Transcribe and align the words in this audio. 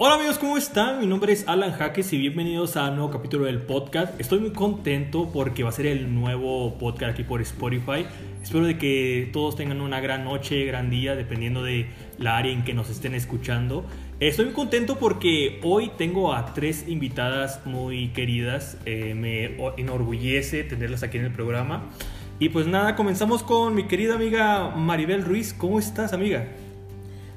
Hola 0.00 0.14
amigos, 0.14 0.38
¿cómo 0.38 0.56
están? 0.56 1.00
Mi 1.00 1.08
nombre 1.08 1.32
es 1.32 1.48
Alan 1.48 1.72
Jaques 1.72 2.12
y 2.12 2.18
bienvenidos 2.18 2.76
a 2.76 2.88
un 2.90 2.94
nuevo 2.94 3.10
capítulo 3.10 3.46
del 3.46 3.60
podcast. 3.60 4.20
Estoy 4.20 4.38
muy 4.38 4.52
contento 4.52 5.28
porque 5.32 5.64
va 5.64 5.70
a 5.70 5.72
ser 5.72 5.86
el 5.86 6.14
nuevo 6.14 6.78
podcast 6.78 7.14
aquí 7.14 7.24
por 7.24 7.40
Spotify. 7.40 8.06
Espero 8.40 8.64
de 8.64 8.78
que 8.78 9.28
todos 9.32 9.56
tengan 9.56 9.80
una 9.80 9.98
gran 9.98 10.22
noche, 10.22 10.64
gran 10.66 10.88
día, 10.88 11.16
dependiendo 11.16 11.64
de 11.64 11.88
la 12.16 12.36
área 12.36 12.52
en 12.52 12.62
que 12.62 12.74
nos 12.74 12.90
estén 12.90 13.12
escuchando. 13.16 13.84
Estoy 14.20 14.44
muy 14.44 14.54
contento 14.54 15.00
porque 15.00 15.58
hoy 15.64 15.90
tengo 15.98 16.32
a 16.32 16.54
tres 16.54 16.86
invitadas 16.86 17.66
muy 17.66 18.10
queridas. 18.10 18.76
Eh, 18.86 19.14
me 19.16 19.56
enorgullece 19.78 20.62
tenerlas 20.62 21.02
aquí 21.02 21.18
en 21.18 21.24
el 21.24 21.32
programa. 21.32 21.90
Y 22.38 22.50
pues 22.50 22.68
nada, 22.68 22.94
comenzamos 22.94 23.42
con 23.42 23.74
mi 23.74 23.88
querida 23.88 24.14
amiga 24.14 24.68
Maribel 24.76 25.24
Ruiz. 25.24 25.52
¿Cómo 25.52 25.80
estás, 25.80 26.12
amiga? 26.12 26.46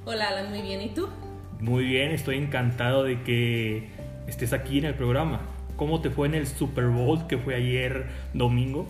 Hola, 0.05 0.28
Alan, 0.28 0.52
muy 0.52 0.62
bien. 0.62 0.80
¿Y 0.82 0.90
tú? 0.90 1.08
Muy 1.62 1.86
bien, 1.86 2.12
estoy 2.12 2.38
encantado 2.38 3.04
de 3.04 3.22
que 3.22 3.90
estés 4.26 4.52
aquí 4.52 4.80
en 4.80 4.86
el 4.86 4.96
programa. 4.96 5.42
¿Cómo 5.76 6.02
te 6.02 6.10
fue 6.10 6.28
en 6.28 6.34
el 6.34 6.48
Super 6.48 6.88
Bowl 6.88 7.28
que 7.28 7.38
fue 7.38 7.54
ayer 7.54 8.08
domingo? 8.34 8.88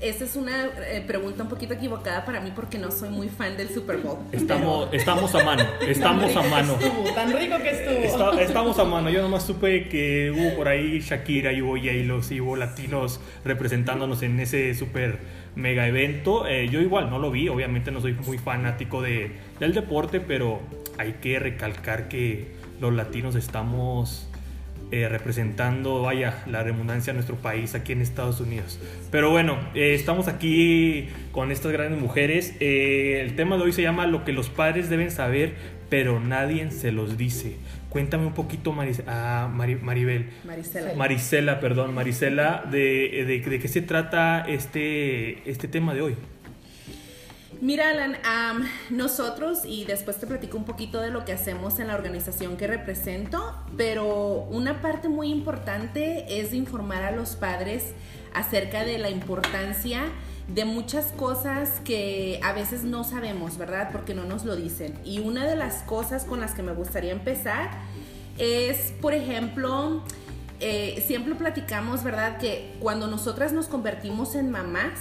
Esa 0.00 0.24
es 0.24 0.36
una 0.36 0.66
eh, 0.66 1.02
pregunta 1.04 1.42
un 1.42 1.48
poquito 1.48 1.74
equivocada 1.74 2.24
para 2.24 2.40
mí 2.40 2.52
porque 2.54 2.78
no 2.78 2.92
soy 2.92 3.08
muy 3.08 3.28
fan 3.28 3.56
del 3.56 3.70
Super 3.70 3.96
Bowl. 3.96 4.18
Estamos, 4.30 4.88
estamos 4.92 5.34
a 5.34 5.42
mano, 5.44 5.64
estamos 5.88 6.36
a 6.36 6.42
mano. 6.42 6.74
tan 7.12 7.32
rico 7.32 7.56
que 7.58 7.70
estuvo. 7.70 8.38
estamos 8.38 8.78
a 8.78 8.84
mano. 8.84 9.10
Yo 9.10 9.20
nomás 9.22 9.42
supe 9.44 9.88
que 9.88 10.30
hubo 10.30 10.56
por 10.56 10.68
ahí 10.68 11.00
Shakira 11.00 11.52
y 11.52 11.60
hubo 11.60 11.76
Yailos 11.76 12.30
y 12.30 12.40
hubo 12.40 12.54
latinos 12.54 13.20
representándonos 13.44 14.22
en 14.22 14.38
ese 14.38 14.74
super 14.74 15.18
mega 15.56 15.88
evento. 15.88 16.46
Eh, 16.46 16.68
yo 16.68 16.80
igual 16.80 17.10
no 17.10 17.18
lo 17.18 17.32
vi, 17.32 17.48
obviamente 17.48 17.90
no 17.90 18.00
soy 18.00 18.12
muy 18.12 18.38
fanático 18.38 19.02
de, 19.02 19.32
del 19.58 19.74
deporte, 19.74 20.20
pero 20.20 20.60
hay 20.98 21.14
que 21.14 21.38
recalcar 21.38 22.08
que 22.08 22.52
los 22.80 22.92
latinos 22.92 23.34
estamos 23.34 24.28
eh, 24.90 25.08
representando, 25.08 26.02
vaya, 26.02 26.44
la 26.46 26.62
redundancia 26.62 27.12
de 27.12 27.14
nuestro 27.14 27.36
país 27.36 27.74
aquí 27.74 27.92
en 27.92 28.00
Estados 28.00 28.40
Unidos. 28.40 28.78
Pero 29.10 29.30
bueno, 29.30 29.58
eh, 29.74 29.94
estamos 29.94 30.28
aquí 30.28 31.08
con 31.32 31.50
estas 31.50 31.72
grandes 31.72 32.00
mujeres. 32.00 32.54
Eh, 32.60 33.20
el 33.20 33.34
tema 33.34 33.56
de 33.56 33.64
hoy 33.64 33.72
se 33.72 33.82
llama 33.82 34.06
Lo 34.06 34.24
que 34.24 34.32
los 34.32 34.50
padres 34.50 34.90
deben 34.90 35.10
saber, 35.10 35.54
pero 35.88 36.20
nadie 36.20 36.70
se 36.70 36.92
los 36.92 37.16
dice. 37.16 37.56
Cuéntame 37.88 38.26
un 38.26 38.34
poquito, 38.34 38.74
ah, 39.06 39.50
Maribel. 39.52 40.30
Marisela. 40.44 40.94
Marisela, 40.94 41.60
perdón, 41.60 41.94
Marisela, 41.94 42.64
de, 42.70 43.24
de, 43.26 43.40
de, 43.40 43.58
qué 43.58 43.68
se 43.68 43.82
trata 43.82 44.44
este, 44.46 45.48
este 45.50 45.66
tema 45.66 45.94
de 45.94 46.02
hoy. 46.02 46.14
Mira, 47.60 47.90
Alan, 47.90 48.16
nosotros, 48.90 49.64
y 49.64 49.84
después 49.84 50.18
te 50.18 50.26
platico 50.26 50.56
un 50.56 50.64
poquito 50.64 51.00
de 51.00 51.10
lo 51.10 51.24
que 51.24 51.32
hacemos 51.32 51.78
en 51.78 51.88
la 51.88 51.94
organización 51.94 52.56
que 52.56 52.66
represento, 52.66 53.54
pero 53.76 54.46
una 54.50 54.82
parte 54.82 55.08
muy 55.08 55.30
importante 55.30 56.40
es 56.40 56.52
informar 56.52 57.02
a 57.02 57.12
los 57.12 57.36
padres 57.36 57.92
acerca 58.34 58.84
de 58.84 58.98
la 58.98 59.08
importancia 59.08 60.02
de 60.48 60.64
muchas 60.64 61.06
cosas 61.12 61.80
que 61.84 62.38
a 62.42 62.52
veces 62.52 62.84
no 62.84 63.02
sabemos, 63.02 63.56
¿verdad? 63.56 63.90
Porque 63.92 64.14
no 64.14 64.24
nos 64.24 64.44
lo 64.44 64.56
dicen. 64.56 64.98
Y 65.04 65.20
una 65.20 65.46
de 65.46 65.56
las 65.56 65.82
cosas 65.84 66.24
con 66.24 66.40
las 66.40 66.52
que 66.52 66.62
me 66.62 66.72
gustaría 66.72 67.12
empezar 67.12 67.70
es, 68.36 68.92
por 69.00 69.14
ejemplo, 69.14 70.02
eh, 70.60 71.02
siempre 71.06 71.34
platicamos, 71.34 72.04
¿verdad? 72.04 72.38
Que 72.38 72.74
cuando 72.80 73.06
nosotras 73.06 73.52
nos 73.52 73.68
convertimos 73.68 74.34
en 74.34 74.50
mamás, 74.50 75.00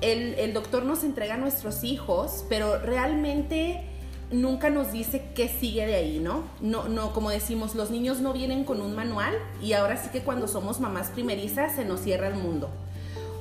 el, 0.00 0.52
doctor 0.52 0.84
nos 0.84 1.04
entrega 1.04 1.34
a 1.34 1.36
nuestros 1.36 1.84
hijos, 1.84 2.44
pero 2.48 2.78
realmente 2.78 3.82
nunca 4.30 4.70
nos 4.70 4.92
dice 4.92 5.24
qué 5.34 5.48
sigue 5.48 5.86
de 5.86 5.94
ahí, 5.96 6.18
¿no? 6.20 6.44
No, 6.60 6.88
no, 6.88 7.12
como 7.12 7.30
decimos, 7.30 7.74
los 7.74 7.90
niños 7.90 8.20
no 8.20 8.32
vienen 8.32 8.64
con 8.64 8.80
un 8.80 8.94
manual 8.94 9.34
y 9.60 9.72
ahora 9.72 9.96
sí 9.96 10.08
que 10.10 10.20
cuando 10.20 10.48
somos 10.48 10.80
mamás 10.80 11.08
primerizas 11.08 11.74
se 11.74 11.84
nos 11.84 12.00
cierra 12.00 12.28
el 12.28 12.34
mundo. 12.34 12.70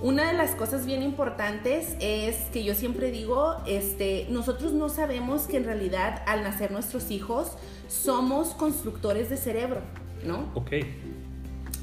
Una 0.01 0.31
de 0.31 0.37
las 0.37 0.51
cosas 0.51 0.85
bien 0.85 1.03
importantes 1.03 1.95
es 1.99 2.37
que 2.53 2.63
yo 2.63 2.73
siempre 2.73 3.11
digo, 3.11 3.57
este, 3.67 4.27
nosotros 4.29 4.71
no 4.71 4.87
sabemos 4.87 5.43
que 5.43 5.57
en 5.57 5.65
realidad 5.65 6.23
al 6.25 6.43
nacer 6.43 6.71
nuestros 6.71 7.11
hijos 7.11 7.51
somos 7.89 8.49
constructores 8.49 9.29
de 9.29 9.35
cerebro, 9.35 9.81
¿no? 10.25 10.49
Ok. 10.55 10.71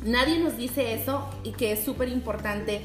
Nadie 0.06 0.38
nos 0.38 0.56
dice 0.56 0.94
eso 0.94 1.28
y 1.44 1.52
que 1.52 1.72
es 1.72 1.84
súper 1.84 2.08
importante 2.08 2.80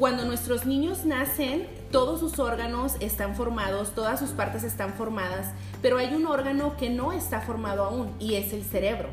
cuando 0.00 0.24
nuestros 0.24 0.64
niños 0.64 1.04
nacen, 1.04 1.66
todos 1.92 2.20
sus 2.20 2.38
órganos 2.38 2.94
están 3.00 3.36
formados, 3.36 3.94
todas 3.94 4.18
sus 4.18 4.30
partes 4.30 4.64
están 4.64 4.94
formadas, 4.94 5.48
pero 5.82 5.98
hay 5.98 6.14
un 6.14 6.24
órgano 6.24 6.74
que 6.78 6.88
no 6.88 7.12
está 7.12 7.42
formado 7.42 7.84
aún 7.84 8.10
y 8.18 8.36
es 8.36 8.54
el 8.54 8.64
cerebro. 8.64 9.10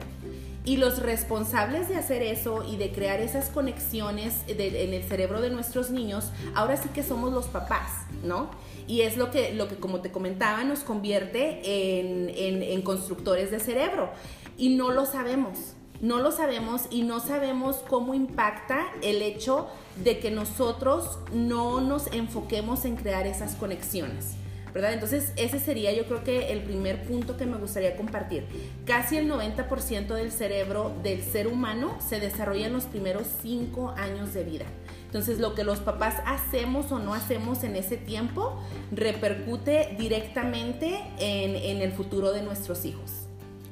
Y 0.63 0.77
los 0.77 0.99
responsables 0.99 1.89
de 1.89 1.97
hacer 1.97 2.21
eso 2.21 2.63
y 2.63 2.77
de 2.77 2.93
crear 2.93 3.19
esas 3.19 3.49
conexiones 3.49 4.43
en 4.47 4.93
el 4.93 5.03
cerebro 5.03 5.41
de 5.41 5.49
nuestros 5.49 5.91
niños, 5.91 6.31
ahora 6.55 6.77
sí 6.77 6.87
que 6.93 7.03
somos 7.03 7.33
los 7.33 7.47
papás, 7.47 7.91
¿no? 8.23 8.49
Y 8.87 9.01
es 9.01 9.17
lo 9.17 9.29
que, 9.29 9.53
lo 9.53 9.67
que 9.67 9.75
como 9.75 9.99
te 9.99 10.09
comentaba, 10.09 10.63
nos 10.63 10.79
convierte 10.79 11.99
en, 11.99 12.29
en 12.63 12.81
constructores 12.81 13.51
de 13.51 13.59
cerebro. 13.59 14.09
Y 14.57 14.75
no 14.77 14.91
lo 14.91 15.05
sabemos 15.05 15.76
no 16.01 16.19
lo 16.19 16.31
sabemos 16.31 16.83
y 16.89 17.03
no 17.03 17.19
sabemos 17.19 17.77
cómo 17.87 18.13
impacta 18.13 18.87
el 19.01 19.21
hecho 19.21 19.67
de 20.03 20.19
que 20.19 20.31
nosotros 20.31 21.19
no 21.33 21.81
nos 21.81 22.07
enfoquemos 22.13 22.85
en 22.85 22.95
crear 22.95 23.25
esas 23.27 23.55
conexiones. 23.55 24.35
¿verdad? 24.73 24.93
Entonces, 24.93 25.31
ese 25.37 25.59
sería 25.59 25.91
yo 25.91 26.05
creo 26.05 26.23
que 26.23 26.51
el 26.51 26.61
primer 26.61 27.03
punto 27.07 27.35
que 27.35 27.47
me 27.47 27.57
gustaría 27.57 27.95
compartir. 27.95 28.45
Casi 28.85 29.17
el 29.17 29.27
90% 29.27 30.07
del 30.13 30.31
cerebro 30.31 30.93
del 31.01 31.23
ser 31.23 31.47
humano 31.47 31.97
se 31.99 32.19
desarrolla 32.19 32.67
en 32.67 32.73
los 32.73 32.83
primeros 32.83 33.25
5 33.41 33.95
años 33.97 34.35
de 34.35 34.43
vida. 34.43 34.65
Entonces, 35.05 35.39
lo 35.39 35.55
que 35.55 35.63
los 35.63 35.79
papás 35.79 36.21
hacemos 36.27 36.91
o 36.91 36.99
no 36.99 37.15
hacemos 37.15 37.63
en 37.63 37.75
ese 37.75 37.97
tiempo 37.97 38.61
repercute 38.91 39.95
directamente 39.97 41.01
en, 41.17 41.55
en 41.55 41.81
el 41.81 41.91
futuro 41.91 42.31
de 42.31 42.43
nuestros 42.43 42.85
hijos. 42.85 43.26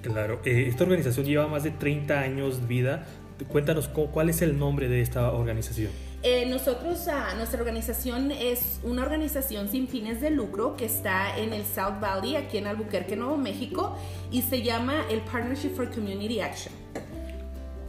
Claro, 0.06 0.40
eh, 0.46 0.66
esta 0.68 0.84
organización 0.84 1.26
lleva 1.26 1.48
más 1.48 1.64
de 1.64 1.72
30 1.72 2.20
años 2.20 2.62
de 2.62 2.68
vida. 2.68 3.08
Cuéntanos 3.48 3.88
cuál 3.88 4.30
es 4.30 4.42
el 4.42 4.58
nombre 4.58 4.88
de 4.88 5.02
esta 5.02 5.32
organización. 5.32 5.92
Eh, 6.22 6.46
nosotros, 6.48 7.08
ah, 7.08 7.34
nuestra 7.36 7.60
organización 7.60 8.32
es 8.32 8.80
una 8.84 9.02
organización 9.02 9.68
sin 9.68 9.88
fines 9.88 10.22
de 10.22 10.30
lucro 10.30 10.78
que 10.78 10.86
está 10.86 11.38
en 11.38 11.54
el 11.54 11.66
South 11.66 12.00
Valley, 12.00 12.36
aquí 12.36 12.58
en 12.58 12.68
Albuquerque, 12.68 13.16
Nuevo 13.16 13.38
México, 13.38 13.98
y 14.32 14.42
se 14.44 14.62
llama 14.62 15.06
el 15.10 15.22
Partnership 15.22 15.76
for 15.76 15.90
Community 15.90 16.40
Action. 16.40 16.74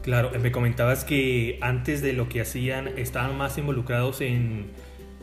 Claro, 0.01 0.31
me 0.39 0.51
comentabas 0.51 1.05
que 1.05 1.59
antes 1.61 2.01
de 2.01 2.13
lo 2.13 2.29
que 2.29 2.41
hacían 2.41 2.97
estaban 2.97 3.37
más 3.37 3.57
involucrados 3.57 4.21
en 4.21 4.67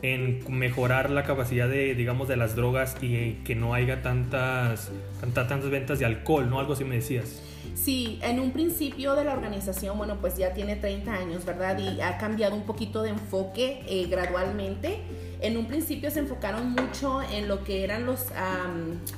en 0.01 0.43
mejorar 0.49 1.09
la 1.09 1.23
capacidad 1.23 1.67
de, 1.67 1.95
digamos, 1.95 2.27
de 2.27 2.37
las 2.37 2.55
drogas 2.55 2.95
y 3.01 3.33
que 3.45 3.55
no 3.55 3.73
haya 3.73 4.01
tantas, 4.01 4.91
tantas, 5.19 5.47
tantas 5.47 5.69
ventas 5.69 5.99
de 5.99 6.05
alcohol, 6.05 6.49
¿no? 6.49 6.59
Algo 6.59 6.73
así 6.73 6.83
me 6.83 6.95
decías. 6.95 7.41
Sí, 7.73 8.19
en 8.21 8.39
un 8.39 8.51
principio 8.51 9.15
de 9.15 9.25
la 9.25 9.33
organización, 9.33 9.97
bueno, 9.97 10.17
pues 10.21 10.37
ya 10.37 10.53
tiene 10.53 10.75
30 10.75 11.11
años, 11.13 11.45
¿verdad? 11.45 11.77
Y 11.77 12.01
ha 12.01 12.17
cambiado 12.17 12.55
un 12.55 12.63
poquito 12.63 13.01
de 13.03 13.09
enfoque 13.09 13.83
eh, 13.87 14.07
gradualmente. 14.09 14.99
En 15.41 15.57
un 15.57 15.67
principio 15.67 16.09
se 16.11 16.19
enfocaron 16.19 16.71
mucho 16.71 17.21
en 17.33 17.47
lo 17.47 17.63
que 17.63 17.83
eran 17.83 18.05
los, 18.05 18.27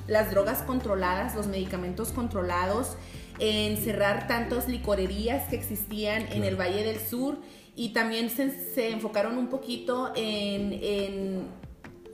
las 0.07 0.31
drogas 0.31 0.63
controladas, 0.63 1.35
los 1.35 1.47
medicamentos 1.47 2.09
controlados, 2.09 2.97
en 3.39 3.77
cerrar 3.77 4.27
tantas 4.27 4.67
licorerías 4.67 5.47
que 5.49 5.55
existían 5.55 6.23
en 6.31 6.43
el 6.43 6.55
Valle 6.59 6.83
del 6.83 6.99
Sur 6.99 7.37
y 7.77 7.89
también 7.89 8.29
se, 8.31 8.89
enfocaron 8.89 9.37
un 9.37 9.47
poquito 9.47 10.11
en, 10.15 11.45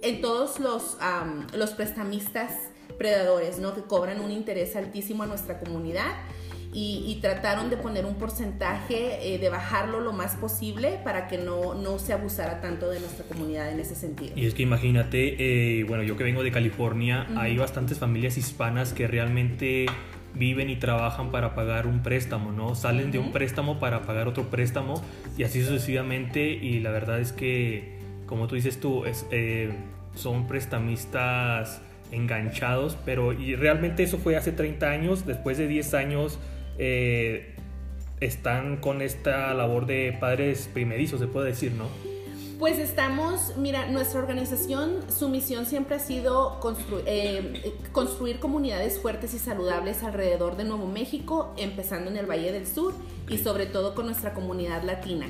en, 0.01 0.21
todos 0.21 0.59
los, 0.59 0.97
los 1.55 1.71
prestamistas 1.71 2.51
predadores, 2.97 3.59
¿no? 3.59 3.73
Que 3.73 3.81
cobran 3.81 4.19
un 4.19 4.29
interés 4.29 4.75
altísimo 4.75 5.23
a 5.23 5.25
nuestra 5.25 5.59
comunidad. 5.59 6.11
Y, 6.75 7.19
trataron 7.21 7.69
de 7.69 7.77
poner 7.77 8.03
un 8.03 8.15
porcentaje, 8.15 9.35
eh, 9.35 9.37
de 9.37 9.47
bajarlo 9.49 9.99
lo 9.99 10.11
más 10.11 10.35
posible 10.35 10.99
para 11.03 11.27
que 11.27 11.37
no, 11.37 11.75
no, 11.75 11.99
se 11.99 12.13
abusara 12.13 12.61
tanto 12.61 12.89
de 12.89 12.99
nuestra 12.99 13.23
comunidad 13.25 13.71
en 13.71 13.79
ese 13.79 13.93
sentido. 13.93 14.33
Y 14.35 14.47
es 14.47 14.55
que 14.55 14.63
imagínate, 14.63 15.35
eh, 15.79 15.83
bueno, 15.83 16.01
yo 16.01 16.17
que 16.17 16.23
vengo 16.23 16.41
de 16.41 16.51
California, 16.51 17.27
hay 17.37 17.57
bastantes 17.57 17.99
familias 17.99 18.39
hispanas 18.39 18.91
que 18.91 19.05
realmente 19.05 19.85
viven 20.35 20.69
y 20.69 20.75
trabajan 20.75 21.31
para 21.31 21.55
pagar 21.55 21.87
un 21.87 22.01
préstamo, 22.01 22.51
¿no? 22.51 22.75
Salen 22.75 23.11
de 23.11 23.19
un 23.19 23.31
préstamo 23.31 23.79
para 23.79 24.01
pagar 24.01 24.27
otro 24.27 24.49
préstamo 24.49 25.01
y 25.37 25.43
así 25.43 25.63
sucesivamente 25.63 26.49
y 26.49 26.79
la 26.79 26.91
verdad 26.91 27.19
es 27.19 27.31
que, 27.31 27.97
como 28.25 28.47
tú 28.47 28.55
dices 28.55 28.79
tú, 28.79 29.05
es, 29.05 29.25
eh, 29.31 29.71
son 30.15 30.47
prestamistas 30.47 31.81
enganchados, 32.11 32.97
pero 33.05 33.33
y 33.33 33.55
realmente 33.55 34.03
eso 34.03 34.17
fue 34.17 34.35
hace 34.35 34.51
30 34.51 34.89
años, 34.89 35.25
después 35.25 35.57
de 35.57 35.67
10 35.67 35.93
años 35.93 36.39
eh, 36.77 37.55
están 38.19 38.77
con 38.77 39.01
esta 39.01 39.53
labor 39.53 39.85
de 39.85 40.15
padres 40.19 40.69
primerizos, 40.71 41.19
se 41.19 41.27
puede 41.27 41.49
decir, 41.49 41.71
¿no? 41.73 42.12
Pues 42.63 42.79
estamos, 42.79 43.57
mira, 43.57 43.87
nuestra 43.87 44.21
organización, 44.21 45.01
su 45.11 45.27
misión 45.27 45.65
siempre 45.65 45.97
ha 45.97 45.99
sido 45.99 46.61
eh, 47.05 47.75
construir 47.91 48.39
comunidades 48.39 49.01
fuertes 49.01 49.33
y 49.33 49.39
saludables 49.39 50.01
alrededor 50.01 50.55
de 50.55 50.63
Nuevo 50.63 50.87
México, 50.87 51.53
empezando 51.57 52.09
en 52.09 52.15
el 52.15 52.25
Valle 52.25 52.53
del 52.53 52.65
Sur 52.65 52.93
y 53.27 53.37
sobre 53.39 53.65
todo 53.65 53.93
con 53.93 54.05
nuestra 54.05 54.33
comunidad 54.33 54.81
latina. 54.83 55.25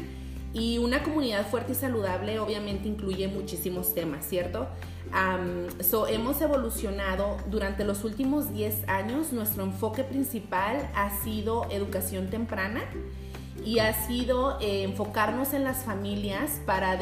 Y 0.54 0.78
una 0.78 1.02
comunidad 1.02 1.50
fuerte 1.50 1.72
y 1.72 1.76
saludable 1.76 2.38
obviamente 2.38 2.88
incluye 2.88 3.28
muchísimos 3.28 3.96
temas, 3.96 4.28
¿cierto? 4.28 4.68
so, 5.80 6.08
hemos 6.08 6.40
evolucionado 6.40 7.38
durante 7.48 7.84
los 7.84 8.04
últimos 8.04 8.54
10 8.54 8.88
años. 8.88 9.34
Nuestro 9.34 9.64
enfoque 9.64 10.04
principal 10.04 10.88
ha 10.94 11.10
sido 11.24 11.66
educación 11.72 12.30
temprana 12.30 12.84
y 13.66 13.80
ha 13.80 13.94
sido 14.08 14.60
eh, 14.60 14.84
enfocarnos 14.84 15.54
en 15.54 15.64
las 15.64 15.84
familias 15.84 16.62
para, 16.66 16.98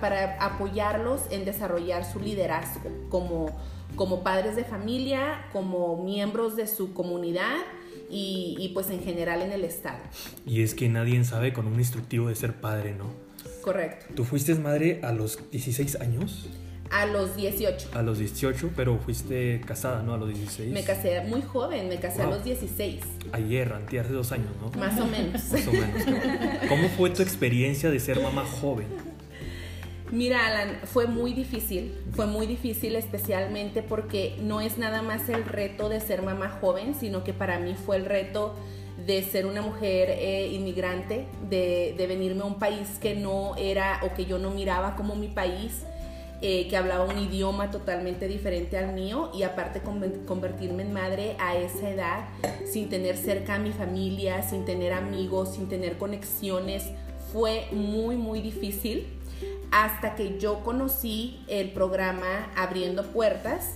para 0.00 0.36
apoyarlos 0.44 1.22
en 1.30 1.44
desarrollar 1.44 2.04
su 2.04 2.20
liderazgo 2.20 2.90
como, 3.08 3.50
como 3.96 4.22
padres 4.22 4.56
de 4.56 4.64
familia, 4.64 5.46
como 5.52 6.02
miembros 6.02 6.56
de 6.56 6.66
su 6.66 6.92
comunidad 6.92 7.56
y, 8.10 8.56
y, 8.58 8.70
pues 8.70 8.90
en 8.90 9.02
general 9.02 9.42
en 9.42 9.52
el 9.52 9.64
Estado. 9.64 10.00
Y 10.44 10.62
es 10.62 10.74
que 10.74 10.88
nadie 10.88 11.22
sabe 11.24 11.52
con 11.52 11.66
un 11.66 11.78
instructivo 11.78 12.28
de 12.28 12.34
ser 12.34 12.60
padre, 12.60 12.94
¿no? 12.94 13.06
Correcto. 13.62 14.06
¿Tú 14.14 14.24
fuiste 14.24 14.54
madre 14.56 15.00
a 15.04 15.12
los 15.12 15.50
16 15.50 16.00
años? 16.00 16.48
A 16.90 17.06
los 17.06 17.36
18. 17.36 17.90
A 17.94 18.02
los 18.02 18.18
18, 18.18 18.70
pero 18.74 18.98
fuiste 18.98 19.60
casada, 19.64 20.02
¿no? 20.02 20.14
A 20.14 20.18
los 20.18 20.28
16. 20.28 20.72
Me 20.72 20.82
casé 20.82 21.20
muy 21.22 21.40
joven, 21.40 21.88
me 21.88 22.00
casé 22.00 22.22
a 22.22 22.26
los 22.26 22.42
16. 22.42 23.00
Ayer, 23.32 23.72
antes 23.72 24.00
hace 24.00 24.12
dos 24.12 24.32
años, 24.32 24.50
¿no? 24.60 24.70
Más 24.78 24.98
o 25.00 25.06
menos. 25.06 25.52
Más 25.52 25.66
o 25.68 25.72
menos. 25.72 26.02
¿Cómo 26.68 26.88
fue 26.88 27.10
tu 27.10 27.22
experiencia 27.22 27.90
de 27.90 28.00
ser 28.00 28.20
mamá 28.20 28.44
joven? 28.44 28.88
Mira, 30.10 30.46
Alan, 30.46 30.80
fue 30.84 31.06
muy 31.06 31.32
difícil, 31.32 31.94
fue 32.16 32.26
muy 32.26 32.48
difícil 32.48 32.96
especialmente 32.96 33.84
porque 33.84 34.36
no 34.42 34.60
es 34.60 34.76
nada 34.76 35.02
más 35.02 35.28
el 35.28 35.44
reto 35.44 35.88
de 35.88 36.00
ser 36.00 36.22
mamá 36.22 36.58
joven, 36.60 36.96
sino 36.98 37.22
que 37.22 37.32
para 37.32 37.60
mí 37.60 37.76
fue 37.76 37.96
el 37.96 38.06
reto 38.06 38.56
de 39.06 39.22
ser 39.22 39.46
una 39.46 39.62
mujer 39.62 40.10
eh, 40.10 40.48
inmigrante, 40.48 41.26
de, 41.48 41.94
de 41.96 42.06
venirme 42.08 42.42
a 42.42 42.46
un 42.46 42.58
país 42.58 42.98
que 43.00 43.14
no 43.14 43.54
era 43.56 44.00
o 44.02 44.12
que 44.14 44.24
yo 44.24 44.40
no 44.40 44.50
miraba 44.50 44.96
como 44.96 45.14
mi 45.14 45.28
país 45.28 45.84
eh, 46.42 46.68
que 46.68 46.76
hablaba 46.78 47.04
un 47.04 47.18
idioma 47.18 47.70
totalmente 47.70 48.26
diferente 48.26 48.78
al 48.78 48.94
mío 48.94 49.30
y 49.34 49.42
aparte 49.42 49.82
convertirme 49.82 50.84
en 50.84 50.92
madre 50.94 51.36
a 51.38 51.54
esa 51.56 51.90
edad 51.90 52.28
sin 52.64 52.88
tener 52.88 53.18
cerca 53.18 53.56
a 53.56 53.58
mi 53.58 53.72
familia, 53.72 54.42
sin 54.42 54.64
tener 54.64 54.94
amigos, 54.94 55.54
sin 55.56 55.68
tener 55.68 55.98
conexiones, 55.98 56.84
fue 57.30 57.66
muy, 57.72 58.16
muy 58.16 58.40
difícil. 58.40 59.06
Hasta 59.70 60.14
que 60.14 60.38
yo 60.38 60.64
conocí 60.64 61.44
el 61.46 61.72
programa 61.72 62.50
Abriendo 62.56 63.04
Puertas, 63.04 63.74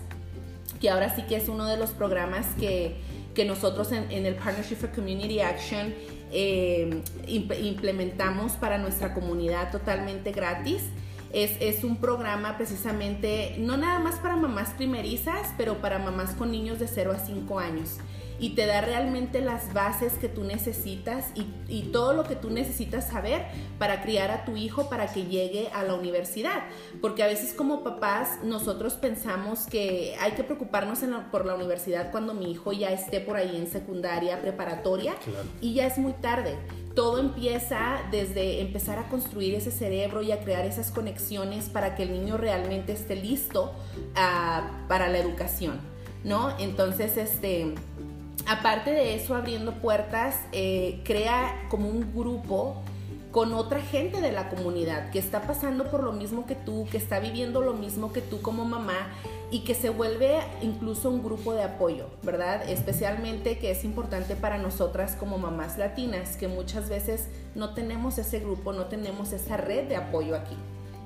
que 0.80 0.88
ahora 0.88 1.14
sí 1.14 1.22
que 1.22 1.36
es 1.36 1.50
uno 1.50 1.66
de 1.66 1.76
los 1.76 1.90
programas 1.90 2.46
que, 2.58 2.96
que 3.34 3.44
nosotros 3.44 3.92
en, 3.92 4.10
el 4.10 4.36
Partnership 4.36 4.76
for 4.76 4.90
Community 4.90 5.40
Action 5.40 5.94
eh, 6.32 7.02
implementamos 7.26 8.52
para 8.52 8.78
nuestra 8.78 9.12
comunidad 9.12 9.70
totalmente 9.70 10.32
gratis 10.32 10.82
es, 11.34 11.82
un 11.84 11.96
programa 11.96 12.56
precisamente, 12.56 13.56
no 13.58 13.76
nada 13.76 13.98
más 13.98 14.16
para 14.16 14.36
mamás 14.36 14.70
primerizas, 14.70 15.52
pero 15.56 15.78
para 15.78 15.98
mamás 15.98 16.34
con 16.34 16.50
niños 16.50 16.78
de 16.78 16.86
0 16.86 17.12
a 17.12 17.18
5 17.18 17.58
años. 17.58 17.98
Y 18.38 18.50
te 18.50 18.66
da 18.66 18.80
realmente 18.80 19.40
las 19.40 19.72
bases 19.72 20.14
que 20.14 20.28
tú 20.28 20.44
necesitas 20.44 21.26
y, 21.34 21.46
y, 21.68 21.90
todo 21.92 22.14
lo 22.14 22.24
que 22.24 22.34
tú 22.34 22.50
necesitas 22.50 23.08
saber 23.08 23.46
para 23.78 24.02
criar 24.02 24.30
a 24.30 24.44
tu 24.44 24.56
hijo 24.56 24.88
para 24.88 25.06
que 25.12 25.24
llegue 25.26 25.68
a 25.72 25.84
la 25.84 25.94
universidad. 25.94 26.64
Porque 27.00 27.22
a 27.22 27.26
veces 27.26 27.54
como 27.54 27.84
papás 27.84 28.38
nosotros 28.42 28.94
pensamos 28.94 29.66
que 29.66 30.16
hay 30.20 30.32
que 30.32 30.42
preocuparnos 30.42 31.00
por 31.30 31.46
la 31.46 31.54
universidad 31.54 32.10
cuando 32.10 32.34
mi 32.34 32.50
hijo 32.50 32.72
ya 32.72 32.90
esté 32.90 33.20
por 33.20 33.36
ahí 33.36 33.56
en 33.56 33.66
secundaria, 33.66 34.40
preparatoria 34.40 35.14
y 35.60 35.74
ya 35.74 35.86
es 35.86 35.98
muy 35.98 36.12
tarde 36.14 36.56
todo 36.94 37.18
empieza 37.18 37.98
desde 38.10 38.60
empezar 38.60 38.98
a 38.98 39.08
construir 39.08 39.54
ese 39.54 39.72
cerebro 39.72 40.22
y 40.22 40.30
a 40.30 40.40
crear 40.40 40.64
esas 40.64 40.92
conexiones 40.92 41.68
para 41.68 41.96
que 41.96 42.04
el 42.04 42.12
niño 42.12 42.36
realmente 42.36 42.92
esté 42.92 43.16
listo 43.16 43.72
ah, 44.14 44.84
para 44.86 45.08
la 45.08 45.18
educación, 45.18 45.80
¿no? 46.22 46.56
Entonces, 46.58 47.16
este, 47.16 47.74
aparte 48.46 48.90
de 48.90 49.14
eso, 49.14 49.34
abriendo 49.34 49.72
puertas, 49.74 50.36
eh, 50.52 51.00
crea 51.04 51.66
como 51.68 51.88
un 51.88 52.12
grupo 52.14 52.82
con 53.34 53.52
otra 53.52 53.80
gente 53.80 54.20
de 54.20 54.30
la 54.30 54.48
comunidad 54.48 55.10
que 55.10 55.18
está 55.18 55.42
pasando 55.42 55.90
por 55.90 56.04
lo 56.04 56.12
mismo 56.12 56.46
que 56.46 56.54
tú, 56.54 56.86
que 56.90 56.98
está 56.98 57.18
viviendo 57.18 57.62
lo 57.62 57.72
mismo 57.72 58.12
que 58.12 58.20
tú 58.20 58.40
como 58.40 58.64
mamá 58.64 59.08
y 59.50 59.60
que 59.60 59.74
se 59.74 59.88
vuelve 59.88 60.38
incluso 60.62 61.10
un 61.10 61.22
grupo 61.22 61.52
de 61.52 61.64
apoyo, 61.64 62.06
¿verdad? 62.22 62.68
Especialmente 62.68 63.58
que 63.58 63.72
es 63.72 63.84
importante 63.84 64.36
para 64.36 64.58
nosotras 64.58 65.16
como 65.16 65.36
mamás 65.36 65.78
latinas, 65.78 66.36
que 66.36 66.46
muchas 66.46 66.88
veces 66.88 67.26
no 67.56 67.74
tenemos 67.74 68.18
ese 68.18 68.38
grupo, 68.38 68.72
no 68.72 68.86
tenemos 68.86 69.32
esa 69.32 69.56
red 69.56 69.88
de 69.88 69.96
apoyo 69.96 70.36
aquí. 70.36 70.56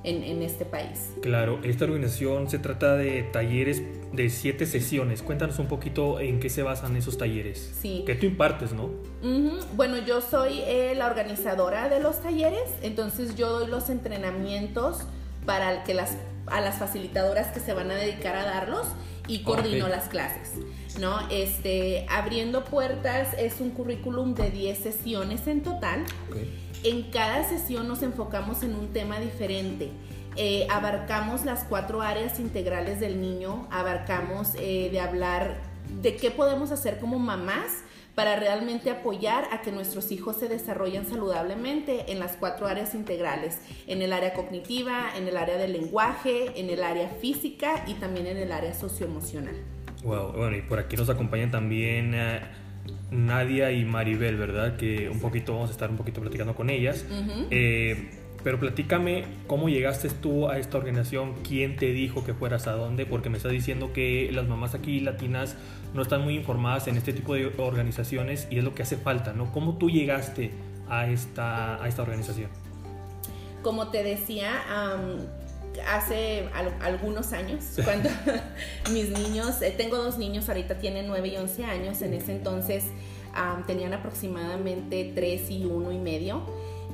En, 0.09 0.43
este 0.43 0.65
país. 0.65 1.13
Claro, 1.21 1.61
esta 1.63 1.85
organización 1.85 2.49
se 2.49 2.59
trata 2.59 2.97
de 2.97 3.25
talleres 3.25 3.83
de 4.13 4.31
siete 4.31 4.65
sesiones. 4.65 5.23
Cuéntanos 5.23 5.59
un 5.59 5.67
poquito 5.67 6.21
en 6.21 6.41
qué 6.41 6.49
se 6.49 6.63
basan 6.63 6.97
esos 6.97 7.19
talleres. 7.19 7.75
Sí. 7.81 8.05
Que 8.07 8.15
tú 8.15 8.27
impartes, 8.27 8.73
¿no? 8.73 8.91
Bueno, 9.77 9.99
yo 9.99 10.21
soy 10.21 10.61
eh, 10.61 10.95
la 10.97 11.07
organizadora 11.07 11.89
de 11.89 12.01
los 12.01 12.23
talleres, 12.23 12.71
entonces 12.83 13.37
yo 13.37 13.51
doy 13.51 13.69
los 13.69 13.91
entrenamientos 13.91 15.03
para 15.45 15.85
que 15.85 15.95
las 15.95 16.17
a 16.51 16.61
las 16.61 16.79
facilitadoras 16.79 17.49
que 17.49 17.61
se 17.61 17.73
van 17.73 17.91
a 17.91 17.95
dedicar 17.95 18.37
a 18.37 18.45
darlos 18.45 18.87
y 19.27 19.43
coordino 19.43 19.89
las 19.89 20.09
clases, 20.09 20.53
¿no? 20.99 21.19
Este, 21.31 22.07
abriendo 22.09 22.65
puertas 22.65 23.35
es 23.39 23.61
un 23.61 23.71
currículum 23.71 24.35
de 24.35 24.51
10 24.51 24.79
sesiones 24.79 25.47
en 25.47 25.63
total. 25.63 26.05
En 26.85 27.11
cada 27.11 27.49
sesión 27.49 27.89
nos 27.89 28.03
enfocamos 28.03 28.63
en 28.63 28.75
un 28.75 28.93
tema 28.93 29.19
diferente. 29.19 29.91
Eh, 30.37 30.67
abarcamos 30.71 31.45
las 31.45 31.65
cuatro 31.65 32.03
áreas 32.03 32.39
integrales 32.39 33.01
del 33.01 33.21
niño, 33.21 33.67
abarcamos 33.73 34.55
eh, 34.57 34.89
de 34.93 35.01
hablar 35.01 35.57
de 36.01 36.15
qué 36.15 36.31
podemos 36.31 36.71
hacer 36.71 37.01
como 37.01 37.19
mamás 37.19 37.83
para 38.15 38.37
realmente 38.37 38.91
apoyar 38.91 39.45
a 39.53 39.63
que 39.63 39.73
nuestros 39.73 40.13
hijos 40.13 40.37
se 40.37 40.49
desarrollen 40.49 41.07
saludablemente 41.07 42.13
en 42.13 42.21
las 42.21 42.37
cuatro 42.37 42.67
áreas 42.67 42.95
integrales, 42.95 43.59
en 43.87 44.03
el 44.03 44.13
área 44.13 44.35
cognitiva, 44.35 45.11
en 45.17 45.27
el 45.29 45.37
área 45.37 45.57
del 45.57 45.73
lenguaje, 45.73 46.61
en 46.61 46.71
el 46.71 46.83
área 46.83 47.09
física 47.09 47.85
y 47.87 47.95
también 47.95 48.27
en 48.27 48.37
el 48.37 48.53
área 48.53 48.75
socioemocional. 48.75 49.55
Wow, 50.05 50.33
bueno, 50.33 50.57
y 50.57 50.63
por 50.63 50.79
aquí 50.79 50.97
nos 50.97 51.09
acompañan 51.11 51.51
también 51.51 52.13
eh, 52.15 52.41
Nadia 53.11 53.73
y 53.73 53.85
Maribel, 53.85 54.37
¿verdad? 54.37 54.77
Que 54.77 55.09
un 55.09 55.21
poquito 55.21 55.55
vamos 55.55 55.71
a 55.71 55.73
estar 55.73 55.91
un 55.91 55.97
poquito 55.97 56.21
platicando 56.21 56.55
con 56.55 56.71
ellas. 56.71 57.07
eh, 57.51 58.11
pero 58.45 58.61
platícame 58.61 59.25
cómo 59.47 59.69
llegaste 59.69 60.09
tú 60.11 60.49
a 60.49 60.59
esta 60.59 60.79
organización, 60.79 61.35
quién 61.47 61.77
te 61.77 61.93
dijo 61.93 62.25
que 62.25 62.35
fueras 62.35 62.67
a 62.69 62.73
dónde, 62.73 63.05
porque 63.05 63.31
me 63.31 63.37
estás 63.37 63.53
diciendo 63.53 63.93
que 63.93 64.31
las 64.33 64.47
mamás 64.47 64.75
aquí 64.75 65.01
latinas 65.01 65.57
no 65.93 66.03
están 66.03 66.23
muy 66.23 66.37
informadas 66.37 66.87
en 66.87 66.97
este 66.97 67.13
tipo 67.13 67.35
de 67.35 67.53
organizaciones 67.59 68.47
y 68.51 68.59
es 68.59 68.65
lo 68.65 68.75
que 68.75 68.83
hace 68.83 68.97
falta, 68.97 69.33
¿no? 69.33 69.53
¿Cómo 69.53 69.77
tú 69.77 69.91
llegaste 69.91 70.53
a 70.89 71.09
esta, 71.09 71.83
a 71.83 71.89
esta 71.89 72.03
organización? 72.03 72.51
Como 73.63 73.89
te 73.89 74.05
decía, 74.05 74.63
hace 75.87 76.49
algunos 76.81 77.33
años, 77.33 77.65
cuando 77.85 78.09
mis 78.93 79.11
niños, 79.11 79.63
eh, 79.63 79.75
tengo 79.77 79.97
dos 79.97 80.19
niños, 80.19 80.49
ahorita 80.49 80.79
tienen 80.79 81.07
9 81.07 81.29
y 81.29 81.37
11 81.37 81.65
años, 81.65 82.03
en 82.03 82.15
ese 82.15 82.33
entonces 82.33 82.85
tenían 83.69 83.93
aproximadamente 83.93 85.13
3 85.15 85.51
y 85.51 85.65
1 85.65 85.93
y 85.93 85.99
medio 85.99 86.43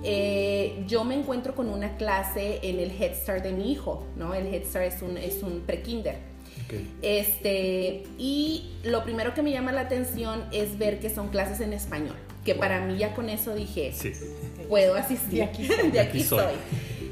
eh, 0.07 0.85
yo 0.87 1.03
me 1.05 1.15
encuentro 1.15 1.55
con 1.55 1.71
una 1.71 1.97
clase 1.97 2.61
en 2.63 2.79
el 2.79 2.91
Head 2.91 3.15
Start 3.15 3.43
de 3.43 3.53
mi 3.53 3.73
hijo, 3.73 4.07
¿no? 4.17 4.35
El 4.35 4.47
Head 4.53 4.65
Start 4.65 4.85
es 4.85 5.03
un, 5.03 5.17
es 5.17 5.43
un 5.43 5.61
pre-kinder. 5.61 6.17
Este, 7.03 8.03
y 8.19 8.73
lo 8.83 9.05
primero 9.05 9.33
que 9.33 9.43
me 9.43 9.53
llama 9.53 9.71
la 9.71 9.83
atención 9.83 10.45
es 10.51 10.77
ver 10.77 10.99
que 10.99 11.09
son 11.09 11.29
clases 11.29 11.61
en 11.61 11.73
español, 11.73 12.17
que 12.45 12.55
para 12.55 12.81
mí 12.81 12.99
ya 12.99 13.15
con 13.15 13.29
eso 13.29 13.55
dije, 13.55 13.93
sí. 13.93 14.13
puedo 14.69 14.95
asistir, 14.95 15.43
aquí, 15.43 15.69
de 15.69 16.01
aquí, 16.01 16.23
soy. 16.25 16.55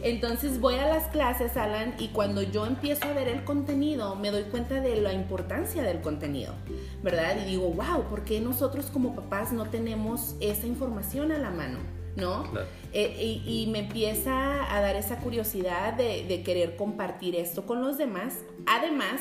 Entonces 0.02 0.60
voy 0.60 0.74
a 0.74 0.88
las 0.88 1.08
clases, 1.08 1.56
Alan, 1.56 1.94
y 1.98 2.08
cuando 2.08 2.42
yo 2.42 2.66
empiezo 2.66 3.04
a 3.04 3.12
ver 3.12 3.28
el 3.28 3.44
contenido, 3.44 4.16
me 4.16 4.30
doy 4.30 4.44
cuenta 4.44 4.80
de 4.80 5.00
la 5.00 5.12
importancia 5.12 5.82
del 5.82 6.00
contenido, 6.00 6.54
¿verdad? 7.02 7.36
Y 7.42 7.50
digo, 7.50 7.68
wow, 7.68 8.02
¿por 8.10 8.24
qué 8.24 8.40
nosotros 8.40 8.86
como 8.86 9.14
papás 9.14 9.52
no 9.52 9.66
tenemos 9.66 10.34
esa 10.40 10.66
información 10.66 11.30
a 11.30 11.38
la 11.38 11.50
mano? 11.50 11.78
¿no? 12.16 12.44
Eh, 12.92 13.40
y, 13.46 13.66
me 13.68 13.80
empieza 13.80 14.76
a 14.76 14.80
dar 14.80 14.96
esa 14.96 15.18
curiosidad 15.18 15.94
de, 15.94 16.42
querer 16.44 16.76
compartir 16.76 17.36
esto 17.36 17.64
con 17.64 17.80
los 17.80 17.96
demás, 17.96 18.34
además 18.66 19.20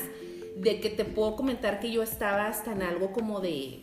de 0.57 0.79
que 0.81 0.89
te 0.89 1.05
puedo 1.05 1.35
comentar 1.35 1.79
que 1.79 1.91
yo 1.91 2.03
estaba 2.03 2.47
hasta 2.47 2.73
en 2.73 2.81
algo 2.81 3.13
como 3.13 3.39
de, 3.39 3.79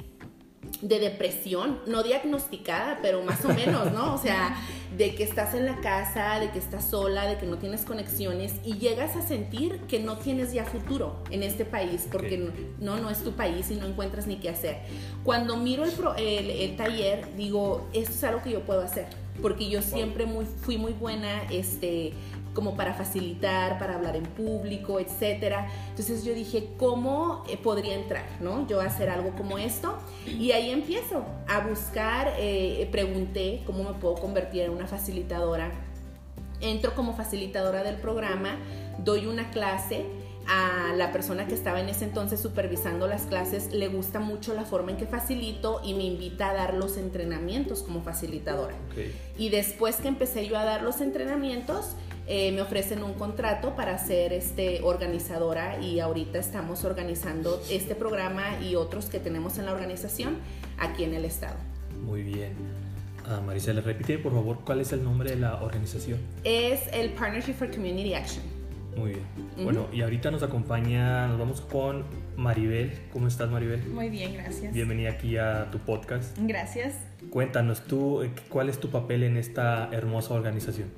de 0.82 0.98
depresión, 1.00 1.80
no 1.86 2.02
diagnosticada, 2.02 2.98
pero 3.02 3.22
más 3.22 3.44
o 3.44 3.48
menos, 3.48 3.92
¿no? 3.92 4.14
O 4.14 4.18
sea, 4.18 4.56
de 4.96 5.14
que 5.14 5.24
estás 5.24 5.54
en 5.54 5.66
la 5.66 5.80
casa, 5.80 6.38
de 6.40 6.50
que 6.50 6.58
estás 6.58 6.90
sola, 6.90 7.26
de 7.26 7.36
que 7.36 7.46
no 7.46 7.58
tienes 7.58 7.84
conexiones 7.84 8.54
y 8.64 8.78
llegas 8.78 9.16
a 9.16 9.22
sentir 9.22 9.80
que 9.88 10.00
no 10.00 10.18
tienes 10.18 10.52
ya 10.52 10.64
futuro 10.64 11.22
en 11.30 11.42
este 11.42 11.64
país 11.64 12.06
porque 12.10 12.50
no, 12.80 12.96
no 12.98 13.10
es 13.10 13.22
tu 13.22 13.32
país 13.32 13.70
y 13.70 13.76
no 13.76 13.86
encuentras 13.86 14.26
ni 14.26 14.36
qué 14.36 14.50
hacer. 14.50 14.78
Cuando 15.24 15.56
miro 15.56 15.84
el, 15.84 15.92
el, 16.18 16.50
el 16.50 16.76
taller, 16.76 17.36
digo, 17.36 17.88
esto 17.92 18.12
es 18.12 18.24
algo 18.24 18.42
que 18.42 18.50
yo 18.50 18.60
puedo 18.60 18.82
hacer 18.82 19.06
porque 19.40 19.68
yo 19.68 19.82
siempre 19.82 20.26
muy, 20.26 20.44
fui 20.44 20.78
muy 20.78 20.92
buena 20.92 21.44
este, 21.50 22.12
como 22.58 22.74
para 22.74 22.92
facilitar, 22.92 23.78
para 23.78 23.94
hablar 23.94 24.16
en 24.16 24.24
público, 24.24 24.98
etcétera. 24.98 25.68
Entonces 25.90 26.24
yo 26.24 26.34
dije, 26.34 26.70
¿cómo 26.76 27.44
eh, 27.48 27.56
podría 27.56 27.94
entrar, 27.94 28.24
no? 28.40 28.66
Yo 28.66 28.80
hacer 28.80 29.10
algo 29.10 29.30
como 29.36 29.58
esto 29.58 29.96
y 30.26 30.50
ahí 30.50 30.72
empiezo 30.72 31.24
a 31.46 31.60
buscar, 31.60 32.34
eh, 32.36 32.88
pregunté 32.90 33.62
cómo 33.64 33.84
me 33.84 33.92
puedo 33.92 34.16
convertir 34.16 34.62
en 34.62 34.72
una 34.72 34.88
facilitadora. 34.88 35.70
Entro 36.60 36.96
como 36.96 37.14
facilitadora 37.14 37.84
del 37.84 37.94
programa, 37.94 38.56
doy 39.04 39.26
una 39.26 39.52
clase 39.52 40.06
a 40.48 40.94
la 40.96 41.12
persona 41.12 41.46
que 41.46 41.54
estaba 41.54 41.80
en 41.80 41.90
ese 41.90 42.06
entonces 42.06 42.40
supervisando 42.40 43.06
las 43.06 43.22
clases 43.22 43.70
le 43.72 43.88
gusta 43.88 44.18
mucho 44.18 44.54
la 44.54 44.64
forma 44.64 44.90
en 44.90 44.96
que 44.96 45.06
facilito 45.06 45.82
y 45.84 45.92
me 45.92 46.04
invita 46.04 46.50
a 46.50 46.54
dar 46.54 46.74
los 46.74 46.96
entrenamientos 46.96 47.82
como 47.82 48.02
facilitadora. 48.02 48.74
Y 49.36 49.50
después 49.50 49.96
que 49.96 50.08
empecé 50.08 50.48
yo 50.48 50.56
a 50.58 50.64
dar 50.64 50.82
los 50.82 51.02
entrenamientos, 51.02 51.96
eh, 52.26 52.50
me 52.52 52.62
ofrecen 52.62 53.02
un 53.02 53.12
contrato 53.14 53.76
para 53.76 53.98
ser 53.98 54.32
este, 54.32 54.80
organizadora 54.82 55.80
y 55.80 56.00
ahorita 56.00 56.38
estamos 56.38 56.84
organizando 56.84 57.62
este 57.70 57.94
programa 57.94 58.58
y 58.62 58.74
otros 58.74 59.06
que 59.06 59.20
tenemos 59.20 59.58
en 59.58 59.66
la 59.66 59.72
organización 59.72 60.38
aquí 60.78 61.04
en 61.04 61.14
el 61.14 61.26
estado. 61.26 61.56
Muy 62.04 62.22
bien. 62.22 62.54
Uh, 63.26 63.42
Maricela, 63.44 63.82
repite 63.82 64.18
por 64.18 64.32
favor 64.32 64.60
cuál 64.64 64.80
es 64.80 64.92
el 64.92 65.04
nombre 65.04 65.30
de 65.30 65.36
la 65.36 65.62
organización. 65.62 66.18
Es 66.44 66.80
el 66.92 67.10
Partnership 67.10 67.54
for 67.54 67.70
Community 67.70 68.14
Action. 68.14 68.57
Muy 68.98 69.10
bien. 69.12 69.24
Bueno, 69.64 69.86
y 69.92 70.02
ahorita 70.02 70.30
nos 70.30 70.42
acompaña, 70.42 71.28
nos 71.28 71.38
vamos 71.38 71.60
con 71.60 72.04
Maribel. 72.36 72.98
¿Cómo 73.12 73.28
estás, 73.28 73.48
Maribel? 73.48 73.86
Muy 73.86 74.10
bien, 74.10 74.34
gracias. 74.34 74.74
Bienvenida 74.74 75.10
aquí 75.10 75.36
a 75.36 75.70
tu 75.70 75.78
podcast. 75.78 76.36
Gracias. 76.40 76.96
Cuéntanos 77.30 77.82
tú, 77.82 78.22
eh, 78.22 78.30
¿cuál 78.48 78.68
es 78.68 78.80
tu 78.80 78.90
papel 78.90 79.22
en 79.22 79.36
esta 79.36 79.88
hermosa 79.92 80.34
organización? 80.34 80.88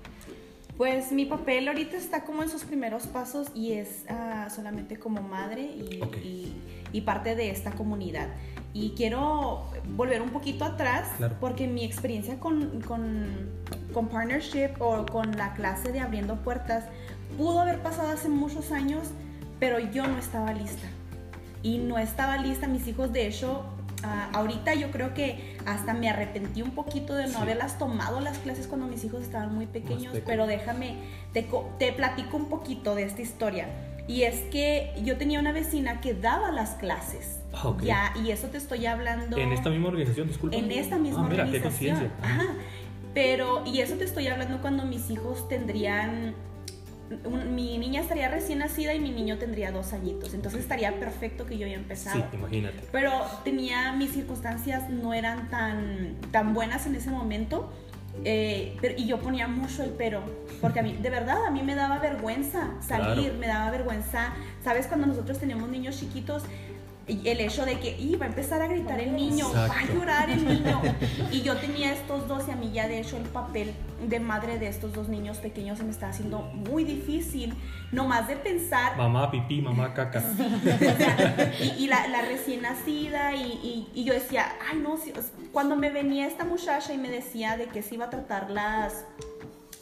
Pues 0.79 1.13
mi 1.13 1.27
papel 1.27 1.69
ahorita 1.69 1.99
está 1.99 2.25
como 2.25 2.43
en 2.43 2.49
sus 2.49 2.65
primeros 2.65 3.07
pasos 3.07 3.49
y 3.55 3.73
es 3.73 4.07
ah, 4.09 4.49
solamente 4.49 4.99
como 4.99 5.21
madre 5.21 5.61
y, 5.61 6.55
y, 6.91 7.01
parte 7.03 7.37
de 7.37 7.51
esta 7.51 7.73
comunidad. 7.73 8.29
Y 8.73 8.95
quiero 8.97 9.67
volver 9.95 10.23
un 10.23 10.31
poquito 10.31 10.65
atrás 10.65 11.07
porque 11.39 11.67
mi 11.67 11.85
experiencia 11.85 12.39
con, 12.41 12.81
con, 12.81 13.51
con, 13.93 14.09
partnership 14.09 14.71
o 14.79 15.05
con 15.05 15.37
la 15.37 15.53
clase 15.53 15.93
de 15.93 16.01
abriendo 16.01 16.37
puertas 16.37 16.85
pudo 17.37 17.61
haber 17.61 17.83
pasado 17.83 18.11
hace 18.11 18.29
muchos 18.29 18.73
años, 18.73 19.09
pero 19.59 19.79
yo 19.79 20.07
no 20.07 20.19
estaba 20.19 20.53
lista. 20.53 20.89
Y 21.63 21.79
no 21.79 21.99
estaba 21.99 22.39
lista, 22.39 22.67
mis 22.67 22.87
hijos 22.87 23.13
de 23.13 23.27
hecho 23.27 23.65
Ah, 24.03 24.31
ahorita 24.33 24.75
yo 24.75 24.91
creo 24.91 25.13
que 25.13 25.57
hasta 25.67 25.93
me 25.93 26.09
arrepentí 26.09 26.63
un 26.63 26.71
poquito 26.71 27.15
de 27.15 27.27
no 27.27 27.41
haberlas 27.41 27.79
tomado 27.79 28.21
las 28.21 28.39
clases 28.39 28.67
cuando 28.67 28.87
mis 28.87 29.05
hijos 29.05 29.23
estaban 29.23 29.55
muy 29.55 29.67
pequeños, 29.67 30.17
pero 30.25 30.47
déjame, 30.47 30.97
te, 31.33 31.47
te, 31.79 31.93
platico 31.93 32.37
un 32.37 32.49
poquito 32.49 32.95
de 32.95 33.03
esta 33.03 33.21
historia. 33.21 33.69
Y 34.09 34.23
es 34.23 34.41
que 34.51 34.93
yo 35.05 35.19
tenía 35.19 35.39
una 35.39 35.53
vecina 35.53 36.01
que 36.01 36.15
daba 36.15 36.51
las 36.51 36.71
clases. 36.71 37.41
Ah, 37.53 37.77
ya, 37.83 38.13
y 38.25 38.31
eso 38.31 38.49
te 38.49 38.57
estoy 38.57 38.87
hablando. 38.87 39.37
En 39.37 39.53
esta 39.53 39.69
misma 39.71 39.89
organización, 39.89 40.29
disculpa. 40.29 40.57
En 40.57 40.71
esta 40.73 40.99
misma 40.99 41.27
ah, 41.27 41.29
mira, 41.29 41.45
organización. 41.45 42.11
Ajá. 42.23 42.47
Pero, 43.13 43.63
y 43.67 43.81
eso 43.81 43.97
te 43.97 44.05
estoy 44.05 44.29
hablando 44.29 44.61
cuando 44.61 44.85
mis 44.85 45.11
hijos 45.11 45.49
tendrían 45.49 46.35
mi 47.51 47.79
niña 47.79 48.01
estaría 48.01 48.29
recién 48.29 48.61
nacida 48.61 48.95
y 48.95 49.01
mi 49.01 49.11
niño 49.11 49.37
tendría 49.39 49.73
dos 49.73 49.93
añitos. 49.93 50.35
Entonces 50.35 50.61
estaría 50.61 50.99
perfecto 50.99 51.47
que 51.47 51.59
yo 51.59 51.67
haya 51.67 51.77
empezado. 51.77 52.17
Sí, 52.31 52.37
imagínate. 52.37 52.79
Pero 52.93 53.13
tenía, 53.45 53.93
mis 53.93 54.13
circunstancias 54.13 54.89
no 54.91 55.13
eran 55.13 55.51
tan, 55.51 56.17
tan 56.31 56.55
buenas 56.55 56.87
en 56.87 56.95
ese 56.95 57.11
momento. 57.11 57.73
Eh, 58.25 58.77
y 58.97 59.07
yo 59.07 59.21
ponía 59.21 59.47
mucho 59.47 59.85
el 59.85 59.91
pero, 59.91 60.23
porque 60.61 60.81
a 60.81 60.83
mí, 60.83 60.97
de 61.01 61.11
verdad, 61.11 61.47
a 61.47 61.51
mí 61.51 61.63
me 61.63 61.77
daba 61.77 62.01
vergüenza 62.01 62.71
salir, 62.81 63.35
me 63.35 63.47
daba 63.47 63.71
vergüenza. 63.71 64.33
¿Sabes? 64.63 64.87
Cuando 64.87 65.07
nosotros 65.07 65.39
teníamos 65.39 65.69
niños 65.69 65.99
chiquitos, 65.99 66.45
el 67.25 67.41
hecho 67.41 67.65
de 67.65 67.79
que 67.79 67.97
iba 67.99 68.27
a 68.27 68.29
empezar 68.29 68.63
a 68.63 68.69
gritar 68.69 69.01
el 69.01 69.15
niño, 69.15 69.53
va 69.53 69.67
a 69.67 69.87
llorar 69.87 70.31
el 70.31 70.45
niño. 70.49 70.81
Y 71.33 71.43
yo 71.43 71.57
tenía 71.57 71.93
estos 71.93 72.29
dos 72.29 72.47
y 72.49 72.53
a 72.53 72.57
mí 72.57 72.71
ya 72.73 72.87
de 72.89 73.01
hecho 73.01 73.17
el 73.17 73.25
papel 73.25 73.75
de 74.07 74.21
madre 74.21 74.59
de 74.59 74.69
estos 74.69 74.93
dos 74.93 75.09
niños 75.09 75.39
pequeños 75.39 75.79
se 75.79 75.85
me 75.85 75.91
está 75.91 76.09
haciendo 76.09 76.41
muy 76.41 76.85
difícil, 76.85 77.55
nomás 77.93 78.29
de 78.29 78.37
pensar... 78.37 78.97
Mamá 78.97 79.31
pipí, 79.31 79.61
mamá 79.61 79.93
caca. 79.93 80.23
y, 81.79 81.87
la, 81.89 82.23
recién 82.23 82.63
nacida 82.63 83.35
y, 83.35 83.89
yo 83.95 84.15
decía, 84.15 84.47
ay 84.71 84.79
no, 84.79 84.99
cuando 85.53 85.77
me 85.77 85.91
venía 85.91 86.27
esta 86.27 86.45
muchacha 86.45 86.93
y 86.93 86.99
me 86.99 87.11
decía 87.11 87.57
de 87.57 87.67
que 87.67 87.83
se 87.83 87.97
iba 87.97 88.07
a 88.07 88.11
tratar 88.11 88.51
las, 88.51 89.05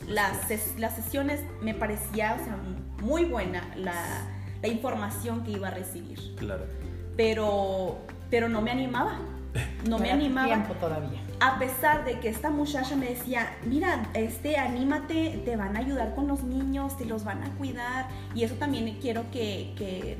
las, 0.06 0.50
las 0.78 0.96
sesiones, 0.96 1.40
me 1.60 1.74
parecía, 1.74 2.36
o 2.40 2.44
sea, 2.44 2.56
muy 3.02 3.24
buena 3.24 3.62
la, 3.76 4.26
la 4.62 4.68
información 4.68 5.44
que 5.44 5.52
iba 5.52 5.68
a 5.68 5.72
recibir. 5.72 6.34
Claro 6.36 6.77
pero, 7.18 7.98
pero 8.30 8.48
no 8.48 8.62
me 8.62 8.70
animaba. 8.70 9.18
No 9.88 9.98
me 9.98 10.12
animaba. 10.12 10.46
Tiempo 10.46 10.74
todavía. 10.74 11.20
A 11.40 11.58
pesar 11.58 12.04
de 12.04 12.20
que 12.20 12.28
esta 12.28 12.48
muchacha 12.48 12.94
me 12.94 13.06
decía, 13.06 13.56
mira, 13.64 14.08
este, 14.14 14.56
anímate, 14.56 15.42
te 15.44 15.56
van 15.56 15.76
a 15.76 15.80
ayudar 15.80 16.14
con 16.14 16.28
los 16.28 16.44
niños, 16.44 16.96
te 16.96 17.04
los 17.04 17.24
van 17.24 17.42
a 17.42 17.50
cuidar. 17.56 18.06
Y 18.36 18.44
eso 18.44 18.54
también 18.54 18.98
quiero 19.00 19.24
que, 19.32 19.74
que, 19.76 20.16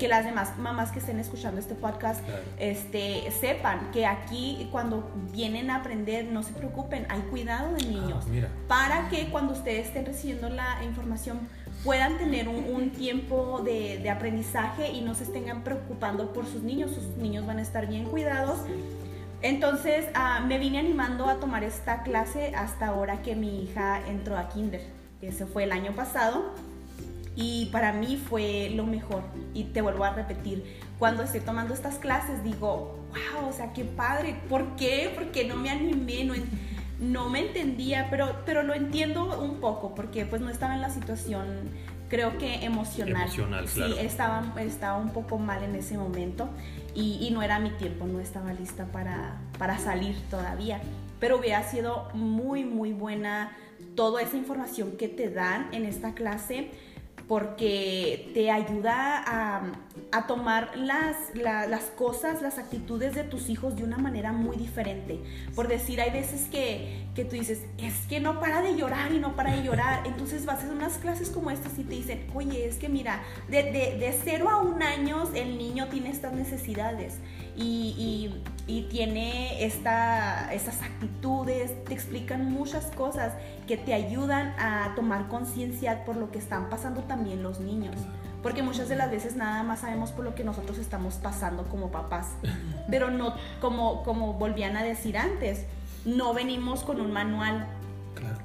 que 0.00 0.08
las 0.08 0.24
demás 0.24 0.56
mamás 0.58 0.90
que 0.90 0.98
estén 0.98 1.20
escuchando 1.20 1.60
este 1.60 1.74
podcast 1.74 2.24
este, 2.58 3.30
sepan 3.30 3.90
que 3.92 4.06
aquí 4.06 4.66
cuando 4.72 5.10
vienen 5.30 5.70
a 5.70 5.76
aprender, 5.76 6.24
no 6.24 6.42
se 6.42 6.54
preocupen, 6.54 7.06
hay 7.10 7.20
cuidado 7.30 7.74
de 7.74 7.84
niños. 7.84 8.24
Ah, 8.26 8.48
para 8.66 9.08
que 9.10 9.28
cuando 9.28 9.52
ustedes 9.52 9.88
estén 9.88 10.06
recibiendo 10.06 10.48
la 10.48 10.82
información 10.82 11.40
puedan 11.84 12.16
tener 12.16 12.48
un, 12.48 12.90
tiempo 12.90 13.60
de, 13.62 14.08
aprendizaje 14.10 14.90
y 14.90 15.02
no 15.02 15.14
se 15.14 15.24
estén 15.24 15.62
preocupando 15.62 16.32
por 16.32 16.46
sus 16.46 16.62
niños, 16.62 16.92
sus 16.92 17.04
niños 17.18 17.46
van 17.46 17.58
a 17.58 17.62
estar 17.62 17.86
bien 17.86 18.06
cuidados. 18.06 18.58
Entonces 19.42 20.06
ah, 20.14 20.40
me 20.46 20.58
vine 20.58 20.78
animando 20.78 21.28
a 21.28 21.34
tomar 21.36 21.62
esta 21.62 22.02
clase 22.02 22.52
hasta 22.56 22.86
ahora 22.86 23.20
que 23.20 23.36
mi 23.36 23.62
hija 23.62 24.00
entró 24.08 24.38
a 24.38 24.48
kinder. 24.48 24.82
Ese 25.20 25.44
fue 25.44 25.64
el 25.64 25.72
año 25.72 25.92
pasado 25.94 26.54
y 27.36 27.66
para 27.66 27.92
mí 27.92 28.16
fue 28.16 28.70
lo 28.74 28.86
mejor. 28.86 29.22
Y 29.54 29.64
te 29.64 29.80
vuelvo 29.80 30.04
a 30.04 30.14
repetir, 30.14 30.64
cuando 30.98 31.22
estoy 31.22 31.40
tomando 31.40 31.74
estas 31.74 31.96
clases 31.96 32.42
digo, 32.44 32.98
wow, 33.10 33.48
o 33.48 33.52
sea, 33.52 33.72
qué 33.72 33.84
padre. 33.84 34.36
¿Por 34.48 34.76
qué? 34.76 35.12
Porque 35.14 35.46
no 35.46 35.56
me 35.56 35.70
animé, 35.70 36.24
no, 36.24 36.34
no 37.00 37.28
me 37.28 37.40
entendía, 37.40 38.08
pero, 38.10 38.42
pero 38.44 38.62
lo 38.62 38.74
entiendo 38.74 39.40
un 39.40 39.60
poco 39.60 39.94
porque 39.94 40.26
pues 40.26 40.42
no 40.42 40.50
estaba 40.50 40.74
en 40.74 40.82
la 40.82 40.90
situación, 40.90 41.70
creo 42.08 42.36
que 42.36 42.64
emocional. 42.64 43.22
Emocional, 43.22 43.64
claro. 43.66 43.94
Sí, 43.94 44.00
estaba, 44.00 44.54
estaba 44.60 44.98
un 44.98 45.12
poco 45.12 45.38
mal 45.38 45.62
en 45.62 45.74
ese 45.76 45.96
momento 45.96 46.50
y, 46.94 47.30
no 47.32 47.42
era 47.42 47.58
mi 47.58 47.70
tiempo, 47.70 48.06
no 48.06 48.20
estaba 48.20 48.52
lista 48.52 48.86
para, 48.86 49.40
para 49.58 49.78
salir 49.78 50.16
todavía. 50.30 50.80
Pero 51.20 51.38
hubiera 51.38 51.62
sido 51.62 52.08
muy, 52.12 52.64
muy 52.64 52.92
buena 52.92 53.56
toda 53.94 54.22
esa 54.22 54.36
información 54.36 54.96
que 54.98 55.08
te 55.08 55.30
dan 55.30 55.68
en 55.72 55.84
esta 55.84 56.14
clase 56.14 56.70
porque 57.30 58.32
te 58.34 58.50
ayuda 58.50 59.22
a, 59.24 59.62
tomar 60.26 60.76
las, 60.76 61.16
las, 61.34 61.84
cosas, 61.96 62.42
las 62.42 62.58
actitudes 62.58 63.14
de 63.14 63.24
tus 63.24 63.48
hijos 63.48 63.76
de 63.76 63.84
una 63.84 63.98
manera 63.98 64.32
muy 64.32 64.56
diferente. 64.56 65.20
Por 65.54 65.68
decir, 65.68 66.00
hay 66.00 66.10
veces 66.10 66.48
que, 66.50 67.06
que, 67.14 67.24
tú 67.24 67.36
dices, 67.36 67.62
es 67.78 67.94
que 68.08 68.20
no 68.20 68.40
para 68.40 68.62
de 68.62 68.76
llorar 68.76 69.12
y 69.12 69.18
no 69.18 69.34
para 69.36 69.56
de 69.56 69.62
llorar. 69.62 70.02
Entonces 70.06 70.46
vas 70.46 70.64
a 70.64 70.68
unas 70.70 70.98
clases 70.98 71.30
como 71.30 71.50
estas 71.50 71.78
y 71.78 71.84
te 71.84 71.94
dicen, 71.94 72.26
oye, 72.34 72.66
es 72.66 72.76
que 72.76 72.88
mira, 72.88 73.22
de, 73.48 73.64
de, 73.64 73.98
de 73.98 74.18
cero 74.24 74.48
a 74.48 74.58
un 74.58 74.82
año 74.82 75.28
el 75.34 75.58
niño 75.58 75.88
tiene 75.88 76.10
estas 76.10 76.32
necesidades 76.32 77.18
y, 77.56 78.32
y, 78.66 78.82
tiene 78.90 79.64
esta, 79.64 80.52
estas 80.52 80.80
actitudes, 80.82 81.84
te 81.84 81.94
explican 81.94 82.50
muchas 82.50 82.86
cosas 82.86 83.34
que 83.66 83.76
te 83.76 83.92
ayudan 83.92 84.54
a 84.58 84.94
tomar 84.94 85.28
conciencia 85.28 86.04
por 86.04 86.16
lo 86.16 86.30
que 86.30 86.38
están 86.38 86.70
pasando 86.70 87.02
también 87.02 87.42
los 87.42 87.60
niños. 87.60 87.96
Porque 88.42 88.62
muchas 88.62 88.88
de 88.88 88.96
las 88.96 89.10
veces 89.10 89.36
nada 89.36 89.62
más 89.62 89.80
sabemos 89.80 90.12
por 90.12 90.24
lo 90.24 90.34
que 90.34 90.44
nosotros 90.44 90.78
estamos 90.78 91.14
pasando 91.14 91.64
como 91.64 91.90
papás. 91.90 92.28
Pero 92.90 93.10
no, 93.10 93.34
como, 93.60 94.02
como 94.02 94.34
volvían 94.34 94.76
a 94.76 94.82
decir 94.82 95.18
antes, 95.18 95.66
no 96.04 96.32
venimos 96.34 96.82
con 96.82 97.00
un 97.00 97.12
manual 97.12 97.66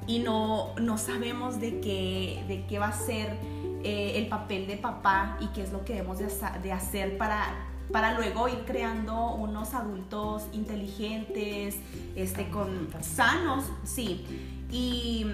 y 0.06 0.20
no, 0.20 0.74
no 0.76 0.98
sabemos 0.98 1.60
de 1.60 1.80
qué, 1.80 2.44
de 2.48 2.64
qué 2.66 2.78
va 2.78 2.88
a 2.88 2.92
ser 2.92 3.36
eh, 3.82 4.12
el 4.16 4.28
papel 4.28 4.66
de 4.66 4.76
papá 4.76 5.36
y 5.40 5.48
qué 5.48 5.62
es 5.62 5.72
lo 5.72 5.84
que 5.84 5.94
debemos 5.94 6.18
de 6.18 6.72
hacer 6.72 7.18
para 7.18 7.66
para 7.92 8.14
luego 8.14 8.48
ir 8.48 8.64
creando 8.66 9.34
unos 9.34 9.74
adultos 9.74 10.44
inteligentes, 10.52 11.76
este, 12.14 12.48
con 12.48 12.88
sanos, 13.00 13.64
sí. 13.84 14.24
Y, 14.70 15.26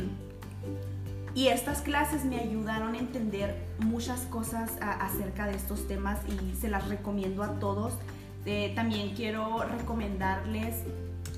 y 1.34 1.48
estas 1.48 1.80
clases 1.80 2.24
me 2.24 2.38
ayudaron 2.38 2.94
a 2.94 2.98
entender 2.98 3.56
muchas 3.78 4.20
cosas 4.22 4.70
acerca 4.80 5.46
de 5.46 5.54
estos 5.54 5.88
temas 5.88 6.18
y 6.28 6.54
se 6.56 6.68
las 6.68 6.88
recomiendo 6.88 7.42
a 7.42 7.58
todos. 7.58 7.94
Eh, 8.44 8.72
también 8.74 9.14
quiero 9.14 9.62
recomendarles 9.62 10.82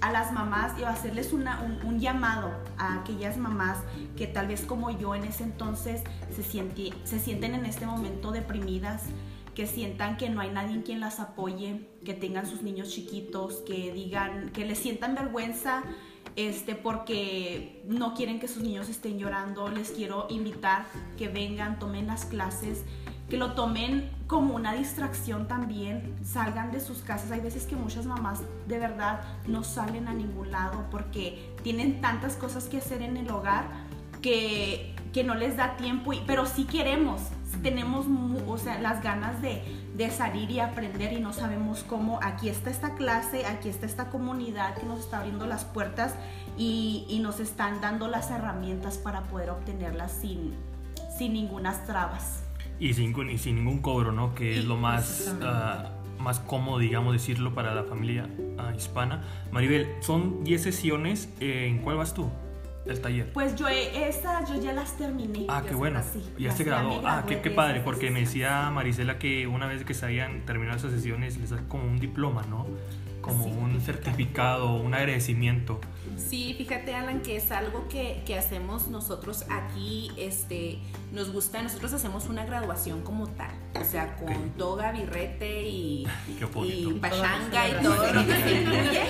a 0.00 0.10
las 0.10 0.32
mamás 0.32 0.78
y 0.78 0.84
hacerles 0.84 1.32
una, 1.32 1.80
un, 1.84 2.00
llamado 2.00 2.50
a 2.76 3.00
aquellas 3.00 3.36
mamás 3.36 3.78
que 4.16 4.26
tal 4.26 4.48
vez 4.48 4.62
como 4.62 4.90
yo 4.90 5.14
en 5.14 5.24
ese 5.24 5.44
entonces 5.44 6.02
se, 6.34 6.42
siente, 6.42 6.90
se 7.04 7.20
sienten 7.20 7.54
en 7.54 7.64
este 7.64 7.86
momento 7.86 8.32
deprimidas, 8.32 9.02
que 9.54 9.66
sientan 9.66 10.16
que 10.16 10.28
no 10.28 10.40
hay 10.40 10.50
nadie 10.50 10.74
en 10.74 10.82
quien 10.82 11.00
las 11.00 11.20
apoye, 11.20 11.88
que 12.04 12.14
tengan 12.14 12.46
sus 12.46 12.62
niños 12.62 12.88
chiquitos, 12.90 13.58
que 13.66 13.92
digan, 13.92 14.50
que 14.50 14.64
les 14.64 14.78
sientan 14.78 15.14
vergüenza 15.14 15.84
este, 16.36 16.74
porque 16.74 17.82
no 17.86 18.14
quieren 18.14 18.40
que 18.40 18.48
sus 18.48 18.62
niños 18.62 18.88
estén 18.88 19.18
llorando. 19.18 19.68
Les 19.68 19.90
quiero 19.90 20.26
invitar 20.30 20.86
que 21.16 21.28
vengan, 21.28 21.78
tomen 21.78 22.06
las 22.06 22.24
clases, 22.24 22.84
que 23.28 23.36
lo 23.36 23.52
tomen 23.52 24.10
como 24.26 24.54
una 24.54 24.74
distracción 24.74 25.48
también, 25.48 26.14
salgan 26.22 26.72
de 26.72 26.80
sus 26.80 26.98
casas. 26.98 27.30
Hay 27.30 27.40
veces 27.40 27.66
que 27.66 27.76
muchas 27.76 28.06
mamás 28.06 28.42
de 28.66 28.78
verdad 28.78 29.22
no 29.46 29.62
salen 29.64 30.08
a 30.08 30.14
ningún 30.14 30.50
lado 30.50 30.86
porque 30.90 31.54
tienen 31.62 32.00
tantas 32.00 32.36
cosas 32.36 32.64
que 32.64 32.78
hacer 32.78 33.02
en 33.02 33.16
el 33.16 33.30
hogar 33.30 33.68
que, 34.20 34.93
que 35.14 35.23
no 35.23 35.37
les 35.37 35.56
da 35.56 35.76
tiempo, 35.76 36.12
y, 36.12 36.21
pero 36.26 36.44
sí 36.44 36.64
queremos, 36.64 37.23
tenemos 37.62 38.06
o 38.49 38.59
sea, 38.59 38.80
las 38.80 39.00
ganas 39.00 39.40
de, 39.40 39.62
de, 39.97 40.11
salir 40.11 40.50
y 40.50 40.59
aprender 40.59 41.12
y 41.12 41.21
no 41.21 41.33
sabemos 41.33 41.85
cómo. 41.85 42.18
Aquí 42.21 42.49
está 42.49 42.68
esta 42.68 42.97
clase, 42.97 43.47
aquí 43.47 43.68
está 43.68 43.87
esta 43.87 44.11
comunidad 44.11 44.76
que 44.76 44.85
nos 44.85 44.99
está 44.99 45.18
abriendo 45.18 45.47
las 45.47 45.64
puertas 45.64 46.16
y, 46.59 47.06
y 47.09 47.21
nos 47.21 47.38
están 47.38 47.80
dando 47.80 48.09
las 48.09 48.30
herramientas 48.33 48.99
para 48.99 49.23
poder 49.28 49.50
obtenerlas 49.50 50.12
sin, 50.12 50.52
sin 51.16 51.33
ninguna 51.33 51.73
trabas. 51.87 52.42
Y 52.80 52.92
sin, 52.92 53.14
y 53.30 53.38
sin 53.38 53.54
ningún 53.54 53.78
cobro, 53.78 54.11
¿no? 54.11 54.35
Que 54.35 54.59
es 54.59 54.64
lo 54.64 54.76
más, 54.76 55.33
uh, 55.40 56.21
más 56.23 56.40
cómodo, 56.40 56.80
digamos, 56.80 57.12
decirlo 57.12 57.54
para 57.54 57.73
la 57.73 57.85
familia 57.85 58.28
uh, 58.59 58.76
hispana. 58.76 59.23
Maribel, 59.52 59.87
son 60.00 60.42
10 60.42 60.61
sesiones. 60.61 61.28
¿En 61.38 61.78
cuál 61.78 61.99
vas 61.99 62.14
tú? 62.14 62.28
El 62.86 63.00
taller? 63.00 63.32
Pues 63.32 63.56
yo 63.56 63.68
esas 63.68 64.48
yo 64.48 64.60
ya 64.60 64.72
las 64.72 64.96
terminé. 64.96 65.46
Ah, 65.48 65.62
qué 65.66 65.74
bueno. 65.74 66.00
ya 66.38 66.52
se 66.52 66.64
graduó. 66.64 67.02
Ah, 67.04 67.24
qué, 67.26 67.40
qué 67.40 67.50
padre, 67.50 67.80
porque 67.80 68.10
me 68.10 68.20
decía 68.20 68.70
Marisela 68.70 69.18
que 69.18 69.46
una 69.46 69.66
vez 69.66 69.84
que 69.84 69.94
se 69.94 70.06
hayan 70.06 70.44
terminado 70.44 70.78
esas 70.78 70.92
sesiones 70.92 71.38
les 71.38 71.50
da 71.50 71.62
como 71.68 71.84
un 71.84 71.98
diploma, 71.98 72.42
¿no? 72.48 72.66
Como 73.20 73.46
un 73.46 73.80
certificado, 73.80 74.74
un 74.74 74.94
agradecimiento. 74.94 75.80
Sí, 76.16 76.54
fíjate 76.56 76.94
Alan 76.94 77.21
que 77.21 77.37
es 77.37 77.50
algo 77.50 77.88
que, 77.88 78.23
que, 78.26 78.38
hacemos 78.38 78.88
nosotros 78.88 79.44
aquí, 79.50 80.11
este, 80.16 80.78
nos 81.12 81.33
gusta, 81.33 81.62
nosotros 81.62 81.92
hacemos 81.92 82.26
una 82.26 82.44
graduación 82.44 83.02
como 83.02 83.28
tal, 83.28 83.52
o 83.80 83.85
sea, 83.85 84.16
con 84.16 84.50
toga, 84.50 84.92
birrete 84.92 85.68
y, 85.68 86.06
y 86.64 86.92
pachanga 87.00 87.68
y 87.68 87.83
todo 87.83 88.12
lo 88.12 88.26
que 88.26 88.35
se 88.35 88.52
incluye, 88.61 89.02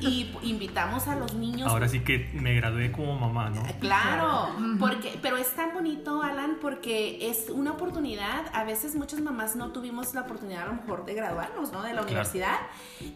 y 0.00 0.32
invitamos 0.42 1.08
a 1.08 1.16
los 1.16 1.34
niños. 1.34 1.68
Ahora 1.68 1.88
sí 1.88 2.00
que 2.00 2.30
me 2.34 2.54
gradué 2.54 2.92
como 2.92 3.18
mamá, 3.18 3.50
¿no? 3.50 3.62
Claro, 3.80 4.48
porque, 4.78 5.18
pero 5.22 5.36
es 5.36 5.54
tan 5.54 5.72
bonito 5.72 6.22
Alan 6.22 6.58
porque 6.60 7.30
es 7.30 7.50
una 7.50 7.72
oportunidad, 7.72 8.46
a 8.52 8.64
veces 8.64 8.94
muchas 8.94 9.20
mamás 9.20 9.56
no 9.56 9.72
tuvimos 9.72 10.14
la 10.14 10.22
oportunidad 10.22 10.64
a 10.64 10.66
lo 10.66 10.74
mejor 10.74 11.04
de 11.04 11.14
graduarnos, 11.14 11.72
¿no? 11.72 11.82
De 11.82 11.94
la 11.94 12.02
universidad, 12.02 12.58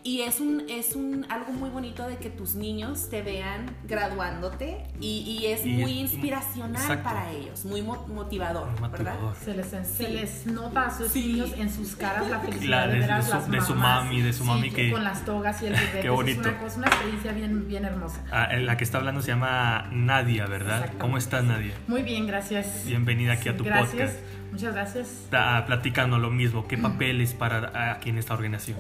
y 0.03 0.23
es 0.23 0.41
un, 0.41 0.65
es 0.69 0.95
un, 0.95 1.27
algo 1.29 1.53
muy 1.53 1.71
bonito 1.71 2.07
de 2.07 2.17
que 2.17 2.31
tus 2.31 2.55
niños 2.55 3.09
te 3.09 3.23
vean 3.27 3.67
graduándote 3.89 4.85
y, 5.01 5.45
es 5.47 5.67
muy 5.67 5.99
inspiracional 5.99 7.03
para 7.03 7.33
ellos, 7.33 7.65
muy 7.65 7.83
motivador, 7.83 8.69
¿verdad? 8.91 9.17
Se 9.45 9.55
les, 9.55 9.67
se 9.67 10.09
les 10.09 10.47
nota 10.47 10.87
a 10.87 10.97
sus 10.97 11.15
niños 11.15 11.53
en 11.59 11.71
sus 11.71 11.97
caras 11.97 12.29
la 12.31 12.39
felicidad 12.39 12.89
de, 12.89 13.01
ver 13.01 13.13
a 13.13 13.19
las 13.19 13.51
de 13.51 13.61
su 13.61 13.75
mami, 13.75 14.23
de 14.23 14.33
su 14.33 14.45
mami 14.45 14.71
que 14.71 14.93
con 14.93 15.03
las 15.03 15.25
togas 15.25 15.61
y 15.63 15.67
el 15.67 15.73
bebé. 15.75 16.01
Qué 16.03 16.09
bonito. 16.09 16.49
Es 16.49 16.77
una, 16.77 16.87
experiencia 16.87 17.33
bien, 17.33 17.67
bien 17.67 17.85
hermosa. 17.85 18.25
Ah, 18.31 18.49
la 18.57 18.77
que 18.77 18.85
está 18.85 18.99
hablando 18.99 19.21
se 19.21 19.29
llama 19.29 19.89
Nadia, 19.91 20.47
¿verdad? 20.47 20.93
¿Cómo 20.99 21.19
estás, 21.19 21.45
Nadia? 21.45 21.75
Muy 21.89 22.03
bien, 22.03 22.29
gracias. 22.29 22.85
Bienvenida 22.87 23.33
aquí 23.33 23.49
a 23.49 23.57
tu 23.57 23.65
gracias. 23.65 24.13
podcast. 24.13 24.37
Muchas 24.57 24.73
gracias. 24.73 25.09
Está 25.25 25.67
platicando 25.67 26.17
lo 26.17 26.31
mismo. 26.31 26.67
¿Qué 26.67 26.79
papeles 26.79 27.35
para 27.35 27.93
aquí 27.93 28.09
en 28.09 28.17
esta 28.17 28.33
organización? 28.33 28.79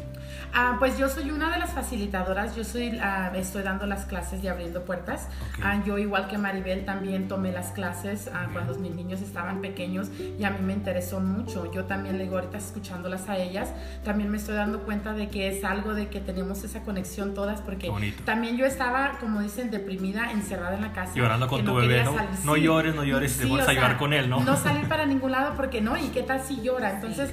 Ah, 0.54 0.76
pues 0.78 0.96
yo 0.96 1.10
soy 1.10 1.30
una 1.30 1.50
de 1.50 1.58
las 1.58 1.74
facilitadoras. 1.74 2.56
Yo 2.56 2.64
soy, 2.64 2.98
ah, 2.98 3.30
estoy 3.34 3.62
dando 3.62 3.84
las 3.84 4.06
clases 4.06 4.42
y 4.42 4.48
abriendo 4.48 4.86
puertas. 4.86 5.28
Ah, 5.62 5.82
yo 5.84 5.98
igual 5.98 6.28
que 6.28 6.38
Maribel 6.38 6.86
también 6.86 7.28
tomé 7.28 7.52
las 7.52 7.72
clases 7.72 8.30
ah, 8.32 8.46
cuando 8.54 8.74
mis 8.76 8.94
niños 8.94 9.20
estaban 9.20 9.60
pequeños 9.60 10.08
y 10.38 10.44
a 10.44 10.50
mí 10.50 10.60
me 10.62 10.72
interesó 10.72 11.20
mucho. 11.20 11.70
Yo 11.70 11.84
también 11.84 12.16
le 12.16 12.24
digo 12.24 12.36
ahorita 12.36 12.56
escuchándolas 12.56 13.28
a 13.28 13.36
ellas, 13.36 13.74
también 14.02 14.30
me 14.30 14.38
estoy 14.38 14.54
dando 14.54 14.80
cuenta 14.80 15.12
de 15.12 15.28
que 15.28 15.48
es 15.48 15.62
algo 15.62 15.92
de 15.92 16.08
que 16.08 16.20
tenemos 16.20 16.64
esa 16.64 16.84
conexión 16.84 17.34
todas 17.34 17.60
porque 17.60 17.92
también 18.24 18.56
yo 18.56 18.64
estaba, 18.64 19.18
como 19.20 19.42
dicen, 19.42 19.70
deprimida, 19.70 20.32
encerrada 20.32 20.76
en 20.76 20.80
la 20.80 20.92
casa. 20.94 21.12
Llorando 21.14 21.48
con 21.48 21.66
tu 21.66 21.74
bebé, 21.74 22.02
¿no? 22.02 22.16
No 22.44 22.56
llores, 22.56 22.94
no 22.94 23.04
llores, 23.04 23.36
te 23.36 23.44
vas 23.44 23.68
a 23.68 23.74
llevar 23.74 23.98
con 23.98 24.14
él, 24.14 24.30
¿no? 24.30 24.40
No 24.40 24.56
salir 24.56 24.88
para 24.88 25.04
ningún 25.04 25.32
lado 25.32 25.52
porque 25.54 25.65
no, 25.80 25.96
¿y 25.96 26.08
qué 26.08 26.22
tal 26.22 26.42
si 26.42 26.60
llora? 26.62 26.94
Entonces, 26.94 27.32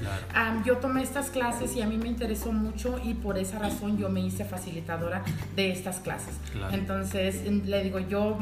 yo 0.65 0.77
tomé 0.77 1.03
estas 1.03 1.29
clases 1.29 1.75
y 1.75 1.81
a 1.81 1.87
mí 1.87 1.97
me 1.97 2.07
interesó 2.07 2.51
mucho 2.51 2.99
y 3.03 3.13
por 3.13 3.37
esa 3.37 3.59
razón 3.59 3.97
yo 3.97 4.09
me 4.09 4.21
hice 4.21 4.45
facilitadora 4.45 5.23
de 5.55 5.71
estas 5.71 5.99
clases. 5.99 6.35
Entonces, 6.71 7.43
le 7.45 7.83
digo, 7.83 7.99
yo 7.99 8.37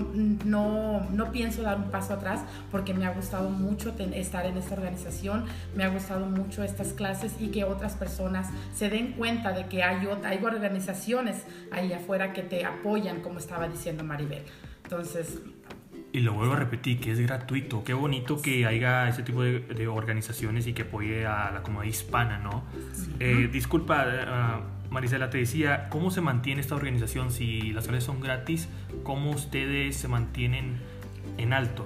no, 0.45 1.07
no 1.11 1.31
pienso 1.31 1.61
dar 1.61 1.77
un 1.77 1.91
paso 1.91 2.13
atrás 2.13 2.41
porque 2.71 2.93
me 2.93 3.05
ha 3.05 3.13
gustado 3.13 3.49
mucho 3.49 3.93
estar 4.13 4.45
en 4.45 4.57
esta 4.57 4.73
organización, 4.75 5.45
me 5.75 5.83
ha 5.83 5.89
gustado 5.89 6.25
mucho 6.25 6.63
estas 6.63 6.93
clases 6.93 7.33
y 7.39 7.47
que 7.49 7.63
otras 7.63 7.93
personas 7.93 8.49
se 8.73 8.89
den 8.89 9.13
cuenta 9.13 9.51
de 9.51 9.65
que 9.65 9.83
hay, 9.83 10.07
hay 10.23 10.43
organizaciones 10.43 11.43
ahí 11.71 11.93
afuera 11.93 12.33
que 12.33 12.43
te 12.43 12.65
apoyan, 12.65 13.21
como 13.21 13.39
estaba 13.39 13.67
diciendo 13.67 14.03
Maribel. 14.03 14.43
Entonces, 14.83 15.39
y 16.13 16.19
lo 16.19 16.33
vuelvo 16.33 16.53
a 16.53 16.57
repetir, 16.57 16.99
que 16.99 17.11
es 17.11 17.19
gratuito. 17.19 17.83
Qué 17.83 17.93
bonito 17.93 18.41
que 18.41 18.65
haya 18.65 19.07
ese 19.07 19.23
tipo 19.23 19.43
de, 19.43 19.87
organizaciones 19.87 20.67
y 20.67 20.73
que 20.73 20.83
apoye 20.83 21.25
a 21.25 21.51
la 21.51 21.63
comunidad 21.63 21.89
hispana, 21.89 22.37
¿no? 22.37 22.63
Eh, 23.19 23.49
disculpa, 23.51 24.05
uh, 24.05 24.93
Marisela, 24.93 25.29
te 25.29 25.37
decía, 25.37 25.87
¿cómo 25.89 26.11
se 26.11 26.21
mantiene 26.21 26.61
esta 26.61 26.75
organización 26.75 27.31
si 27.31 27.71
las 27.71 27.87
clases 27.87 28.03
son 28.03 28.19
gratis? 28.19 28.67
¿Cómo 29.03 29.31
ustedes 29.31 29.95
se 29.95 30.07
mantienen 30.07 30.79
en 31.37 31.53
alto? 31.53 31.85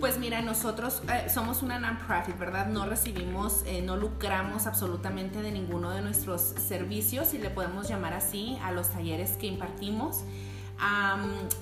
Pues 0.00 0.18
mira, 0.18 0.42
nosotros 0.42 1.02
eh, 1.08 1.28
somos 1.30 1.62
una 1.62 1.78
non-profit, 1.78 2.36
¿verdad? 2.36 2.66
No 2.66 2.84
recibimos, 2.84 3.62
eh, 3.64 3.80
no 3.80 3.96
lucramos 3.96 4.66
absolutamente 4.66 5.40
de 5.40 5.52
ninguno 5.52 5.90
de 5.92 6.02
nuestros 6.02 6.40
servicios, 6.40 7.28
si 7.28 7.38
le 7.38 7.48
podemos 7.48 7.88
llamar 7.88 8.12
así, 8.12 8.58
a 8.64 8.72
los 8.72 8.90
talleres 8.90 9.36
que 9.36 9.46
impartimos 9.46 10.24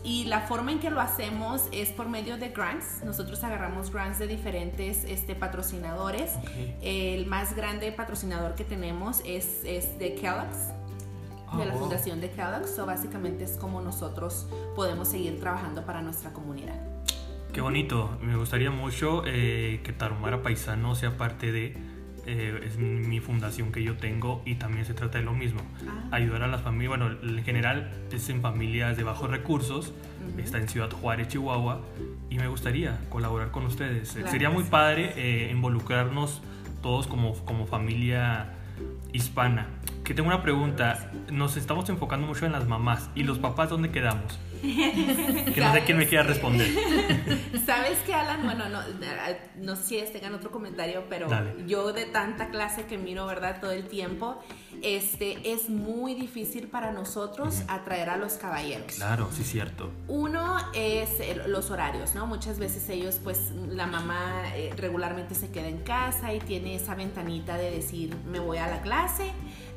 y 0.05 0.25
la 0.25 0.41
forma 0.41 0.73
en 0.73 0.81
que 0.81 0.91
lo 0.91 1.01
hacemos 1.01 1.69
es 1.73 1.91
por 1.91 2.09
medio 2.09 2.37
de 2.39 2.49
grants. 2.49 3.03
Nosotros 3.05 3.43
agarramos 3.45 3.93
grants 3.93 4.19
de 4.19 4.27
diferentes 4.27 5.05
este, 5.05 5.35
patrocinadores. 5.35 6.33
El 6.81 7.27
más 7.27 7.55
grande 7.55 7.93
patrocinador 7.93 8.55
que 8.55 8.65
tenemos 8.65 9.23
es, 9.25 9.63
es 9.65 9.99
de 9.99 10.15
Kellogg's, 10.15 10.69
de 11.57 11.67
la 11.67 11.75
ah, 11.75 11.77
fundación 11.77 12.21
de 12.21 12.31
Kellogg's. 12.31 12.75
So, 12.75 12.87
básicamente 12.87 13.45
es 13.45 13.57
como 13.57 13.81
nosotros 13.81 14.49
podemos 14.75 15.09
seguir 15.09 15.39
trabajando 15.39 15.85
para 15.85 16.03
nuestra 16.03 16.33
comunidad. 16.33 16.81
Qué 17.53 17.61
bonito. 17.61 18.17
Me 18.23 18.37
gustaría 18.37 18.71
mucho 18.71 19.23
eh, 19.27 19.83
que 19.85 19.93
Tarumara 19.93 20.43
Paisano 20.43 20.95
sea 20.95 21.19
parte 21.19 21.53
de 21.53 21.77
eh, 22.27 22.61
es 22.65 22.79
mi 22.79 23.21
fundación 23.21 23.73
que 23.73 23.83
yo 23.83 23.97
tengo 23.97 24.43
y 24.45 24.55
también 24.55 24.85
se 24.85 24.95
trata 24.95 25.19
de 25.19 25.25
lo 25.25 25.33
mismo. 25.33 25.61
Ah. 25.87 26.09
Ayudar 26.17 26.43
a 26.43 26.47
las 26.47 26.63
familias, 26.63 26.99
bueno, 26.99 27.17
en 27.23 27.43
general 27.45 27.91
es 28.13 28.29
en 28.29 28.41
familias 28.41 28.97
de 28.97 29.03
bajos 29.03 29.31
recursos, 29.31 29.93
está 30.39 30.59
en 30.59 30.69
Ciudad 30.69 30.91
Juárez, 30.91 31.29
Chihuahua, 31.29 31.83
y 32.31 32.39
me 32.39 32.49
gustaría 32.49 32.99
colaborar 33.09 33.51
con 33.51 33.67
ustedes. 33.67 34.09
Sería 34.09 34.51
muy 34.51 34.65
padre 34.65 35.13
eh, 35.17 35.51
involucrarnos 35.51 36.43
todos 36.83 37.07
como, 37.07 37.35
como 37.45 37.67
familia 37.67 38.55
hispana. 39.13 39.67
Que 40.05 40.15
tengo 40.15 40.29
una 40.29 40.43
pregunta, 40.43 41.13
nos 41.31 41.57
estamos 41.57 41.89
enfocando 41.89 42.27
mucho 42.27 42.45
en 42.45 42.53
las 42.53 42.67
mamás, 42.67 43.09
¿y 43.15 43.23
los 43.23 43.39
papás 43.39 43.71
dónde 43.71 43.91
quedamos? 43.91 44.39
que 44.63 45.61
no 45.61 45.73
sé 45.73 45.83
quién 45.85 45.99
me 45.99 46.07
quiera 46.07 46.23
responder. 46.23 46.69
¿Sabes 47.67 47.99
qué, 48.07 48.15
Alan? 48.15 48.45
Bueno, 48.45 48.69
no, 48.69 48.81
no 49.57 49.77
sé 49.77 50.07
si 50.07 50.13
tengan 50.13 50.35
otro 50.35 50.51
comentario, 50.51 51.05
pero 51.09 51.29
yo 51.67 51.93
de 51.93 52.05
tanta 52.07 52.49
clase 52.51 52.87
que 52.87 52.97
miro, 52.97 53.27
¿verdad? 53.27 53.61
Todo 53.61 53.73
el 53.73 53.89
tiempo, 53.89 54.41
este, 54.83 55.53
es 55.53 55.69
muy 55.69 56.15
difícil 56.15 56.69
para 56.69 56.93
nosotros 56.93 57.63
atraer 57.67 58.11
a 58.11 58.17
los 58.17 58.35
caballeros. 58.35 58.95
Claro, 58.95 59.29
sí, 59.33 59.43
cierto. 59.43 59.91
Uno 60.07 60.59
es 60.75 61.11
los 61.47 61.71
horarios, 61.71 62.15
¿no? 62.15 62.27
Muchas 62.27 62.59
veces 62.61 62.89
ellos, 62.89 63.21
pues 63.23 63.53
la 63.69 63.87
mamá 63.87 64.45
eh, 64.55 64.73
regularmente 64.77 65.35
se 65.35 65.51
queda 65.51 65.69
en 65.69 65.79
casa 65.79 66.33
y 66.35 66.39
tiene 66.39 66.77
esa 66.77 66.95
ventanita 66.95 67.57
de 67.57 67.71
decir, 67.73 68.17
me 68.31 68.39
voy 68.39 68.59
a 68.59 68.69
la 68.69 68.81
clase. 68.83 69.33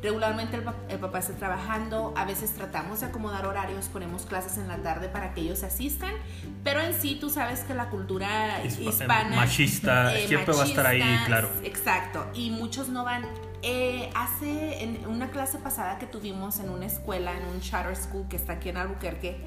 Regularmente 0.06 0.56
el, 0.56 1.00
papá 1.00 1.18
está 1.18 1.34
trabajando, 1.34 2.14
a 2.16 2.26
veces 2.26 2.52
tratamos 2.54 3.00
de 3.00 3.08
acomodar 3.08 3.48
horarios, 3.48 3.88
ponemos 3.88 4.28
clases 4.28 4.60
en 4.60 4.68
la 4.68 4.78
tarde 4.78 5.10
para 5.10 5.34
que 5.34 5.42
ellos 5.42 5.64
asistan, 5.64 6.12
pero 6.64 6.80
en 6.80 6.94
sí 6.94 7.18
tú 7.20 7.32
sabes 7.32 7.62
que 7.62 7.74
la 7.74 7.90
cultura 7.90 8.64
hispana... 8.64 9.36
Machista, 9.36 10.16
eh, 10.16 10.28
siempre 10.28 10.54
va 10.54 10.62
a 10.62 10.66
estar 10.68 10.86
ahí, 10.86 11.02
claro. 11.26 11.50
Exacto, 11.64 12.28
y 12.36 12.52
muchos 12.52 12.88
no 12.90 13.04
van 13.04 13.26
eh, 13.64 14.12
hace 14.14 14.84
en 14.84 15.08
una 15.08 15.32
clase 15.32 15.58
pasada 15.58 15.98
que 15.98 16.06
tuvimos 16.06 16.60
en 16.60 16.70
una 16.70 16.86
escuela, 16.86 17.36
en 17.36 17.44
un 17.48 17.60
charter 17.60 17.96
school 17.96 18.28
que 18.30 18.36
está 18.36 18.54
aquí 18.54 18.70
en 18.70 18.78
Albuquerque, 18.78 19.42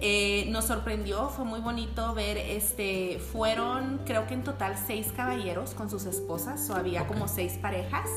eh, 0.00 0.46
nos 0.50 0.66
sorprendió, 0.66 1.28
fue 1.30 1.44
muy 1.44 1.60
bonito 1.60 2.12
ver, 2.14 2.36
este, 2.36 3.18
fueron 3.32 4.00
creo 4.04 4.26
que 4.26 4.34
en 4.34 4.44
total 4.44 4.76
seis 4.76 5.12
caballeros 5.16 5.74
con 5.74 5.88
sus 5.88 6.04
esposas, 6.04 6.68
o 6.68 6.74
había 6.74 7.06
como 7.06 7.28
seis 7.28 7.54
parejas, 7.54 8.08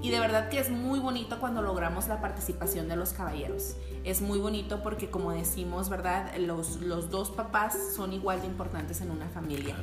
y 0.00 0.10
de 0.10 0.20
verdad 0.20 0.48
que 0.48 0.58
es 0.58 0.70
muy 0.70 0.98
bonito 0.98 1.38
cuando 1.38 1.62
logramos 1.62 2.08
la 2.08 2.20
participación 2.20 2.88
de 2.88 2.96
los 2.96 3.12
caballeros. 3.12 3.76
Es 4.04 4.22
muy 4.22 4.38
bonito 4.38 4.82
porque 4.82 5.10
como 5.10 5.32
decimos, 5.32 5.88
¿verdad? 5.88 6.36
Los, 6.38 6.76
los 6.80 7.10
dos 7.10 7.30
papás 7.30 7.76
son 7.94 8.12
igual 8.12 8.40
de 8.40 8.46
importantes 8.46 9.00
en 9.00 9.10
una 9.10 9.28
familia. 9.28 9.74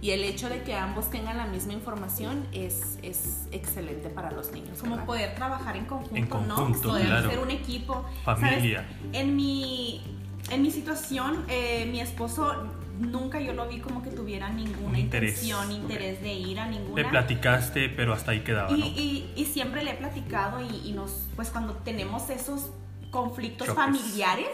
Y 0.00 0.10
el 0.10 0.24
hecho 0.24 0.48
de 0.48 0.62
que 0.62 0.74
ambos 0.74 1.10
tengan 1.10 1.36
la 1.36 1.46
misma 1.46 1.72
información 1.72 2.46
es, 2.52 2.98
es 3.02 3.48
excelente 3.50 4.08
para 4.08 4.30
los 4.30 4.52
niños. 4.52 4.78
Como 4.80 5.04
poder 5.04 5.34
trabajar 5.34 5.76
en 5.76 5.86
conjunto, 5.86 6.40
¿no? 6.40 6.72
Poder 6.80 7.28
ser 7.28 7.38
un 7.38 7.50
equipo. 7.50 8.04
Familia. 8.24 8.86
En 9.12 9.36
mi 9.36 10.21
en 10.52 10.62
mi 10.62 10.70
situación, 10.70 11.44
eh, 11.48 11.88
mi 11.90 12.00
esposo 12.00 12.68
nunca 12.98 13.40
yo 13.40 13.52
lo 13.52 13.68
vi 13.68 13.80
como 13.80 14.02
que 14.02 14.10
tuviera 14.10 14.48
ninguna 14.50 14.98
interés. 14.98 15.42
intención, 15.42 15.72
interés 15.72 16.22
de 16.22 16.32
ir 16.34 16.60
a 16.60 16.66
ninguna. 16.66 17.02
Le 17.02 17.08
platicaste, 17.08 17.88
pero 17.88 18.12
hasta 18.12 18.32
ahí 18.32 18.40
quedaba. 18.40 18.70
Y, 18.72 18.82
y, 18.82 19.32
y 19.34 19.44
siempre 19.46 19.82
le 19.82 19.92
he 19.92 19.94
platicado 19.94 20.60
y, 20.60 20.92
nos, 20.92 21.28
pues 21.36 21.50
cuando 21.50 21.74
tenemos 21.74 22.28
esos 22.30 22.70
conflictos 23.10 23.68
familiares 23.68 24.48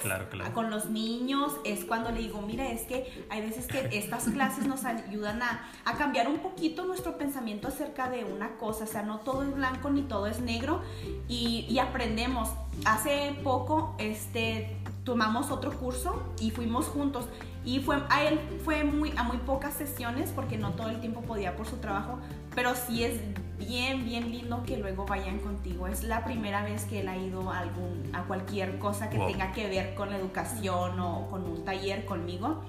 con 0.52 0.68
los 0.68 0.86
niños 0.86 1.52
es 1.64 1.84
cuando 1.84 2.10
le 2.10 2.18
digo, 2.18 2.42
mira, 2.42 2.68
es 2.68 2.82
que 2.82 3.24
hay 3.30 3.40
veces 3.40 3.68
que 3.68 3.88
estas 3.96 4.24
clases 4.24 4.66
nos 4.66 4.84
ayudan 4.84 5.40
a, 5.42 5.64
a, 5.84 5.96
cambiar 5.96 6.26
un 6.26 6.38
poquito 6.38 6.84
nuestro 6.84 7.16
pensamiento 7.18 7.68
acerca 7.68 8.10
de 8.10 8.24
una 8.24 8.56
cosa, 8.56 8.82
o 8.82 8.86
sea, 8.88 9.02
no 9.02 9.20
todo 9.20 9.44
es 9.44 9.54
blanco 9.54 9.90
ni 9.90 10.02
todo 10.02 10.26
es 10.26 10.40
negro 10.40 10.82
y, 11.28 11.66
y 11.68 11.78
aprendemos. 11.78 12.50
Hace 12.84 13.36
poco, 13.44 13.94
este, 13.98 14.76
tomamos 15.08 15.50
otro 15.50 15.72
curso 15.72 16.22
y 16.38 16.50
fuimos 16.50 16.84
juntos. 16.84 17.24
Y 17.64 17.80
fue, 17.80 18.02
a 18.10 18.24
él 18.24 18.38
fue 18.62 18.84
muy, 18.84 19.10
a 19.16 19.22
muy 19.22 19.38
pocas 19.38 19.72
sesiones 19.72 20.32
porque 20.32 20.58
no 20.58 20.72
todo 20.72 20.90
el 20.90 21.00
tiempo 21.00 21.22
podía 21.22 21.56
por 21.56 21.66
su 21.66 21.78
trabajo, 21.78 22.18
pero 22.54 22.74
sí 22.74 23.04
es 23.04 23.18
bien, 23.58 24.04
bien 24.04 24.30
lindo 24.30 24.62
que 24.64 24.76
luego 24.76 25.06
vayan 25.06 25.38
contigo. 25.38 25.86
Es 25.86 26.02
la 26.02 26.26
primera 26.26 26.62
vez 26.62 26.84
que 26.84 27.00
él 27.00 27.08
ha 27.08 27.16
ido 27.16 27.50
a, 27.50 27.60
algún, 27.60 28.10
a 28.12 28.24
cualquier 28.24 28.78
cosa 28.78 29.08
que 29.08 29.16
tenga 29.18 29.52
que 29.52 29.66
ver 29.66 29.94
con 29.94 30.10
la 30.10 30.18
educación 30.18 31.00
o 31.00 31.26
con 31.30 31.44
un 31.44 31.64
taller 31.64 32.04
conmigo. 32.04 32.62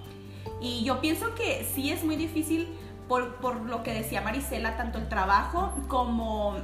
Y 0.61 0.85
yo 0.85 1.01
pienso 1.01 1.35
que 1.35 1.69
sí 1.75 1.91
es 1.91 2.05
muy 2.05 2.15
difícil 2.15 2.69
por, 3.09 3.35
por 3.35 3.59
lo 3.65 3.83
que 3.83 3.93
decía 3.93 4.21
Marisela, 4.21 4.77
tanto 4.77 4.97
el 4.97 5.09
trabajo 5.09 5.73
como 5.89 6.55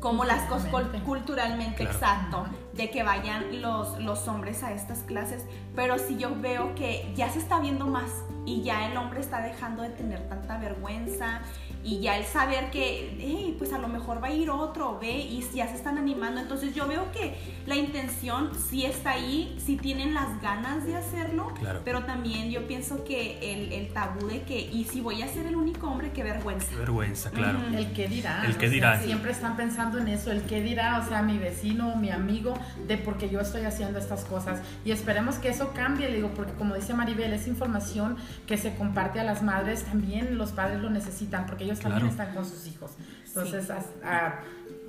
como 0.00 0.24
las 0.24 0.48
cosas 0.48 0.70
culturalmente, 1.04 1.82
exacto, 1.82 2.46
de 2.80 2.88
que 2.88 3.02
vayan 3.02 3.60
los, 3.60 3.98
los 3.98 4.26
hombres 4.26 4.62
a 4.62 4.72
estas 4.72 5.00
clases, 5.00 5.44
pero 5.76 5.98
si 5.98 6.16
yo 6.16 6.34
veo 6.40 6.74
que 6.74 7.12
ya 7.14 7.28
se 7.28 7.38
está 7.38 7.60
viendo 7.60 7.86
más 7.86 8.10
y 8.46 8.62
ya 8.62 8.90
el 8.90 8.96
hombre 8.96 9.20
está 9.20 9.42
dejando 9.42 9.82
de 9.82 9.90
tener 9.90 10.26
tanta 10.30 10.56
vergüenza 10.56 11.42
y 11.82 12.00
ya 12.00 12.18
el 12.18 12.24
saber 12.24 12.70
que, 12.70 13.16
hey, 13.18 13.54
pues 13.56 13.72
a 13.72 13.78
lo 13.78 13.88
mejor 13.88 14.22
va 14.22 14.28
a 14.28 14.32
ir 14.32 14.50
otro, 14.50 14.98
ve, 15.00 15.18
y 15.18 15.42
ya 15.54 15.66
se 15.66 15.76
están 15.76 15.96
animando. 15.96 16.40
Entonces 16.40 16.74
yo 16.74 16.86
veo 16.86 17.10
que 17.10 17.36
la 17.66 17.74
intención 17.74 18.50
sí 18.54 18.84
está 18.84 19.12
ahí, 19.12 19.56
sí 19.64 19.76
tienen 19.76 20.12
las 20.12 20.40
ganas 20.42 20.84
de 20.84 20.96
hacerlo, 20.96 21.52
pero 21.84 22.04
también 22.04 22.50
yo 22.50 22.66
pienso 22.66 23.02
que 23.04 23.38
el, 23.54 23.72
el, 23.72 23.92
tabú 23.92 24.26
de 24.26 24.42
que, 24.42 24.60
y 24.60 24.84
si 24.84 25.00
voy 25.00 25.22
a 25.22 25.28
ser 25.28 25.46
el 25.46 25.56
único 25.56 25.88
hombre, 25.88 26.10
qué 26.12 26.22
vergüenza. 26.22 26.68
Qué 26.70 26.76
vergüenza, 26.76 27.30
claro. 27.30 27.58
El 27.72 27.92
que 27.92 28.08
dirá. 28.08 28.44
El 28.44 28.56
que 28.56 28.68
dirá. 28.68 29.00
siempre 29.00 29.32
están 29.32 29.56
pensando 29.56 29.98
en 29.98 30.08
eso, 30.08 30.30
el 30.30 30.42
que 30.42 30.62
dirá, 30.62 30.98
o 30.98 31.08
sea, 31.08 31.22
mi 31.22 31.38
vecino, 31.38 31.96
mi 31.96 32.10
amigo, 32.10 32.54
de 32.86 32.98
porque 32.98 33.30
yo 33.30 33.40
estoy 33.40 33.62
haciendo 33.62 33.98
estas 33.98 34.24
cosas. 34.24 34.60
Y 34.84 34.90
esperemos 34.90 35.36
que 35.36 35.48
eso 35.48 35.72
cambie, 35.72 36.10
le 36.10 36.16
digo, 36.16 36.30
porque 36.34 36.52
como 36.52 36.74
dice 36.74 36.92
Maribel, 36.92 37.32
es 37.32 37.46
información 37.46 38.16
que 38.46 38.58
se 38.58 38.74
comparte 38.74 39.18
a 39.18 39.24
las 39.24 39.42
madres, 39.42 39.84
también 39.84 40.36
los 40.36 40.52
padres 40.52 40.80
lo 40.80 40.90
necesitan, 40.90 41.46
porque 41.46 41.69
ellos 41.70 41.82
también 41.82 42.06
están 42.08 42.34
con 42.34 42.44
sus 42.44 42.66
hijos. 42.66 42.92
Entonces, 43.26 43.70
a, 43.70 44.40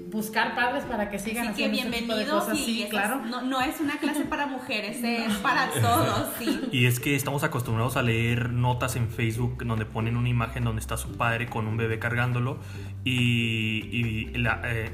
buscar 0.09 0.55
padres 0.55 0.83
para 0.85 1.11
que 1.11 1.19
sigan 1.19 1.49
Así 1.49 1.63
haciendo 1.63 1.91
que 1.91 1.99
bienvenidos 1.99 2.45
cosas. 2.45 2.57
Sí, 2.57 2.87
claro. 2.89 3.21
No, 3.23 3.41
no, 3.43 3.61
es 3.61 3.79
una 3.79 3.99
clase 3.99 4.25
para 4.25 4.47
mujeres, 4.47 4.99
es 5.03 5.33
para 5.37 5.69
todos, 5.69 6.29
sí. 6.39 6.69
Y 6.71 6.87
es 6.87 6.99
que 6.99 7.15
estamos 7.15 7.43
acostumbrados 7.43 7.97
a 7.97 8.01
leer 8.01 8.49
notas 8.49 8.95
en 8.95 9.09
Facebook 9.09 9.63
donde 9.63 9.85
ponen 9.85 10.17
una 10.17 10.29
imagen 10.29 10.63
donde 10.63 10.81
está 10.81 10.97
su 10.97 11.15
padre 11.17 11.47
con 11.47 11.67
un 11.67 11.77
bebé 11.77 11.99
cargándolo 11.99 12.57
y, 13.03 13.87
y 13.91 14.25
la, 14.37 14.61
eh, 14.65 14.89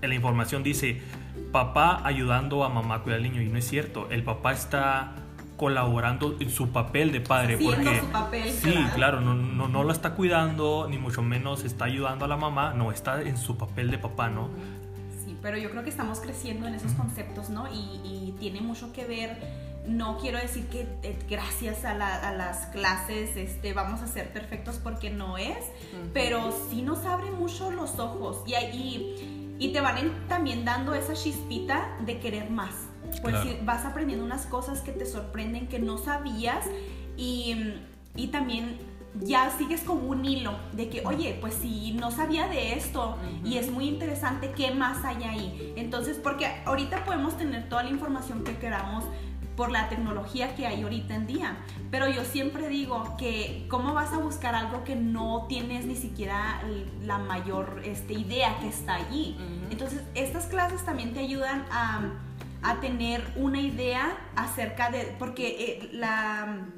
la 0.00 0.14
información 0.14 0.62
dice 0.62 1.02
papá 1.52 2.00
ayudando 2.04 2.64
a 2.64 2.68
mamá 2.68 2.96
a 2.96 3.02
cuidar 3.02 3.18
al 3.18 3.24
niño 3.24 3.42
y 3.42 3.48
no 3.48 3.58
es 3.58 3.68
cierto, 3.68 4.08
el 4.10 4.22
papá 4.22 4.52
está 4.52 5.25
colaborando 5.56 6.36
en 6.40 6.50
su 6.50 6.70
papel 6.70 7.12
de 7.12 7.20
padre. 7.20 7.58
porque, 7.58 8.00
su 8.00 8.06
papel. 8.06 8.52
Sí, 8.52 8.74
claro, 8.94 9.20
no, 9.20 9.34
no, 9.34 9.68
no 9.68 9.84
la 9.84 9.92
está 9.92 10.14
cuidando, 10.14 10.86
ni 10.88 10.98
mucho 10.98 11.22
menos 11.22 11.64
está 11.64 11.86
ayudando 11.86 12.24
a 12.24 12.28
la 12.28 12.36
mamá, 12.36 12.74
no, 12.74 12.92
está 12.92 13.22
en 13.22 13.36
su 13.36 13.56
papel 13.56 13.90
de 13.90 13.98
papá, 13.98 14.28
¿no? 14.28 14.48
Sí, 15.24 15.36
pero 15.42 15.58
yo 15.58 15.70
creo 15.70 15.82
que 15.82 15.90
estamos 15.90 16.20
creciendo 16.20 16.66
en 16.66 16.74
esos 16.74 16.92
conceptos, 16.92 17.50
¿no? 17.50 17.66
Y, 17.68 18.00
y 18.04 18.34
tiene 18.38 18.60
mucho 18.60 18.92
que 18.92 19.04
ver 19.04 19.38
no 19.86 20.18
quiero 20.18 20.38
decir 20.38 20.66
que 20.66 20.86
eh, 21.02 21.18
gracias 21.28 21.84
a, 21.84 21.94
las 21.94 22.66
clases 22.66 23.36
este, 23.36 23.72
vamos 23.72 24.02
a 24.02 24.06
ser 24.06 24.32
perfectos 24.32 24.76
porque 24.82 25.10
no 25.10 25.38
es, 25.38 25.58
pero 26.12 26.52
sí 26.70 26.82
nos 26.82 27.04
abre 27.06 27.30
mucho 27.30 27.70
los 27.70 27.98
ojos 27.98 28.42
y, 28.46 28.54
y, 28.54 29.56
y 29.58 29.72
te 29.72 29.80
van 29.80 30.26
también 30.28 30.64
dando 30.64 30.94
esa 30.94 31.14
chispita 31.14 31.96
de 32.04 32.18
querer 32.18 32.50
más. 32.50 32.74
Pues 33.22 33.64
vas 33.64 33.84
aprendiendo 33.84 34.24
unas 34.24 34.46
cosas 34.46 34.80
que 34.80 34.92
te 34.92 35.06
sorprenden, 35.06 35.68
que 35.68 35.78
no 35.78 35.98
sabías 35.98 36.64
y, 37.16 37.74
y 38.14 38.28
también 38.28 38.78
ya 39.20 39.50
sigues 39.56 39.82
como 39.82 40.08
un 40.08 40.24
hilo 40.24 40.52
de 40.72 40.88
que, 40.88 41.02
oye, 41.06 41.38
pues 41.40 41.54
si 41.54 41.92
no 41.92 42.10
sabía 42.10 42.48
de 42.48 42.74
esto 42.74 43.16
y 43.44 43.56
es 43.56 43.70
muy 43.70 43.88
interesante, 43.88 44.52
¿qué 44.54 44.72
más 44.72 45.04
hay 45.04 45.24
ahí? 45.24 45.72
Entonces, 45.76 46.18
porque 46.22 46.46
ahorita 46.64 47.04
podemos 47.04 47.36
tener 47.36 47.68
toda 47.68 47.82
la 47.82 47.90
información 47.90 48.44
que 48.44 48.56
queramos 48.56 49.04
por 49.56 49.70
la 49.70 49.88
tecnología 49.88 50.54
que 50.54 50.66
hay 50.66 50.82
ahorita 50.82 51.14
en 51.14 51.26
día, 51.26 51.56
pero 51.90 52.10
yo 52.10 52.24
siempre 52.24 52.68
digo 52.68 53.16
que 53.16 53.66
cómo 53.70 53.94
vas 53.94 54.12
a 54.12 54.18
buscar 54.18 54.54
algo 54.54 54.84
que 54.84 54.96
no 54.96 55.46
tienes 55.48 55.86
ni 55.86 55.96
siquiera 55.96 56.60
la 57.02 57.16
mayor 57.16 57.80
este, 57.82 58.12
idea 58.12 58.58
que 58.60 58.68
está 58.68 58.96
allí. 58.96 59.38
Entonces, 59.70 60.02
estas 60.14 60.44
clases 60.46 60.84
también 60.84 61.14
te 61.14 61.20
ayudan 61.20 61.64
a 61.70 62.12
a 62.62 62.80
tener 62.80 63.22
una 63.36 63.60
idea 63.60 64.16
acerca 64.34 64.90
de, 64.90 65.14
porque 65.18 65.56
eh, 65.58 65.88
la, 65.92 66.68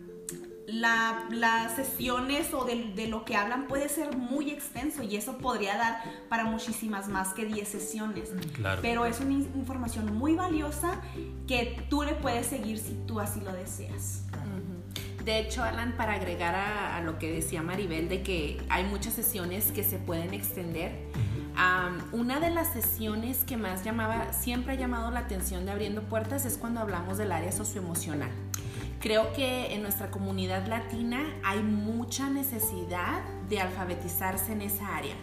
las 0.68 1.74
sesiones 1.76 2.52
o 2.52 2.64
de, 2.64 3.06
lo 3.08 3.24
que 3.24 3.36
hablan 3.36 3.66
puede 3.66 3.88
ser 3.88 4.16
muy 4.16 4.50
extenso 4.50 5.02
y 5.02 5.16
eso 5.16 5.38
podría 5.38 5.76
dar 5.76 6.02
para 6.28 6.44
muchísimas 6.44 7.08
más 7.08 7.32
que 7.32 7.46
10 7.46 7.66
sesiones. 7.66 8.30
Claro. 8.54 8.82
Pero 8.82 9.06
es 9.06 9.20
una 9.20 9.32
información 9.32 10.14
muy 10.14 10.34
valiosa 10.34 11.00
que 11.46 11.84
tú 11.88 12.02
le 12.02 12.14
puedes 12.14 12.46
seguir 12.46 12.78
si 12.78 12.94
tú 13.06 13.20
así 13.20 13.40
lo 13.40 13.52
deseas. 13.52 14.27
De 15.28 15.40
hecho, 15.40 15.62
Alan, 15.62 15.92
para 15.92 16.14
agregar 16.14 16.54
a, 16.54 17.02
lo 17.02 17.18
que 17.18 17.30
decía 17.30 17.62
Maribel, 17.62 18.08
de 18.08 18.22
que 18.22 18.62
hay 18.70 18.84
muchas 18.84 19.12
sesiones 19.12 19.72
que 19.72 19.84
se 19.84 19.98
pueden 19.98 20.32
extender, 20.32 20.90
una 22.12 22.40
de 22.40 22.48
las 22.48 22.72
sesiones 22.72 23.44
que 23.44 23.58
más 23.58 23.84
llamaba, 23.84 24.32
siempre 24.32 24.72
ha 24.72 24.76
llamado 24.76 25.10
la 25.10 25.20
atención 25.20 25.66
de 25.66 25.72
abriendo 25.72 26.00
puertas 26.04 26.46
es 26.46 26.56
cuando 26.56 26.80
hablamos 26.80 27.18
del 27.18 27.30
área 27.30 27.52
socioemocional. 27.52 28.30
Creo 29.00 29.34
que 29.34 29.74
en 29.74 29.82
nuestra 29.82 30.10
comunidad 30.10 30.66
latina 30.66 31.20
hay 31.44 31.62
mucha 31.62 32.30
necesidad 32.30 33.20
de 33.50 33.60
alfabetizarse 33.60 34.52
en 34.52 34.62
esa 34.62 34.96
área. 34.96 35.14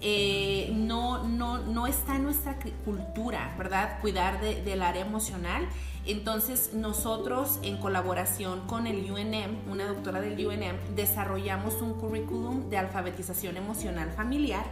eh, 0.00 0.70
no, 0.72 1.26
no, 1.26 1.58
no 1.58 1.88
está 1.88 2.14
en 2.14 2.22
nuestra 2.22 2.58
cultura, 2.84 3.56
¿verdad? 3.58 4.00
Cuidar 4.00 4.40
del 4.40 4.82
área 4.82 5.04
emocional. 5.04 5.66
Entonces 6.04 6.70
nosotros 6.74 7.60
en 7.62 7.76
colaboración 7.76 8.66
con 8.66 8.86
el 8.86 9.10
UNM, 9.10 9.70
una 9.70 9.86
doctora 9.86 10.20
del 10.20 10.46
UNM, 10.46 10.94
desarrollamos 10.96 11.80
un 11.80 11.94
currículum 11.94 12.68
de 12.70 12.78
alfabetización 12.78 13.56
emocional 13.56 14.10
familiar 14.10 14.64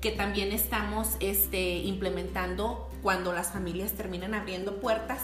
que 0.00 0.12
también 0.12 0.52
estamos 0.52 1.16
este, 1.20 1.78
implementando 1.78 2.88
cuando 3.02 3.32
las 3.32 3.48
familias 3.48 3.92
terminan 3.92 4.34
abriendo 4.34 4.80
puertas. 4.80 5.20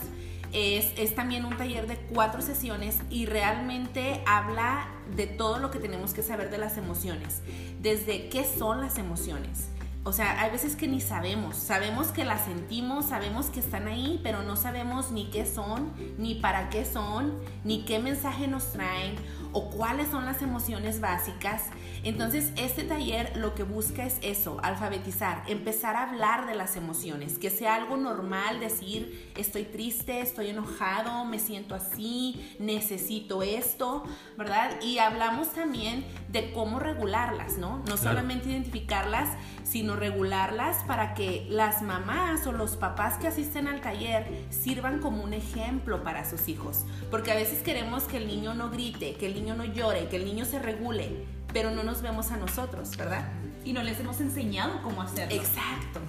Es, 0.53 0.93
es, 0.97 1.17
también 1.17 1.45
un 1.45 1.57
taller 1.57 1.89
de 1.89 1.97
cuatro 1.97 2.41
sesiones 2.41 2.99
y 3.11 3.27
realmente 3.27 4.23
habla 4.25 4.89
de 5.17 5.27
todo 5.27 5.59
lo 5.59 5.73
que 5.73 5.81
tenemos 5.81 6.15
que 6.15 6.23
saber 6.23 6.49
de 6.51 6.59
las 6.59 6.79
emociones, 6.79 7.41
desde 7.81 8.29
qué 8.29 8.45
son 8.45 8.81
las 8.81 8.99
emociones, 8.99 9.69
o 10.07 10.12
sea, 10.12 10.43
hay 10.43 10.51
veces 10.51 10.77
que 10.77 10.87
ni 10.87 11.01
sabemos, 11.01 11.57
sabemos 11.57 12.09
que 12.09 12.27
las 12.27 12.45
sentimos, 12.45 13.07
sabemos 13.07 13.47
que 13.47 13.61
están 13.61 13.88
ahí, 13.88 14.21
pero 14.23 14.43
no 14.43 14.55
sabemos 14.55 15.11
ni 15.11 15.31
qué 15.31 15.47
son, 15.47 15.93
ni 16.19 16.35
para 16.35 16.69
qué 16.69 16.85
son, 16.85 17.33
ni 17.64 17.87
qué 17.87 17.99
mensaje 17.99 18.47
nos 18.47 18.71
traen 18.71 19.14
o 19.53 19.71
cuáles 19.71 20.09
son 20.09 20.27
las 20.27 20.43
emociones 20.43 21.01
básicas. 21.01 21.62
Entonces, 22.03 22.53
este 22.57 22.83
taller 22.83 23.35
lo 23.37 23.55
que 23.55 23.62
busca 23.62 24.05
es 24.05 24.19
eso, 24.21 24.59
alfabetizar, 24.62 25.43
empezar 25.47 25.97
a 25.97 26.11
hablar 26.11 26.47
de 26.47 26.55
las 26.55 26.77
emociones, 26.77 27.38
que 27.38 27.49
sea 27.49 27.77
algo 27.77 27.97
normal 27.97 28.61
decir, 28.61 29.33
estoy 29.38 29.64
triste, 29.64 30.21
estoy 30.21 30.51
enojado, 30.51 31.25
me 31.25 31.38
siento 31.38 31.75
así, 31.75 32.55
necesito 32.59 33.43
esto, 33.43 34.05
¿verdad? 34.37 34.73
Y 34.83 34.99
hablamos 34.99 35.55
también 35.55 36.05
de 36.29 36.53
cómo 36.53 36.79
regularlas, 36.79 37.57
¿no? 37.57 37.83
No 37.88 37.97
solamente 37.97 38.51
identificarlas, 38.51 39.31
sino 39.62 39.94
regularlas 39.95 40.85
para 40.85 41.15
que 41.15 41.47
las 41.49 41.83
mamás 41.83 42.47
o 42.47 42.53
los 42.53 42.77
papás 42.77 43.19
que 43.19 43.27
asisten 43.27 43.69
al 43.69 43.81
taller 43.81 44.27
sirvan 44.51 45.01
como 45.01 45.23
un 45.23 45.33
ejemplo 45.33 46.03
para 46.03 46.29
sus 46.29 46.49
hijos. 46.49 46.85
Porque 47.11 47.33
a 47.33 47.35
veces 47.35 47.63
queremos 47.63 48.05
que 48.05 48.19
el 48.19 48.27
niño 48.27 48.55
no 48.55 48.71
grite, 48.71 49.15
que 49.15 49.27
el 49.27 49.35
niño 49.35 49.55
no 49.55 49.65
llore, 49.65 50.09
que 50.09 50.17
el 50.17 50.25
niño 50.25 50.45
se 50.45 50.59
regule 50.59 51.25
pero 51.55 51.71
no 51.71 51.85
nos 51.85 52.03
vemos 52.03 52.33
a 52.33 52.37
nosotros, 52.37 52.95
¿verdad? 52.99 53.27
Y 53.65 53.73
no 53.73 53.83
les 53.83 53.99
hemos 54.01 54.21
enseñado 54.21 54.83
cómo 54.83 55.01
hacerlo. 55.01 55.35
Exacto. 55.35 56.01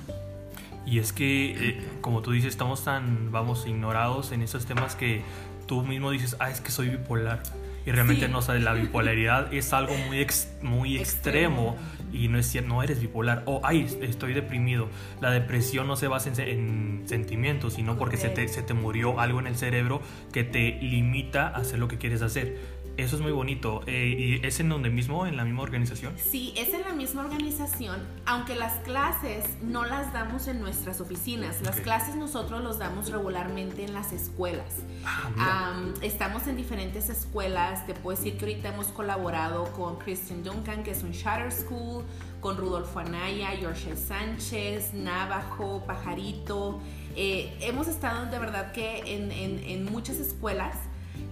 Y 0.85 0.99
es 0.99 1.13
que, 1.13 1.69
eh, 1.69 1.87
como 2.01 2.21
tú 2.21 2.31
dices, 2.31 2.49
estamos 2.49 2.83
tan, 2.83 3.31
vamos, 3.31 3.65
ignorados 3.65 4.31
en 4.31 4.41
esos 4.41 4.65
temas 4.65 4.95
que 4.95 5.21
tú 5.67 5.83
mismo 5.83 6.11
dices, 6.11 6.35
ah, 6.39 6.49
es 6.49 6.59
que 6.61 6.71
soy 6.71 6.89
bipolar. 6.89 7.43
Y 7.85 7.91
realmente 7.91 8.27
no 8.27 8.41
sabes, 8.41 8.63
la 8.63 8.73
bipolaridad 8.73 9.53
es 9.53 9.71
algo 9.71 9.95
muy, 9.95 10.25
muy 10.63 10.97
extremo, 10.97 11.77
y 12.15 12.27
no 12.27 12.39
es 12.39 12.47
cierto, 12.47 12.69
no 12.69 12.83
eres 12.83 13.01
bipolar. 13.01 13.43
O, 13.45 13.61
ay, 13.63 13.87
estoy 14.01 14.33
deprimido. 14.33 14.89
La 15.21 15.31
depresión 15.31 15.87
no 15.87 15.95
se 15.95 16.07
basa 16.07 16.31
en, 16.43 17.03
sentimientos, 17.05 17.73
sino 17.73 17.97
porque 17.97 18.17
se 18.17 18.29
te, 18.29 18.47
se 18.47 18.61
te 18.63 18.73
murió 18.73 19.19
algo 19.19 19.39
en 19.39 19.47
el 19.47 19.55
cerebro 19.55 20.01
que 20.31 20.43
te 20.43 20.77
limita 20.81 21.47
a 21.47 21.57
hacer 21.57 21.79
lo 21.79 21.87
que 21.87 21.97
quieres 21.97 22.21
hacer. 22.21 22.57
Eso 22.97 23.17
es 23.17 23.21
muy 23.21 23.31
bonito. 23.33 23.81
Eh, 23.87 24.39
¿Y 24.41 24.45
es 24.45 24.59
en 24.59 24.69
donde 24.69 24.89
mismo, 24.89 25.27
en 25.27 25.35
la 25.35 25.43
misma 25.43 25.63
organización? 25.63 26.13
Sí, 26.17 26.53
es 26.55 26.73
en 26.73 26.81
la 26.81 26.93
misma 26.93 27.23
organización, 27.23 28.01
aunque 28.25 28.55
las 28.55 28.79
clases 28.79 29.43
no 29.61 29.85
las 29.85 30.13
damos 30.13 30.47
en 30.47 30.61
nuestras 30.61 31.01
oficinas. 31.01 31.61
Las 31.61 31.81
clases 31.81 32.15
nosotros 32.15 32.63
los 32.63 32.79
damos 32.79 33.11
regularmente 33.11 33.83
en 33.83 33.93
las 33.93 34.13
escuelas. 34.13 34.75
Ah, 35.05 35.83
estamos 36.01 36.47
en 36.47 36.55
diferentes 36.55 37.09
escuelas. 37.09 37.85
Te 37.85 37.93
puedo 37.93 38.17
decir 38.17 38.37
que 38.37 38.45
ahorita 38.45 38.73
hemos 38.73 38.87
colaborado 38.87 39.65
con 39.73 39.97
Christian 39.97 40.43
Duncan, 40.43 40.83
que 40.83 40.91
es 40.91 41.03
un 41.03 41.11
charter 41.11 41.51
school, 41.51 42.05
con 42.39 42.57
Rudolfo 42.57 42.99
Anaya, 42.99 43.49
George 43.59 43.95
Sánchez, 43.95 44.93
Navajo, 44.93 45.83
Pajarito. 45.85 46.79
Eh, 47.17 47.57
hemos 47.61 47.87
estado 47.87 48.29
de 48.29 48.39
verdad 48.39 48.71
que 48.71 49.15
en, 49.15 49.31
en, 49.31 49.59
en 49.59 49.85
muchas 49.85 50.17
escuelas 50.17 50.77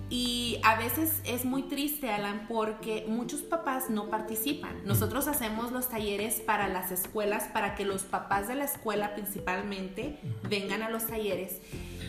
y 0.09 0.59
a 0.63 0.75
veces 0.75 1.21
es 1.25 1.45
muy 1.45 1.63
triste, 1.63 2.09
Alan, 2.11 2.45
porque 2.47 3.05
muchos 3.07 3.41
papás 3.41 3.89
no 3.89 4.09
participan. 4.09 4.85
Nosotros 4.85 5.27
hacemos 5.27 5.71
los 5.71 5.89
talleres 5.89 6.35
para 6.35 6.67
las 6.67 6.91
escuelas, 6.91 7.45
para 7.53 7.75
que 7.75 7.85
los 7.85 8.03
papás 8.03 8.47
de 8.47 8.55
la 8.55 8.65
escuela 8.65 9.15
principalmente 9.15 10.19
vengan 10.49 10.83
a 10.83 10.89
los 10.89 11.07
talleres. 11.07 11.59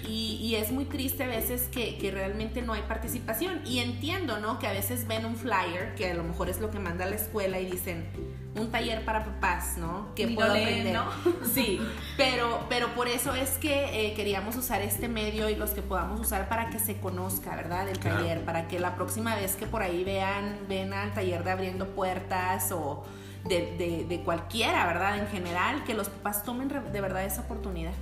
Y, 0.07 0.55
es 0.55 0.71
muy 0.71 0.85
triste 0.85 1.25
a 1.25 1.27
veces 1.27 1.69
que, 1.73 1.97
que, 1.97 2.11
realmente 2.11 2.61
no 2.61 2.75
hay 2.75 2.83
participación. 2.83 3.63
Y 3.67 3.79
entiendo, 3.79 4.39
¿no? 4.39 4.59
Que 4.59 4.67
a 4.67 4.73
veces 4.73 5.09
ven 5.09 5.25
un 5.25 5.35
flyer, 5.35 5.95
que 5.97 6.11
a 6.11 6.15
lo 6.15 6.23
mejor 6.23 6.51
es 6.51 6.61
lo 6.61 6.71
que 6.71 6.79
manda 6.79 7.07
la 7.07 7.17
escuela, 7.17 7.59
y 7.59 7.71
dicen, 7.71 8.07
un 8.57 8.71
taller 8.71 9.05
para 9.05 9.25
papás, 9.25 9.77
¿no? 9.79 10.14
Que 10.14 10.29
puedo 10.29 10.51
aprender. 10.51 10.95
¿no? 10.95 11.05
Sí, 11.55 11.81
pero, 12.17 12.67
pero 12.69 12.88
por 12.95 13.09
eso 13.09 13.35
es 13.35 13.59
que 13.59 14.07
eh, 14.07 14.14
queríamos 14.14 14.57
usar 14.57 14.83
este 14.83 15.09
medio 15.09 15.49
y 15.49 15.57
los 15.57 15.71
que 15.71 15.83
podamos 15.83 16.21
usar 16.21 16.49
para 16.49 16.71
que 16.71 16.79
se 16.79 16.99
conozca, 16.99 17.57
¿verdad? 17.57 17.88
El 17.88 17.99
taller, 17.99 18.45
para 18.45 18.69
que 18.69 18.79
la 18.79 18.95
próxima 18.95 19.35
vez 19.35 19.57
que 19.57 19.67
por 19.67 19.83
ahí 19.83 20.05
vean, 20.05 20.59
ven 20.69 20.93
al 20.93 21.12
taller 21.12 21.45
de 21.45 21.51
abriendo 21.51 21.88
puertas 21.88 22.71
o 22.73 23.05
de, 23.45 23.77
de, 23.77 24.05
de 24.09 24.21
cualquiera, 24.23 24.87
¿verdad? 24.87 25.19
En 25.19 25.29
general, 25.29 25.85
que 25.85 25.95
los 25.95 26.09
papás 26.09 26.45
tomen 26.45 26.69
de 26.69 27.01
verdad 27.01 27.25
esa 27.25 27.43
oportunidad. 27.43 27.93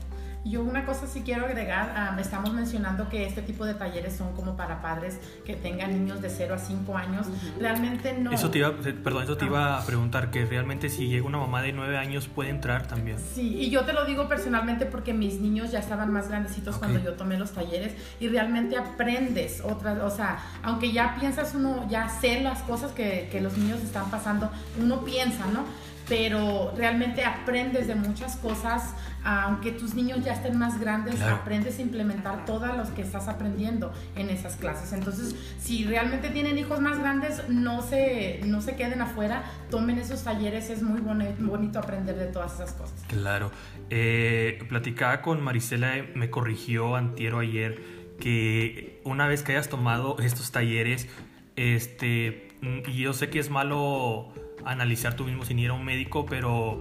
Yo 0.45 0.63
una 0.63 0.85
cosa 0.85 1.07
sí 1.07 1.23
quiero 1.25 1.47
agregar, 1.47 2.19
estamos 2.19 2.53
mencionando 2.53 3.09
que 3.09 3.27
este 3.27 3.43
tipo 3.43 3.65
de 3.65 3.75
talleres 3.75 4.17
son 4.17 4.35
como 4.35 4.57
para 4.57 4.83
padres 4.83 5.19
que 5.45 5.55
tengan 5.55 5.93
niños 5.93 6.21
de 6.21 6.31
0 6.31 6.55
a 6.55 6.59
5 6.59 6.97
años. 6.97 7.27
Realmente 7.61 8.17
no. 8.19 8.33
Eso 8.33 8.51
te 8.51 8.59
iba, 8.59 8.73
perdón, 8.73 9.25
eso 9.25 9.37
te 9.37 9.45
iba 9.45 9.79
a 9.79 9.87
preguntar, 9.87 10.31
que 10.31 10.45
realmente 10.45 10.89
si 10.89 11.09
llega 11.09 11.27
una 11.27 11.39
mamá 11.39 11.63
de 11.63 11.73
9 11.73 11.97
años 11.97 12.27
puede 12.27 12.51
entrar 12.51 12.87
también. 12.89 13.19
Sí, 13.35 13.57
y 13.57 13.71
yo 13.71 13.85
te 13.85 13.93
lo 13.93 14.05
digo 14.05 14.29
personalmente 14.29 14.87
porque 14.87 15.15
mis 15.15 15.41
niños 15.41 15.71
ya 15.71 15.79
estaban 15.79 16.13
más 16.13 16.29
grandecitos 16.29 16.77
cuando 16.77 16.99
yo 16.99 17.15
tomé 17.15 17.39
los 17.39 17.53
talleres 17.53 17.95
y 18.19 18.29
realmente 18.29 18.77
aprendes 18.77 19.61
otras, 19.61 20.01
o 20.01 20.11
sea, 20.11 20.39
aunque 20.63 20.93
ya 20.93 21.17
piensas 21.19 21.55
uno, 21.55 21.87
ya 21.89 22.09
sé 22.09 22.41
las 22.41 22.63
cosas 22.63 22.93
que, 22.93 23.29
que 23.31 23.41
los 23.41 23.57
niños 23.57 23.81
están 23.81 24.11
pasando, 24.11 24.51
uno 24.81 25.05
piensa, 25.05 25.47
¿no? 25.47 25.65
Pero 26.13 26.75
realmente 26.77 27.25
aprendes 27.25 27.87
de 27.87 27.95
muchas 27.95 28.37
cosas, 28.37 28.95
aunque 29.25 29.73
tus 29.73 29.95
niños 29.95 30.23
ya 30.23 30.35
estén 30.35 30.59
más 30.59 30.79
grandes, 30.79 31.23
aprendes 31.23 31.79
a 31.79 31.83
implementar 31.83 32.45
todas 32.45 32.77
los 32.77 32.91
que 32.91 33.01
estás 33.01 33.29
aprendiendo 33.29 33.95
en 34.15 34.29
esas 34.29 34.57
clases. 34.57 34.93
Entonces, 34.93 35.35
si 35.59 35.85
realmente 35.85 36.29
tienen 36.29 36.59
hijos 36.59 36.81
más 36.81 36.99
grandes, 36.99 37.49
no 37.49 37.81
se, 37.81 38.43
no 38.45 38.61
se 38.61 38.77
queden 38.77 39.01
afuera, 39.01 39.43
tomen 39.71 39.99
esos 39.99 40.23
talleres, 40.23 40.69
es 40.69 40.83
muy 40.83 41.01
bonito 41.01 41.79
aprender 41.79 42.17
de 42.17 42.27
todas 42.27 42.57
esas 42.57 42.75
cosas. 42.75 43.03
Claro. 43.09 43.51
Eh, 43.89 44.63
platicaba 44.69 45.23
con 45.23 45.43
Marisela, 45.43 45.95
me 46.15 46.29
corrigió 46.29 46.95
antiero 46.95 47.39
ayer, 47.39 47.81
que 48.21 49.01
una 49.05 49.27
vez 49.29 49.43
que 49.43 49.53
hayas 49.53 49.71
tomado 49.71 50.19
estos 50.19 50.53
talleres, 50.53 51.09
este, 51.57 52.49
y 52.87 52.99
yo 52.99 53.15
sé 53.15 53.31
que 53.31 53.39
es 53.39 53.49
malo 53.49 54.35
analizar 54.65 55.15
tú 55.15 55.25
mismo 55.25 55.45
sin 55.45 55.59
ir 55.59 55.71
a 55.71 55.73
un 55.73 55.85
médico, 55.85 56.27
pero 56.27 56.81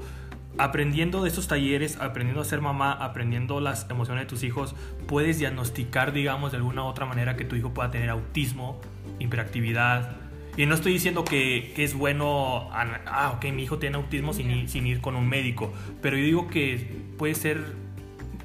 aprendiendo 0.58 1.24
de 1.24 1.30
estos 1.30 1.48
talleres, 1.48 1.98
aprendiendo 2.00 2.42
a 2.42 2.46
ser 2.46 2.62
mamá, 2.62 2.92
aprendiendo 2.92 3.62
las 3.62 3.90
emociones 3.90 4.26
de 4.26 4.30
tus 4.30 4.44
hijos, 4.44 4.76
puedes 5.08 5.40
diagnosticar, 5.40 6.12
digamos, 6.12 6.52
de 6.52 6.58
alguna 6.58 6.84
u 6.84 6.88
otra 6.88 7.06
manera 7.06 7.36
que 7.38 7.46
tu 7.46 7.56
hijo 7.56 7.74
pueda 7.74 7.92
tener 7.92 8.10
autismo, 8.10 8.80
hiperactividad. 9.20 10.18
Y 10.58 10.66
no 10.66 10.76
estoy 10.76 10.94
diciendo 10.94 11.24
que, 11.24 11.72
que 11.76 11.84
es 11.84 11.94
bueno, 11.94 12.70
ah, 12.74 13.34
ok, 13.36 13.46
mi 13.54 13.64
hijo 13.64 13.80
tiene 13.80 13.96
autismo 13.96 14.34
sin, 14.34 14.68
sin 14.68 14.86
ir 14.86 15.00
con 15.00 15.16
un 15.16 15.28
médico, 15.30 15.74
pero 16.02 16.18
yo 16.18 16.26
digo 16.26 16.48
que 16.50 17.04
puede 17.18 17.36
ser 17.36 17.64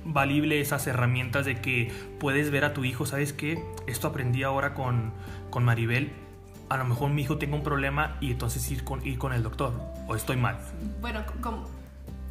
valible 0.05 0.61
esas 0.61 0.87
herramientas 0.87 1.45
de 1.47 1.61
que 1.61 1.91
puedes 2.21 2.51
ver 2.53 2.65
a 2.65 2.73
tu 2.73 2.85
hijo, 2.85 3.07
¿sabes 3.07 3.33
qué? 3.33 3.59
Esto 3.89 4.07
aprendí 4.07 4.45
ahora 4.45 4.73
con, 4.73 5.13
con 5.51 5.65
Maribel, 5.65 6.13
a 6.69 6.77
lo 6.77 6.85
mejor 6.85 7.11
mi 7.11 7.23
hijo 7.23 7.39
tenga 7.39 7.57
un 7.57 7.63
problema 7.63 8.17
y 8.21 8.33
entonces 8.33 8.69
ir 8.71 8.85
con, 8.85 9.07
ir 9.07 9.19
con 9.19 9.33
el 9.33 9.43
doctor 9.43 9.73
o 10.07 10.17
estoy 10.17 10.37
mal. 10.37 10.59
Bueno, 11.01 11.25
como, 11.41 11.69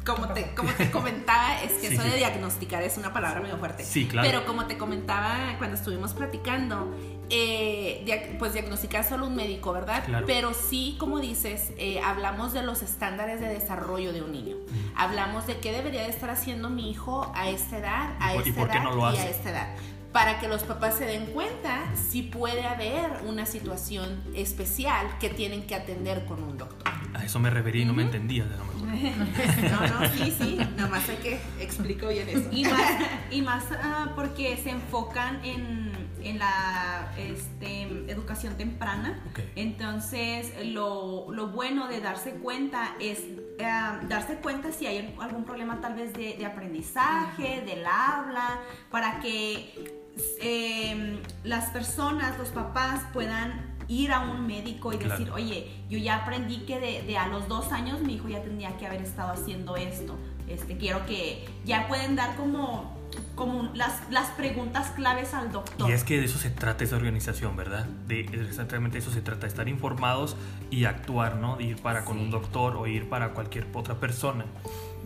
como, 0.04 0.28
te, 0.28 0.54
como 0.54 0.70
te 0.72 0.90
comentaba, 0.92 1.62
es 1.62 1.72
que 1.74 1.88
eso 1.88 2.02
de 2.02 2.16
diagnosticar 2.16 2.82
es 2.82 2.98
una 2.98 3.12
palabra 3.12 3.40
muy 3.40 3.50
fuerte. 3.50 3.84
Sí, 3.84 4.06
claro. 4.06 4.28
Pero 4.28 4.46
como 4.46 4.66
te 4.66 4.76
comentaba 4.76 5.54
cuando 5.58 5.76
estuvimos 5.76 6.12
platicando, 6.12 6.94
eh, 7.30 8.36
pues 8.38 8.52
diagnosticar 8.52 9.04
solo 9.04 9.26
un 9.26 9.36
médico, 9.36 9.72
¿verdad? 9.72 10.04
Claro. 10.04 10.26
Pero 10.26 10.52
sí, 10.54 10.96
como 10.98 11.18
dices, 11.18 11.72
eh, 11.78 12.00
hablamos 12.04 12.52
de 12.52 12.62
los 12.62 12.82
estándares 12.82 13.40
de 13.40 13.48
desarrollo 13.48 14.12
de 14.12 14.22
un 14.22 14.32
niño. 14.32 14.56
Hablamos 14.94 15.46
de 15.46 15.58
qué 15.58 15.72
debería 15.72 16.02
de 16.02 16.10
estar 16.10 16.30
haciendo 16.30 16.68
mi 16.68 16.90
hijo 16.90 17.32
a 17.34 17.48
esta 17.48 17.78
edad, 17.78 18.16
a 18.20 18.34
esta 18.34 18.62
edad 18.62 19.14
y 19.14 19.16
a 19.16 19.30
esta 19.30 19.50
edad 19.50 19.68
para 20.16 20.40
que 20.40 20.48
los 20.48 20.62
papás 20.62 20.94
se 20.94 21.04
den 21.04 21.26
cuenta 21.26 21.94
si 21.94 22.22
puede 22.22 22.64
haber 22.64 23.20
una 23.26 23.44
situación 23.44 24.24
especial 24.34 25.06
que 25.20 25.28
tienen 25.28 25.66
que 25.66 25.74
atender 25.74 26.24
con 26.24 26.42
un 26.42 26.56
doctor. 26.56 26.90
A 27.12 27.22
eso 27.22 27.38
me 27.38 27.50
referí 27.50 27.82
y 27.82 27.84
no 27.84 27.92
me 27.92 28.04
entendía 28.04 28.46
de 28.46 28.56
lo 28.56 28.64
mejor. 28.64 28.88
no, 29.70 30.00
no, 30.00 30.08
sí, 30.14 30.34
sí, 30.38 30.58
nada 30.74 30.88
más 30.88 31.06
hay 31.10 31.16
que 31.16 31.38
explico 31.60 32.08
bien 32.08 32.30
eso. 32.30 32.48
Y 32.50 32.64
más, 32.64 32.92
y 33.30 33.42
más 33.42 33.64
ah, 33.72 34.12
porque 34.16 34.56
se 34.56 34.70
enfocan 34.70 35.44
en, 35.44 35.92
en 36.22 36.38
la 36.38 37.12
este, 37.18 37.82
educación 38.10 38.56
temprana. 38.56 39.22
Entonces, 39.54 40.50
lo, 40.64 41.26
lo 41.30 41.48
bueno 41.48 41.88
de 41.88 42.00
darse 42.00 42.30
cuenta 42.36 42.94
es 43.00 43.18
eh, 43.58 43.98
darse 44.08 44.36
cuenta 44.36 44.70
si 44.70 44.86
hay 44.86 45.14
algún 45.18 45.44
problema 45.44 45.80
tal 45.80 45.94
vez 45.94 46.12
de, 46.12 46.44
aprendizaje, 46.44 47.62
del 47.62 47.84
habla, 47.86 48.60
para 48.90 49.20
que 49.20 50.05
em, 50.40 51.18
las 51.44 51.70
personas, 51.70 52.38
los 52.38 52.48
papás 52.48 53.02
puedan 53.12 53.76
ir 53.88 54.12
a 54.12 54.20
un 54.20 54.46
médico 54.46 54.92
y 54.92 54.98
decir, 54.98 55.30
oye, 55.30 55.70
yo 55.88 55.98
ya 55.98 56.16
aprendí 56.16 56.58
que 56.60 56.80
de, 56.80 57.18
a 57.18 57.28
los 57.28 57.48
dos 57.48 57.72
años 57.72 58.00
mi 58.00 58.14
hijo 58.14 58.28
ya 58.28 58.42
tendría 58.42 58.76
que 58.76 58.86
haber 58.86 59.02
estado 59.02 59.32
haciendo 59.32 59.76
esto. 59.76 60.16
Este, 60.48 60.76
quiero 60.76 61.04
que 61.06 61.44
ya 61.64 61.88
pueden 61.88 62.16
dar 62.16 62.36
como 62.36 62.96
como 63.34 63.70
las, 63.74 64.10
las 64.10 64.30
preguntas 64.30 64.90
claves 64.90 65.32
al 65.32 65.52
doctor. 65.52 65.88
Y 65.88 65.92
es 65.92 66.04
que 66.04 66.18
de 66.18 66.24
eso 66.24 66.38
se 66.38 66.50
trata 66.50 66.84
esa 66.84 66.96
organización, 66.96 67.56
¿verdad? 67.56 67.86
De 68.06 68.20
exactamente 68.20 68.98
eso 68.98 69.10
se 69.10 69.20
trata, 69.20 69.42
de 69.42 69.48
estar 69.48 69.68
informados 69.68 70.36
y 70.70 70.84
actuar, 70.84 71.36
¿no? 71.36 71.56
De 71.56 71.64
ir 71.64 71.76
para 71.80 72.04
con 72.04 72.18
un 72.18 72.30
doctor 72.30 72.76
o 72.76 72.86
ir 72.86 73.08
para 73.08 73.32
cualquier 73.32 73.66
otra 73.74 74.00
persona 74.00 74.44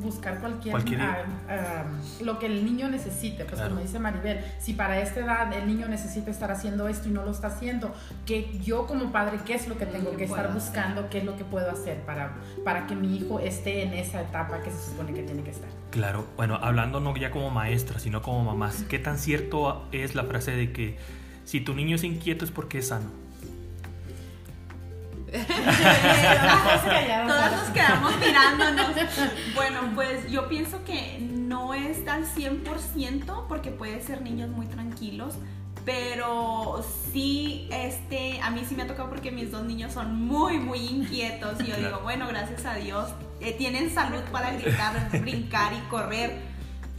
buscar 0.01 0.41
cualquier, 0.41 0.75
ah, 1.01 1.25
ah, 1.49 1.85
lo 2.23 2.39
que 2.39 2.47
el 2.47 2.65
niño 2.65 2.89
necesite, 2.89 3.45
pues 3.45 3.61
como 3.61 3.81
dice 3.81 3.99
Maribel, 3.99 4.45
si 4.59 4.75
para 4.75 5.01
esta 5.01 5.21
edad 5.21 5.53
el 5.53 5.67
niño 5.67 5.89
necesita 5.89 6.31
estar 6.31 6.51
haciendo 6.51 6.89
esto 6.89 7.09
y 7.09 7.13
no 7.13 7.25
lo 7.25 7.31
está 7.31 7.49
haciendo, 7.49 7.95
que 8.27 8.59
yo 8.61 8.87
como 8.87 9.13
padre, 9.13 9.39
¿qué 9.45 9.55
es 9.55 9.69
lo 9.69 9.79
que 9.79 9.87
tengo 9.87 10.17
que 10.17 10.25
estar 10.25 10.53
buscando? 10.53 11.09
¿Qué 11.09 11.19
es 11.19 11.25
lo 11.25 11.37
que 11.37 11.45
puedo 11.45 11.71
hacer 11.71 12.01
para, 12.03 12.35
para 12.65 12.87
que 12.87 12.95
mi 12.95 13.17
hijo 13.17 13.41
esté 13.41 13.83
en 13.83 13.95
esa 13.95 14.23
etapa 14.23 14.61
que 14.63 14.71
se 14.71 14.91
supone 14.91 15.13
que 15.13 15.23
tiene 15.23 15.43
que 15.43 15.51
estar? 15.51 15.69
Claro, 15.91 16.27
bueno, 16.37 16.59
hablando 16.63 17.01
no 17.01 17.17
ya 17.17 17.31
como 17.31 17.51
maestra, 17.51 17.99
sino 17.99 18.23
como 18.23 18.45
mamás, 18.45 18.85
¿qué 18.89 18.99
tan 18.99 19.19
cierto 19.19 19.87
es 19.93 20.15
la 20.15 20.25
frase 20.25 20.53
de 20.53 20.73
que 20.73 20.99
si 21.45 21.61
tu 21.61 21.75
niño 21.75 21.97
es 21.97 22.05
inquieto 22.05 22.45
es 22.45 22.51
porque 22.51 22.79
es 22.79 22.89
sano? 22.89 23.20
Todos 27.29 27.53
nos 27.53 27.71
quedamos 27.71 28.17
mirándonos. 28.19 28.87
Bueno, 29.55 29.81
pues 29.95 30.31
yo 30.31 30.49
pienso 30.49 30.85
que 30.85 31.19
no 31.21 31.75
es 31.75 32.07
al 32.09 32.25
100% 32.25 33.47
porque 33.49 33.71
puede 33.71 34.01
ser 34.01 34.23
niños 34.23 34.51
muy 34.51 34.67
tranquilos, 34.67 35.35
pero 35.85 36.85
sí, 37.13 37.69
este, 37.73 38.41
a 38.41 38.51
mí 38.51 38.65
sí 38.69 38.75
me 38.75 38.83
ha 38.83 38.87
tocado 38.87 39.09
porque 39.09 39.31
mis 39.31 39.51
dos 39.51 39.65
niños 39.65 39.93
son 39.93 40.15
muy, 40.27 40.59
muy 40.59 40.79
inquietos 40.79 41.61
y 41.61 41.67
yo 41.67 41.77
digo, 41.77 42.01
bueno, 42.03 42.27
gracias 42.29 42.67
a 42.67 42.75
Dios, 42.75 43.11
eh, 43.41 43.55
tienen 43.57 43.91
salud 43.91 44.23
para 44.33 44.53
gritar, 44.53 45.11
brincar 45.21 45.73
y 45.73 45.81
correr 45.89 46.51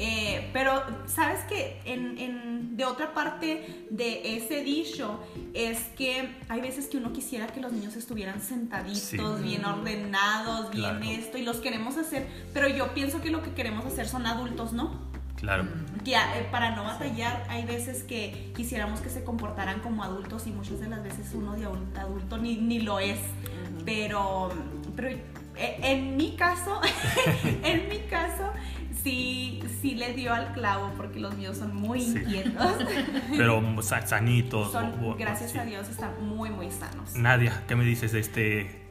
eh, 0.03 0.49
pero 0.51 0.83
sabes 1.05 1.41
que 1.43 1.79
en, 1.85 2.50
de 2.81 2.85
otra 2.85 3.13
parte 3.13 3.85
de 3.91 4.35
ese 4.37 4.63
dicho 4.63 5.19
es 5.53 5.79
que 5.95 6.35
hay 6.49 6.61
veces 6.61 6.87
que 6.87 6.97
uno 6.97 7.13
quisiera 7.13 7.45
que 7.45 7.61
los 7.61 7.71
niños 7.71 7.95
estuvieran 7.95 8.41
sentaditos, 8.41 9.43
bien 9.43 9.63
ordenados, 9.65 10.71
bien 10.71 11.03
esto, 11.03 11.37
y 11.37 11.43
los 11.43 11.57
queremos 11.57 11.97
hacer, 11.97 12.27
pero 12.55 12.67
yo 12.67 12.91
pienso 12.95 13.21
que 13.21 13.29
lo 13.29 13.43
que 13.43 13.53
queremos 13.53 13.85
hacer 13.85 14.07
son 14.07 14.25
adultos, 14.25 14.73
¿no? 14.73 14.99
Claro. 15.35 15.67
Que 16.03 16.13
eh, 16.13 16.47
para 16.49 16.75
no 16.75 16.83
batallar, 16.83 17.45
hay 17.49 17.65
veces 17.65 18.01
que 18.01 18.51
quisiéramos 18.55 18.99
que 18.99 19.09
se 19.09 19.23
comportaran 19.23 19.81
como 19.81 20.03
adultos 20.03 20.47
y 20.47 20.51
muchas 20.51 20.79
de 20.79 20.89
las 20.89 21.03
veces 21.03 21.31
uno 21.35 21.55
de 21.55 21.65
adulto 21.99 22.39
ni, 22.39 22.57
ni 22.57 22.79
lo 22.79 22.99
es. 22.99 23.19
Pero, 23.85 24.49
pero 24.95 25.09
en 25.57 26.17
mi 26.17 26.35
caso, 26.35 26.81
en 27.63 27.89
mi 27.89 27.99
caso, 28.09 28.51
sí, 29.03 29.61
sí 29.81 29.95
le 29.95 30.13
dio 30.13 30.33
al 30.33 30.53
clavo 30.53 30.91
porque 30.97 31.19
los 31.19 31.35
míos 31.35 31.57
son 31.57 31.75
muy 31.75 32.01
inquietos. 32.01 32.73
Pero 33.37 33.61
sanitos. 34.05 34.75
gracias 35.17 35.55
a 35.55 35.65
Dios 35.65 35.89
están 35.89 36.25
muy, 36.25 36.49
muy 36.49 36.71
sanos. 36.71 37.15
Nadia, 37.15 37.63
¿qué 37.67 37.75
me 37.75 37.83
dices 37.83 38.11
de 38.11 38.19
este 38.19 38.81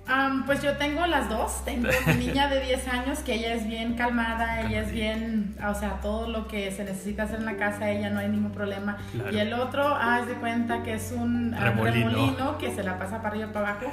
pues 0.46 0.62
yo 0.62 0.76
tengo 0.76 1.06
las 1.06 1.28
dos. 1.28 1.64
Tengo 1.64 1.88
una 2.04 2.14
niña 2.14 2.48
de 2.48 2.60
10 2.60 2.88
años 2.88 3.18
que 3.20 3.34
ella 3.34 3.54
es 3.54 3.66
bien 3.66 3.94
calmada, 3.94 4.62
ella 4.62 4.80
es 4.82 4.92
bien, 4.92 5.56
o 5.66 5.74
sea, 5.74 6.00
todo 6.00 6.28
lo 6.28 6.48
que 6.48 6.70
se 6.72 6.84
necesita 6.84 7.24
hacer 7.24 7.40
en 7.40 7.44
la 7.44 7.56
casa, 7.56 7.90
ella 7.90 8.10
no 8.10 8.20
hay 8.20 8.28
ningún 8.28 8.52
problema. 8.52 8.98
Y 9.32 9.36
el 9.36 9.52
otro, 9.52 9.94
haz 9.94 10.26
de 10.26 10.34
cuenta 10.34 10.82
que 10.82 10.94
es 10.94 11.12
un 11.12 11.52
remolino. 11.52 12.58
que 12.58 12.74
se 12.74 12.82
la 12.82 12.98
pasa 12.98 13.18
para 13.18 13.28
arriba 13.28 13.46
y 13.50 13.52
para 13.52 13.70
abajo, 13.70 13.86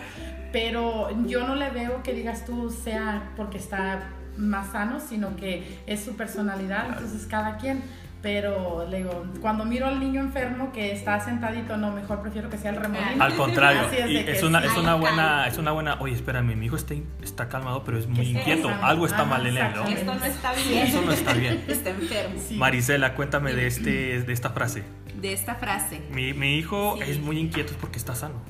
pero 0.52 1.10
yo 1.28 1.48
no 1.48 1.56
le 1.56 1.70
veo 1.70 2.04
que 2.04 2.14
digas 2.14 2.46
tú 2.46 2.70
sea 2.70 3.32
porque 3.36 3.58
está 3.58 4.10
más 4.38 4.72
sano, 4.72 5.00
sino 5.00 5.36
que 5.36 5.80
es 5.88 6.04
su 6.04 6.16
personalidad, 6.16 6.88
entonces 6.90 7.26
cada 7.28 7.58
quien. 7.58 7.84
Pero 8.22 8.88
le 8.90 8.98
digo, 8.98 9.26
cuando 9.42 9.64
miro 9.64 9.88
al 9.88 10.00
niño 10.00 10.22
enfermo 10.22 10.72
que 10.72 10.92
está 10.92 11.20
sentadito, 11.20 11.78
no, 11.78 11.92
mejor 11.92 12.22
prefiero 12.22 12.50
que 12.50 12.58
sea 12.58 12.72
el 12.72 12.78
remolino. 12.78 13.24
Al 13.24 13.36
contrario, 13.36 13.82
es, 13.92 14.44
una, 14.44 14.66
es, 14.66 14.76
una 14.76 14.96
buena, 14.96 15.48
es 15.48 15.58
una 15.58 15.72
buena, 15.72 15.98
oye, 16.00 16.16
espérame, 16.16 16.56
mi 16.56 16.66
hijo 16.66 16.76
está, 16.76 16.96
está 17.22 17.48
calmado, 17.48 17.84
pero 17.84 17.98
es 17.98 18.08
muy 18.08 18.30
inquieto, 18.30 18.70
algo 18.82 19.06
está 19.06 19.24
mal 19.24 19.46
en 19.46 19.58
él, 19.58 19.68
¿no? 19.76 19.86
Esto 19.86 20.16
no 20.16 20.26
está 20.26 20.54
bien. 20.54 20.88
Eso 20.88 21.02
no 21.02 21.12
está 21.12 21.34
bien. 21.34 21.64
está 21.68 21.90
enfermo. 21.92 22.42
Marisela, 22.52 23.14
cuéntame 23.14 23.54
de, 23.54 23.68
este, 23.68 24.22
de 24.22 24.34
esta 24.34 24.50
frase. 24.50 24.84
De 25.22 25.34
esta 25.34 25.56
frase. 25.56 26.02
Mi, 26.12 26.34
mi 26.34 26.58
hijo 26.58 26.98
es 27.02 27.20
muy 27.20 27.40
inquieto 27.40 27.74
porque 27.80 27.98
está 27.98 28.16
sano 28.16 28.42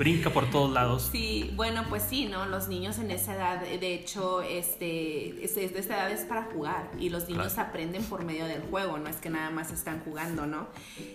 brinca 0.00 0.30
por 0.30 0.48
todos 0.50 0.72
lados. 0.72 1.10
Sí, 1.12 1.52
bueno, 1.56 1.84
pues 1.90 2.02
sí, 2.02 2.24
¿no? 2.24 2.46
Los 2.46 2.68
niños 2.68 2.98
en 2.98 3.10
esa 3.10 3.34
edad, 3.34 3.60
de 3.60 3.94
hecho, 3.94 4.40
este, 4.40 5.44
es, 5.44 5.54
de 5.56 5.66
esta 5.66 5.94
edad 5.98 6.10
es 6.10 6.22
para 6.22 6.44
jugar 6.44 6.90
y 6.98 7.10
los 7.10 7.28
niños 7.28 7.58
aprenden 7.58 8.02
por 8.04 8.24
medio 8.24 8.46
del 8.46 8.62
juego, 8.62 8.96
no 8.96 9.10
es 9.10 9.16
que 9.16 9.28
nada 9.28 9.50
más 9.50 9.70
están 9.70 10.00
jugando, 10.00 10.46
¿no? 10.46 10.68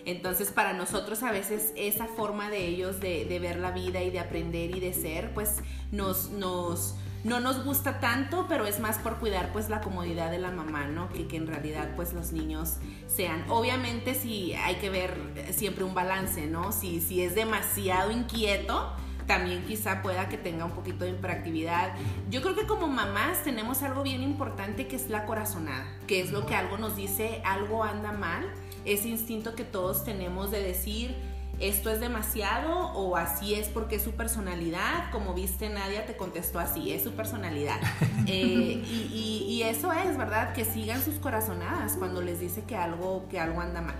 Entonces, 0.04 0.52
para 0.52 0.72
nosotros 0.72 1.24
a 1.24 1.32
veces 1.32 1.72
esa 1.74 2.06
forma 2.06 2.48
de 2.48 2.64
ellos 2.68 3.00
de, 3.00 3.24
de 3.24 3.38
ver 3.40 3.58
la 3.58 3.72
vida 3.72 4.04
y 4.04 4.10
de 4.10 4.20
aprender 4.20 4.76
y 4.76 4.78
de 4.78 4.92
ser, 4.92 5.34
pues 5.34 5.62
nos, 5.90 6.30
nos 6.30 6.94
no 7.26 7.40
nos 7.40 7.64
gusta 7.64 7.98
tanto, 7.98 8.46
pero 8.48 8.66
es 8.66 8.78
más 8.78 8.98
por 8.98 9.18
cuidar 9.18 9.52
pues 9.52 9.68
la 9.68 9.80
comodidad 9.80 10.30
de 10.30 10.38
la 10.38 10.52
mamá, 10.52 10.86
¿no? 10.86 11.08
Que, 11.08 11.26
que 11.26 11.36
en 11.36 11.48
realidad 11.48 11.90
pues 11.96 12.12
los 12.12 12.32
niños 12.32 12.76
sean. 13.08 13.44
Obviamente 13.48 14.14
sí 14.14 14.54
hay 14.54 14.76
que 14.76 14.90
ver 14.90 15.18
siempre 15.50 15.82
un 15.82 15.92
balance, 15.92 16.46
¿no? 16.46 16.70
Si, 16.70 17.00
si 17.00 17.22
es 17.22 17.34
demasiado 17.34 18.12
inquieto, 18.12 18.92
también 19.26 19.64
quizá 19.64 20.02
pueda 20.02 20.28
que 20.28 20.38
tenga 20.38 20.64
un 20.64 20.70
poquito 20.70 21.04
de 21.04 21.10
hiperactividad. 21.10 21.94
Yo 22.30 22.42
creo 22.42 22.54
que 22.54 22.66
como 22.66 22.86
mamás 22.86 23.42
tenemos 23.42 23.82
algo 23.82 24.04
bien 24.04 24.22
importante 24.22 24.86
que 24.86 24.94
es 24.94 25.10
la 25.10 25.26
corazonada, 25.26 25.84
que 26.06 26.20
es 26.20 26.30
lo 26.30 26.46
que 26.46 26.54
algo 26.54 26.78
nos 26.78 26.94
dice, 26.94 27.42
algo 27.44 27.82
anda 27.82 28.12
mal, 28.12 28.48
ese 28.84 29.08
instinto 29.08 29.56
que 29.56 29.64
todos 29.64 30.04
tenemos 30.04 30.52
de 30.52 30.62
decir, 30.62 31.16
esto 31.60 31.90
es 31.90 32.00
demasiado 32.00 32.92
o 32.92 33.16
así 33.16 33.54
es 33.54 33.68
porque 33.68 33.96
es 33.96 34.02
su 34.02 34.12
personalidad. 34.12 35.10
Como 35.10 35.34
viste, 35.34 35.68
Nadia 35.68 36.04
te 36.06 36.16
contestó 36.16 36.58
así, 36.58 36.92
es 36.92 37.02
su 37.02 37.12
personalidad. 37.12 37.80
Eh, 38.28 38.82
y, 39.12 39.62
eso 39.62 39.92
es, 39.92 40.16
¿verdad? 40.16 40.52
Que 40.52 40.64
sigan 40.64 41.00
sus 41.00 41.14
corazonadas 41.16 41.92
cuando 41.92 42.20
les 42.22 42.40
dice 42.40 42.64
que 42.64 42.76
algo, 42.76 43.26
que 43.28 43.38
algo 43.38 43.60
anda 43.60 43.80
mal. 43.80 43.94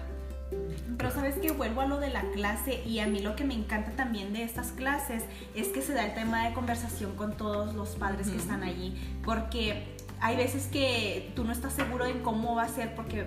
Pero 0.98 1.12
sabes 1.12 1.36
que 1.36 1.52
vuelvo 1.52 1.82
a 1.82 1.86
lo 1.86 2.00
de 2.00 2.10
la 2.10 2.22
clase 2.32 2.82
y 2.84 2.98
a 2.98 3.06
mí 3.06 3.20
lo 3.20 3.36
que 3.36 3.44
me 3.44 3.54
encanta 3.54 3.92
también 3.92 4.32
de 4.32 4.42
estas 4.42 4.72
clases 4.72 5.22
es 5.54 5.68
que 5.68 5.80
se 5.80 5.94
da 5.94 6.04
el 6.04 6.14
tema 6.14 6.48
de 6.48 6.54
conversación 6.54 7.14
con 7.14 7.36
todos 7.36 7.74
los 7.74 7.90
padres 7.90 8.28
que 8.28 8.36
están 8.36 8.64
allí, 8.64 8.96
porque 9.24 9.96
hay 10.20 10.36
veces 10.36 10.66
que 10.66 11.32
tú 11.36 11.44
no 11.44 11.52
estás 11.52 11.72
seguro 11.72 12.04
de 12.04 12.20
cómo 12.22 12.56
va 12.56 12.64
a 12.64 12.68
ser 12.68 12.96
porque 12.96 13.26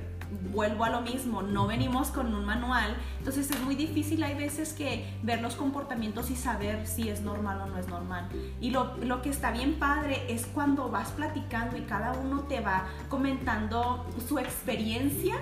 vuelvo 0.52 0.84
a 0.84 0.90
lo 0.90 1.02
mismo, 1.02 1.42
no 1.42 1.68
venimos 1.68 2.10
con 2.10 2.34
un 2.34 2.46
manual, 2.46 2.96
entonces 3.18 3.50
es 3.50 3.62
muy 3.62 3.76
difícil, 3.76 4.24
hay 4.24 4.36
veces 4.36 4.74
que 4.74 5.06
ver 5.24 5.42
los 5.42 5.56
comportamientos 5.56 6.30
y 6.30 6.36
saber 6.36 6.86
si 6.88 7.10
es 7.10 7.22
normal 7.22 7.62
o 7.62 7.66
no 7.68 7.78
es 7.78 7.88
normal. 7.88 8.30
Y 8.62 8.72
lo, 8.72 8.98
lo 8.98 9.22
que 9.22 9.30
está 9.30 9.52
bien 9.52 9.80
padre 9.80 10.26
es 10.30 10.46
cuando 10.46 10.90
vas 10.90 11.12
platicando 11.12 11.78
y 11.78 11.82
cada 11.82 12.14
uno 12.14 12.44
te 12.44 12.62
va 12.62 12.88
comentando 13.10 14.06
su 14.28 14.40
experiencia 14.40 15.36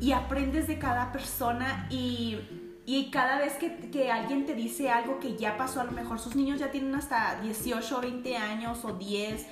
y 0.00 0.12
aprendes 0.12 0.66
de 0.66 0.78
cada 0.78 1.12
persona 1.12 1.86
y 1.90 2.38
y 2.90 3.10
cada 3.10 3.38
vez 3.38 3.52
que, 3.56 3.90
que, 3.90 4.10
alguien 4.10 4.46
te 4.46 4.54
dice 4.54 4.88
algo 4.88 5.20
que 5.20 5.36
ya 5.36 5.58
pasó, 5.58 5.82
a 5.82 5.84
lo 5.84 5.92
mejor 5.92 6.18
sus 6.18 6.34
niños 6.34 6.58
ya 6.58 6.70
tienen 6.70 6.94
hasta 6.94 7.38
18, 7.42 8.00
20 8.00 8.36
años 8.38 8.82
o 8.82 8.94
10, 8.94 9.46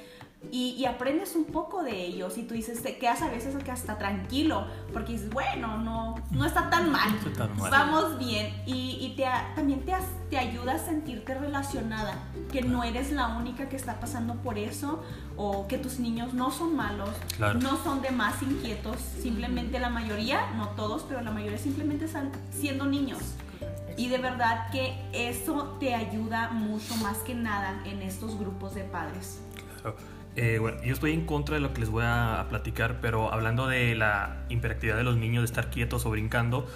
y, 0.53 0.85
aprendes 0.85 1.35
un 1.35 1.45
poco 1.47 1.83
de 1.83 2.05
ellos 2.05 2.39
y 2.39 2.43
tú 2.45 2.55
dices, 2.55 2.83
te 2.83 2.99
quedas 2.99 3.21
a 3.23 3.31
veces 3.31 3.57
que 3.63 3.71
hasta 3.71 3.99
tranquilo, 3.99 4.67
porque 4.93 5.13
dices, 5.13 5.31
bueno, 5.31 5.79
no, 5.79 6.15
no 6.31 6.45
está 6.45 6.71
tan 6.71 6.93
mal, 6.93 7.09
vamos 7.71 8.19
bien. 8.19 8.55
Y, 8.65 8.99
y 9.01 9.15
te, 9.17 9.25
también 9.55 9.85
te, 9.85 9.93
te 10.31 10.39
ayuda 10.39 10.75
a 10.75 10.79
sentirte 10.79 11.35
relacionada, 11.35 12.19
que 12.53 12.63
no 12.63 12.85
eres 12.85 13.11
la 13.11 13.29
única 13.29 13.69
que 13.69 13.77
está 13.77 13.99
pasando 13.99 14.35
por 14.37 14.59
eso, 14.59 15.03
o 15.37 15.67
que 15.67 15.79
tus 15.79 15.99
niños 15.99 16.33
no 16.33 16.51
son 16.51 16.77
malos, 16.77 17.11
no 17.61 17.83
son 17.83 18.01
de 18.01 18.11
más 18.11 18.41
inquietos, 18.43 18.99
simplemente 19.21 19.81
la 19.81 19.91
mayoría, 19.91 20.53
no 20.57 20.69
todos, 20.71 21.03
pero 21.09 21.23
la 21.23 21.33
mayoría 21.33 21.59
simplemente 21.59 22.05
están 22.05 22.31
siendo 22.51 22.87
niños. 22.87 23.19
Y 23.97 24.09
de 24.09 24.19
verdad 24.19 24.71
que 24.71 24.95
eso 25.13 25.77
te 25.81 25.95
ayuda 25.95 26.51
mucho 26.51 26.95
más 26.97 27.19
que 27.19 27.35
nada 27.35 27.81
en 27.87 28.03
estos 28.03 28.39
grupos 28.39 28.75
de 28.75 28.85
padres. 28.85 29.41
Eh, 30.37 30.59
bueno, 30.61 30.83
yo 30.83 30.93
estoy 30.93 31.13
en 31.13 31.25
contra 31.25 31.55
de 31.55 31.61
lo 31.61 31.73
que 31.73 31.81
les 31.81 31.89
voy 31.89 32.05
a 32.07 32.47
platicar, 32.51 33.01
pero 33.01 33.33
hablando 33.33 33.67
de 33.67 33.95
la 33.95 34.45
hiperactividad 34.51 34.97
de 34.97 35.05
los 35.05 35.17
niños, 35.17 35.43
de 35.43 35.47
estar 35.47 35.71
quietos 35.71 36.05
o 36.05 36.11
brincando, 36.11 36.67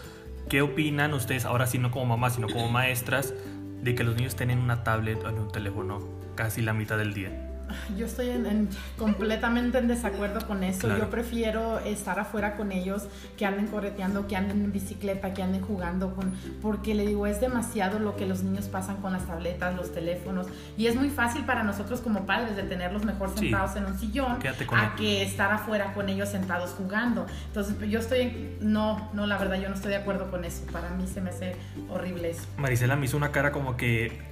¿qué 0.49 0.63
opinan 0.63 1.13
ustedes, 1.13 1.45
ahora 1.45 1.67
sí 1.67 1.79
no 1.79 1.91
como 1.91 2.07
mamás, 2.07 2.37
sino 2.37 2.49
como 2.49 2.69
maestras, 2.71 3.35
de 3.83 3.95
que 3.95 4.05
los 4.05 4.17
niños 4.17 4.35
tengan 4.37 4.59
una 4.59 4.83
tablet 4.83 5.23
o 5.25 5.29
un 5.29 5.53
teléfono 5.53 6.01
casi 6.37 6.63
la 6.63 6.73
mitad 6.73 6.97
del 6.97 7.13
día? 7.13 7.50
Yo 7.97 8.07
estoy 8.07 8.31
en, 8.31 8.69
completamente 8.99 9.79
en 9.79 9.89
desacuerdo 9.89 10.47
con 10.47 10.65
eso. 10.65 10.89
Yo 10.97 11.11
prefiero 11.11 11.79
estar 11.81 12.19
afuera 12.19 12.57
con 12.57 12.73
ellos, 12.73 13.09
que 13.37 13.47
anden 13.47 13.67
correteando, 13.67 14.27
que 14.27 14.37
anden 14.37 14.65
en 14.65 14.73
bicicleta, 14.73 15.35
que 15.35 15.43
anden 15.43 15.63
jugando, 15.63 16.15
con, 16.15 16.33
porque 16.63 16.95
le 16.95 17.07
digo, 17.07 17.27
es 17.27 17.41
demasiado 17.41 17.99
lo 17.99 18.17
que 18.17 18.27
los 18.27 18.43
niños 18.43 18.69
pasan 18.69 18.97
con 18.97 19.13
las 19.13 19.27
tabletas, 19.27 19.75
los 19.77 19.93
teléfonos, 19.93 20.47
y 20.77 20.87
es 20.87 20.97
muy 20.97 21.11
fácil 21.11 21.45
para 21.45 21.63
nosotros 21.63 22.01
como 22.01 22.27
padres 22.27 22.57
de 22.57 22.63
tenerlos 22.63 23.05
mejor 23.05 23.37
sentados 23.37 23.77
en 23.77 23.87
un 23.87 23.99
sillón 23.99 24.39
a 24.73 24.95
que 24.97 25.23
estar 25.23 25.53
afuera 25.53 25.93
con 25.93 26.09
ellos 26.09 26.29
sentados 26.29 26.71
jugando. 26.71 27.27
Entonces, 27.47 27.77
yo 27.89 27.99
estoy, 27.99 28.57
no, 28.61 29.11
no, 29.13 29.27
la 29.27 29.39
verdad, 29.39 29.61
yo 29.61 29.69
no 29.69 29.75
estoy 29.75 29.91
de 29.91 29.97
acuerdo 29.97 30.31
con 30.31 30.45
eso. 30.45 30.65
Para 30.73 30.91
mí 30.91 31.07
se 31.07 31.21
me 31.21 31.31
hace 31.31 31.57
horrible 31.89 32.31
eso. 32.31 32.43
Marisela 32.57 32.97
me 32.97 33.07
hizo 33.07 33.17
una 33.17 33.33
cara 33.33 33.53
como 33.53 33.77
que 33.77 34.30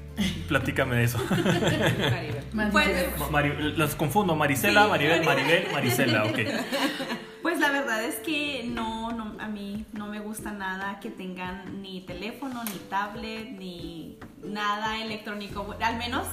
Platícame 0.48 0.96
de 0.96 1.04
eso. 1.04 1.18
Pues, 2.72 3.76
los 3.76 3.94
confundo, 3.94 4.34
Marisela, 4.34 4.88
Maribel, 4.88 5.22
Maribel, 5.22 5.68
Marisela, 5.72 6.24
ok. 6.24 6.38
Pues 7.42 7.60
la 7.60 7.70
verdad 7.70 8.02
es 8.02 8.16
que 8.16 8.64
no, 8.68 9.12
no, 9.12 9.36
a 9.38 9.48
mí 9.48 9.86
no 9.92 10.06
me 10.06 10.18
gusta 10.18 10.50
nada 10.50 10.98
que 10.98 11.10
tengan 11.10 11.82
ni 11.82 12.00
teléfono, 12.00 12.64
ni 12.64 12.78
tablet, 12.90 13.50
ni 13.50 14.18
nada 14.42 15.00
electrónico. 15.00 15.76
Al 15.80 15.98
menos 15.98 16.26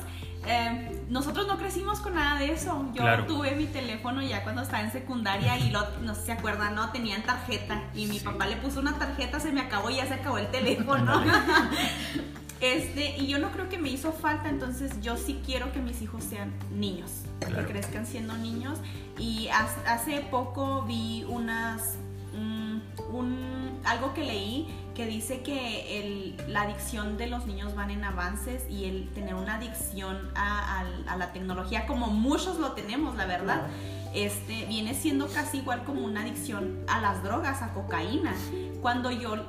eh, 0.48 1.02
nosotros 1.10 1.48
no 1.48 1.58
crecimos 1.58 2.00
con 2.00 2.16
nada 2.16 2.40
de 2.40 2.52
eso. 2.52 2.86
Yo 2.94 3.26
tuve 3.26 3.56
mi 3.56 3.66
teléfono 3.66 4.22
ya 4.22 4.44
cuando 4.44 4.62
estaba 4.62 4.84
en 4.84 4.92
secundaria 4.92 5.58
y 5.58 5.72
lo, 5.72 5.88
no 6.02 6.14
sé 6.14 6.22
si 6.22 6.26
se 6.28 6.32
acuerdan, 6.34 6.76
no, 6.76 6.92
tenían 6.92 7.24
tarjeta 7.24 7.84
y 7.94 8.06
mi 8.08 8.20
papá 8.20 8.46
le 8.48 8.58
puso 8.58 8.80
una 8.80 8.98
tarjeta, 8.98 9.40
se 9.40 9.52
me 9.52 9.62
acabó 9.62 9.90
y 9.90 9.98
ya 9.98 10.08
se 10.08 10.16
acabó 10.16 10.38
el 10.38 10.48
teléfono. 10.48 11.24
Este, 12.74 13.16
y 13.18 13.28
yo 13.28 13.38
no 13.38 13.52
creo 13.52 13.70
que 13.70 13.78
me 13.78 13.90
hizo 13.90 14.12
falta, 14.12 14.50
entonces 14.50 15.00
yo 15.00 15.18
sí 15.18 15.40
quiero 15.46 15.72
que 15.72 15.80
mis 15.80 16.02
hijos 16.02 16.24
sean 16.24 16.52
niños, 16.72 17.12
que 17.40 17.64
crezcan 17.66 18.08
siendo 18.08 18.36
niños. 18.38 18.80
Y 19.20 19.50
hace 19.50 20.22
poco 20.32 20.82
vi 20.82 21.26
unas, 21.30 21.98
mm, 22.34 22.78
un, 23.14 23.80
algo 23.84 24.16
que 24.16 24.24
leí 24.24 24.68
que 24.96 25.06
dice 25.06 25.42
que 25.42 26.00
el, 26.00 26.38
la 26.48 26.64
adicción 26.64 27.18
de 27.18 27.28
los 27.28 27.46
niños 27.46 27.76
van 27.76 27.92
en 27.92 28.04
avances 28.04 28.64
y 28.68 28.86
el 28.86 29.10
tener 29.10 29.36
una 29.36 29.56
adicción 29.56 30.32
a, 30.34 30.86
la 31.18 31.34
tecnología, 31.34 31.86
como 31.86 32.08
muchos 32.08 32.58
lo 32.58 32.72
tenemos, 32.72 33.16
la 33.16 33.28
verdad. 33.28 33.68
Este, 34.16 34.66
viene 34.66 34.96
siendo 34.96 35.28
casi 35.28 35.58
igual 35.58 35.84
como 35.84 36.04
una 36.04 36.22
adicción 36.22 36.80
a 36.88 37.00
las 37.00 37.22
drogas, 37.22 37.62
a 37.62 37.74
cocaína. 37.74 38.34
Cuando 38.82 39.12
yo 39.12 39.46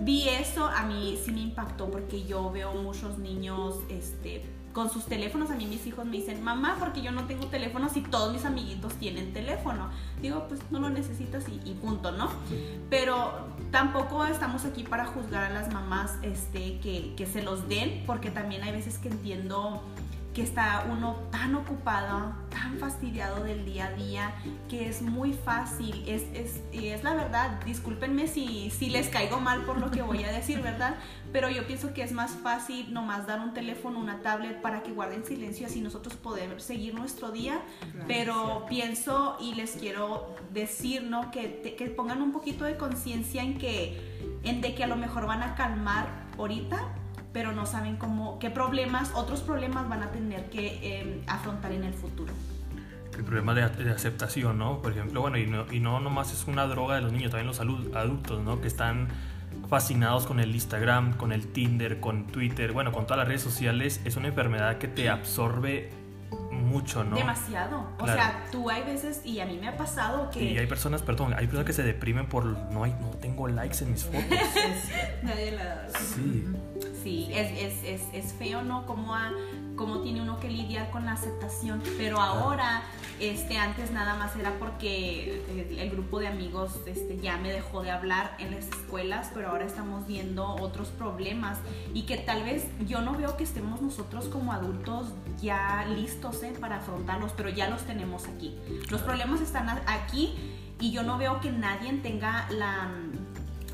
vi 0.00 0.28
eso, 0.28 0.66
a 0.66 0.82
mí 0.84 1.18
sí 1.22 1.32
me 1.32 1.40
impactó 1.40 1.90
porque 1.90 2.24
yo 2.24 2.50
veo 2.50 2.74
muchos 2.74 3.18
niños 3.18 3.76
este, 3.88 4.44
con 4.72 4.90
sus 4.90 5.04
teléfonos. 5.06 5.50
A 5.50 5.54
mí 5.54 5.66
mis 5.66 5.86
hijos 5.86 6.04
me 6.04 6.16
dicen, 6.16 6.42
mamá, 6.42 6.76
porque 6.78 7.02
yo 7.02 7.12
no 7.12 7.26
tengo 7.26 7.46
teléfono 7.46 7.88
si 7.88 8.00
todos 8.02 8.32
mis 8.32 8.44
amiguitos 8.44 8.94
tienen 8.94 9.32
teléfono. 9.32 9.90
Digo, 10.20 10.46
pues 10.48 10.60
no 10.70 10.80
lo 10.80 10.90
necesitas 10.90 11.44
y, 11.48 11.72
punto, 11.74 12.12
¿no? 12.12 12.30
Pero 12.88 13.48
tampoco 13.70 14.24
estamos 14.24 14.64
aquí 14.64 14.82
para 14.82 15.06
juzgar 15.06 15.44
a 15.44 15.50
las 15.50 15.72
mamás 15.72 16.16
este, 16.22 16.78
que, 16.80 17.14
que 17.16 17.26
se 17.26 17.42
los 17.42 17.68
den, 17.68 18.04
porque 18.06 18.30
también 18.30 18.62
hay 18.62 18.72
veces 18.72 18.98
que 18.98 19.08
entiendo 19.08 19.82
que 20.34 20.42
está 20.42 20.86
uno 20.88 21.16
tan 21.32 21.56
ocupado, 21.56 22.32
tan 22.50 22.78
fastidiado 22.78 23.42
del 23.42 23.64
día 23.64 23.86
a 23.86 23.92
día, 23.92 24.34
que 24.68 24.88
es 24.88 25.02
muy 25.02 25.32
fácil, 25.32 26.04
es, 26.06 26.22
es, 26.34 26.60
es 26.72 27.02
la 27.02 27.14
verdad, 27.14 27.60
discúlpenme 27.64 28.28
si, 28.28 28.70
si 28.70 28.90
les 28.90 29.08
caigo 29.08 29.40
mal 29.40 29.62
por 29.62 29.80
lo 29.80 29.90
que 29.90 30.02
voy 30.02 30.22
a 30.22 30.30
decir, 30.30 30.60
¿verdad? 30.62 30.96
Pero 31.32 31.50
yo 31.50 31.66
pienso 31.66 31.92
que 31.94 32.02
es 32.02 32.12
más 32.12 32.32
fácil 32.32 32.92
nomás 32.92 33.26
dar 33.26 33.40
un 33.40 33.54
teléfono, 33.54 33.98
una 33.98 34.22
tablet 34.22 34.60
para 34.60 34.82
que 34.82 34.92
guarden 34.92 35.24
silencio, 35.24 35.66
así 35.66 35.80
nosotros 35.80 36.14
podemos 36.14 36.62
seguir 36.62 36.94
nuestro 36.94 37.32
día, 37.32 37.60
pero 38.06 38.66
pienso 38.68 39.36
y 39.40 39.54
les 39.54 39.72
quiero 39.72 40.36
decir, 40.52 41.02
¿no? 41.02 41.30
Que, 41.32 41.74
que 41.76 41.86
pongan 41.86 42.22
un 42.22 42.30
poquito 42.30 42.64
de 42.64 42.76
conciencia 42.76 43.42
en 43.42 43.58
que, 43.58 44.38
en 44.44 44.60
de 44.60 44.74
que 44.74 44.84
a 44.84 44.86
lo 44.86 44.96
mejor 44.96 45.26
van 45.26 45.42
a 45.42 45.54
calmar 45.56 46.08
ahorita 46.38 46.99
pero 47.32 47.52
no 47.52 47.66
saben 47.66 47.96
cómo, 47.96 48.38
qué 48.38 48.50
problemas, 48.50 49.12
otros 49.14 49.40
problemas 49.40 49.88
van 49.88 50.02
a 50.02 50.10
tener 50.10 50.50
que 50.50 51.00
em, 51.00 51.22
afrontar 51.26 51.72
en 51.72 51.84
el 51.84 51.94
futuro. 51.94 52.32
El 53.16 53.24
problema 53.24 53.54
de, 53.54 53.62
aceptación, 53.90 54.58
¿no? 54.58 54.80
Por 54.80 54.92
ejemplo, 54.92 55.20
bueno, 55.20 55.36
y 55.36 55.46
no, 55.46 55.70
y 55.70 55.80
no 55.80 56.00
nomás 56.00 56.32
es 56.32 56.46
una 56.46 56.66
droga 56.66 56.94
de 56.94 57.02
los 57.02 57.12
niños, 57.12 57.30
también 57.30 57.46
los 57.46 57.60
adultos, 57.60 58.42
¿no? 58.42 58.60
Que 58.60 58.68
están 58.68 59.08
fascinados 59.68 60.26
con 60.26 60.40
el 60.40 60.54
Instagram, 60.54 61.16
con 61.16 61.32
el 61.32 61.48
Tinder, 61.52 62.00
con 62.00 62.26
Twitter, 62.26 62.72
bueno, 62.72 62.92
con 62.92 63.04
todas 63.04 63.18
las 63.18 63.28
redes 63.28 63.42
sociales, 63.42 64.00
es 64.04 64.16
una 64.16 64.28
enfermedad 64.28 64.78
que 64.78 64.88
te 64.88 65.08
absorbe 65.10 65.90
mucho, 66.50 67.04
¿no? 67.04 67.16
Demasiado. 67.16 67.88
O 67.98 68.06
sea, 68.06 68.44
tú 68.50 68.70
hay 68.70 68.82
veces, 68.82 69.22
y 69.24 69.40
a 69.40 69.46
mí 69.46 69.58
me 69.60 69.68
ha 69.68 69.76
pasado 69.76 70.30
que... 70.30 70.42
Y 70.42 70.58
hay 70.58 70.66
personas, 70.66 71.02
perdón, 71.02 71.34
hay 71.34 71.46
personas 71.46 71.66
que 71.66 71.72
se 71.72 71.82
deprimen 71.82 72.26
por, 72.26 72.44
no, 72.44 72.84
hay, 72.84 72.92
no 73.00 73.10
tengo 73.20 73.48
likes 73.48 73.84
en 73.84 73.92
mis 73.92 74.04
fotos. 74.04 74.22
Nadie 75.22 75.52
la 75.52 75.64
da. 75.64 75.88
Sí. 77.02 77.10
Sí, 77.10 77.28
es, 77.32 77.50
es, 77.52 77.84
es, 77.84 78.02
es 78.12 78.32
feo, 78.34 78.62
¿no? 78.62 78.86
Como 78.86 79.14
a 79.14 79.32
cómo 79.74 80.00
tiene 80.00 80.20
uno 80.20 80.38
que 80.38 80.48
lidiar 80.48 80.90
con 80.90 81.06
la 81.06 81.12
aceptación. 81.12 81.82
Pero 81.96 82.20
ahora, 82.20 82.82
este, 83.18 83.56
antes 83.56 83.90
nada 83.90 84.14
más 84.14 84.36
era 84.36 84.52
porque 84.58 85.42
el, 85.78 85.90
grupo 85.90 86.20
de 86.20 86.28
amigos 86.28 86.72
este, 86.86 87.18
ya 87.18 87.38
me 87.38 87.50
dejó 87.50 87.82
de 87.82 87.90
hablar 87.90 88.36
en 88.38 88.50
las 88.50 88.66
escuelas, 88.68 89.30
pero 89.32 89.48
ahora 89.48 89.64
estamos 89.64 90.06
viendo 90.06 90.46
otros 90.56 90.88
problemas 90.88 91.58
y 91.94 92.02
que 92.02 92.18
tal 92.18 92.42
vez 92.44 92.66
yo 92.86 93.00
no 93.00 93.16
veo 93.16 93.36
que 93.36 93.44
estemos 93.44 93.80
nosotros 93.80 94.26
como 94.26 94.52
adultos 94.52 95.08
ya 95.40 95.86
listos 95.88 96.42
¿eh? 96.42 96.52
para 96.60 96.76
afrontarlos, 96.76 97.32
pero 97.36 97.48
ya 97.48 97.68
los 97.68 97.82
tenemos 97.82 98.26
aquí. 98.26 98.56
Los 98.90 99.00
problemas 99.00 99.40
están 99.40 99.68
aquí 99.86 100.34
y 100.78 100.92
yo 100.92 101.02
no 101.02 101.18
veo 101.18 101.40
que 101.40 101.50
nadie 101.50 101.92
tenga 102.02 102.46
la 102.50 102.90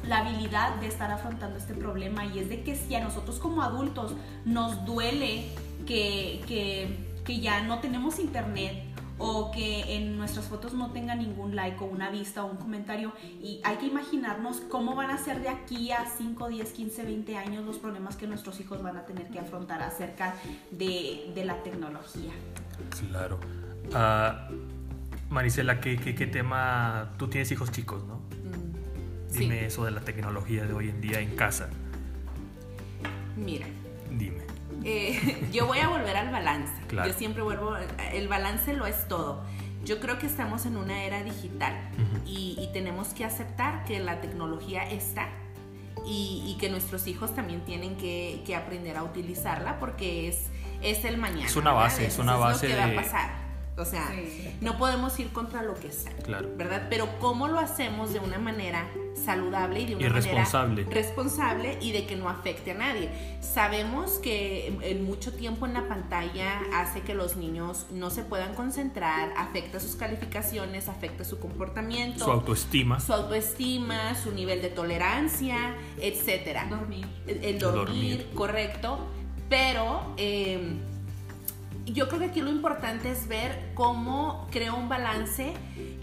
la 0.08 0.18
habilidad 0.18 0.76
de 0.76 0.86
estar 0.86 1.10
afrontando 1.10 1.58
este 1.58 1.74
problema 1.74 2.24
y 2.26 2.38
es 2.38 2.48
de 2.48 2.62
que 2.62 2.76
si 2.76 2.94
a 2.94 3.02
nosotros 3.02 3.38
como 3.38 3.62
adultos 3.62 4.14
nos 4.44 4.84
duele 4.84 5.48
que, 5.86 6.42
que, 6.46 7.40
ya 7.40 7.62
no 7.64 7.80
tenemos 7.80 8.18
internet 8.18 8.84
o 9.18 9.50
que 9.50 9.96
en 9.96 10.16
nuestras 10.16 10.46
fotos 10.46 10.74
no 10.74 10.92
tenga 10.92 11.14
ningún 11.14 11.56
like 11.56 11.82
o 11.82 11.86
una 11.86 12.10
vista 12.10 12.44
o 12.44 12.50
un 12.50 12.56
comentario 12.56 13.12
y 13.42 13.60
hay 13.64 13.76
que 13.76 13.86
imaginarnos 13.86 14.60
cómo 14.70 14.94
van 14.94 15.10
a 15.10 15.18
ser 15.18 15.42
de 15.42 15.48
aquí 15.48 15.90
a 15.90 16.06
5, 16.06 16.48
10, 16.48 16.72
15, 16.72 17.04
20 17.04 17.36
años 17.36 17.64
los 17.64 17.78
problemas 17.78 18.16
que 18.16 18.26
nuestros 18.26 18.60
hijos 18.60 18.82
van 18.82 18.96
a 18.96 19.06
tener 19.06 19.28
que 19.28 19.38
afrontar 19.38 19.82
acerca 19.82 20.34
de, 20.70 21.32
de 21.34 21.44
la 21.44 21.62
tecnología. 21.62 22.32
Claro. 23.10 23.38
Uh, 23.90 24.54
Marisela, 25.30 25.80
¿qué, 25.80 25.96
¿qué, 25.96 26.14
qué, 26.14 26.26
tema? 26.26 27.12
Tú 27.18 27.28
tienes 27.28 27.50
hijos 27.50 27.72
chicos, 27.72 28.04
¿no? 28.04 28.20
Dime 29.38 29.66
eso 29.66 29.84
de 29.84 29.90
la 29.90 30.00
tecnología 30.00 30.64
de 30.64 30.72
hoy 30.72 30.88
en 30.88 31.00
día 31.00 31.20
en 31.20 31.36
casa. 31.36 31.68
Mira. 33.36 33.66
Dime. 34.10 34.42
Eh, 34.84 35.48
yo 35.52 35.66
voy 35.66 35.78
a 35.78 35.88
volver 35.88 36.16
al 36.16 36.30
balance. 36.30 36.72
Yo 36.90 37.12
siempre 37.12 37.42
vuelvo, 37.42 37.76
el 38.12 38.28
balance 38.28 38.72
lo 38.74 38.86
es 38.86 39.08
todo. 39.08 39.42
Yo 39.84 40.00
creo 40.00 40.18
que 40.18 40.26
estamos 40.26 40.66
en 40.66 40.76
una 40.76 41.04
era 41.04 41.22
digital 41.22 41.74
y, 42.24 42.68
tenemos 42.72 43.08
que 43.08 43.24
aceptar 43.24 43.84
que 43.84 44.00
la 44.00 44.20
tecnología 44.20 44.82
está 44.90 45.28
y, 46.04 46.56
que 46.60 46.68
nuestros 46.68 47.06
hijos 47.06 47.34
también 47.34 47.64
tienen 47.64 47.96
que, 47.96 48.56
aprender 48.56 48.96
a 48.96 49.04
utilizarla 49.04 49.78
porque 49.78 50.28
es, 50.28 50.46
es 50.82 51.04
el 51.04 51.18
mañana. 51.18 51.46
Es 51.46 51.54
una 51.54 51.72
base, 51.72 52.06
es 52.06 52.18
una 52.18 52.36
base. 52.36 52.66
de... 52.66 52.76
va 52.76 52.86
a 52.86 52.94
pasar. 52.94 53.45
O 53.78 53.84
sea, 53.84 54.10
no 54.62 54.78
podemos 54.78 55.18
ir 55.20 55.28
contra 55.32 55.62
lo 55.62 55.74
que 55.74 55.92
sea. 55.92 56.16
Claro. 56.24 56.48
¿Verdad? 56.56 56.86
Pero 56.88 57.08
¿cómo 57.20 57.46
lo 57.46 57.58
hacemos 57.58 58.12
de 58.12 58.20
una 58.20 58.38
manera 58.38 58.88
saludable 59.22 59.80
y 59.80 59.86
de 59.86 59.96
una 59.96 60.08
responsable. 60.08 60.84
manera 60.84 61.02
responsable 61.02 61.78
y 61.82 61.92
de 61.92 62.06
que 62.06 62.16
no 62.16 62.30
afecte 62.30 62.70
a 62.70 62.74
nadie? 62.74 63.10
Sabemos 63.40 64.12
que 64.12 64.78
en 64.80 65.04
mucho 65.04 65.34
tiempo 65.34 65.66
en 65.66 65.74
la 65.74 65.88
pantalla 65.88 66.60
hace 66.72 67.02
que 67.02 67.14
los 67.14 67.36
niños 67.36 67.86
no 67.90 68.08
se 68.08 68.22
puedan 68.22 68.54
concentrar, 68.54 69.32
afecta 69.36 69.78
sus 69.78 69.94
calificaciones, 69.94 70.88
afecta 70.88 71.24
su 71.24 71.38
comportamiento, 71.38 72.24
su 72.24 72.30
autoestima, 72.30 72.98
su 72.98 73.12
autoestima, 73.12 74.14
su 74.14 74.32
nivel 74.32 74.62
de 74.62 74.70
tolerancia, 74.70 75.74
etcétera. 76.00 76.66
Dormir. 76.70 77.06
El, 77.26 77.58
dormir, 77.58 78.30
correcto. 78.34 79.06
Pero 79.48 80.14
eh, 80.16 80.76
yo 81.92 82.08
creo 82.08 82.20
que 82.20 82.26
aquí 82.26 82.40
lo 82.40 82.50
importante 82.50 83.10
es 83.10 83.28
ver 83.28 83.70
cómo 83.74 84.46
creo 84.50 84.76
un 84.76 84.88
balance 84.88 85.54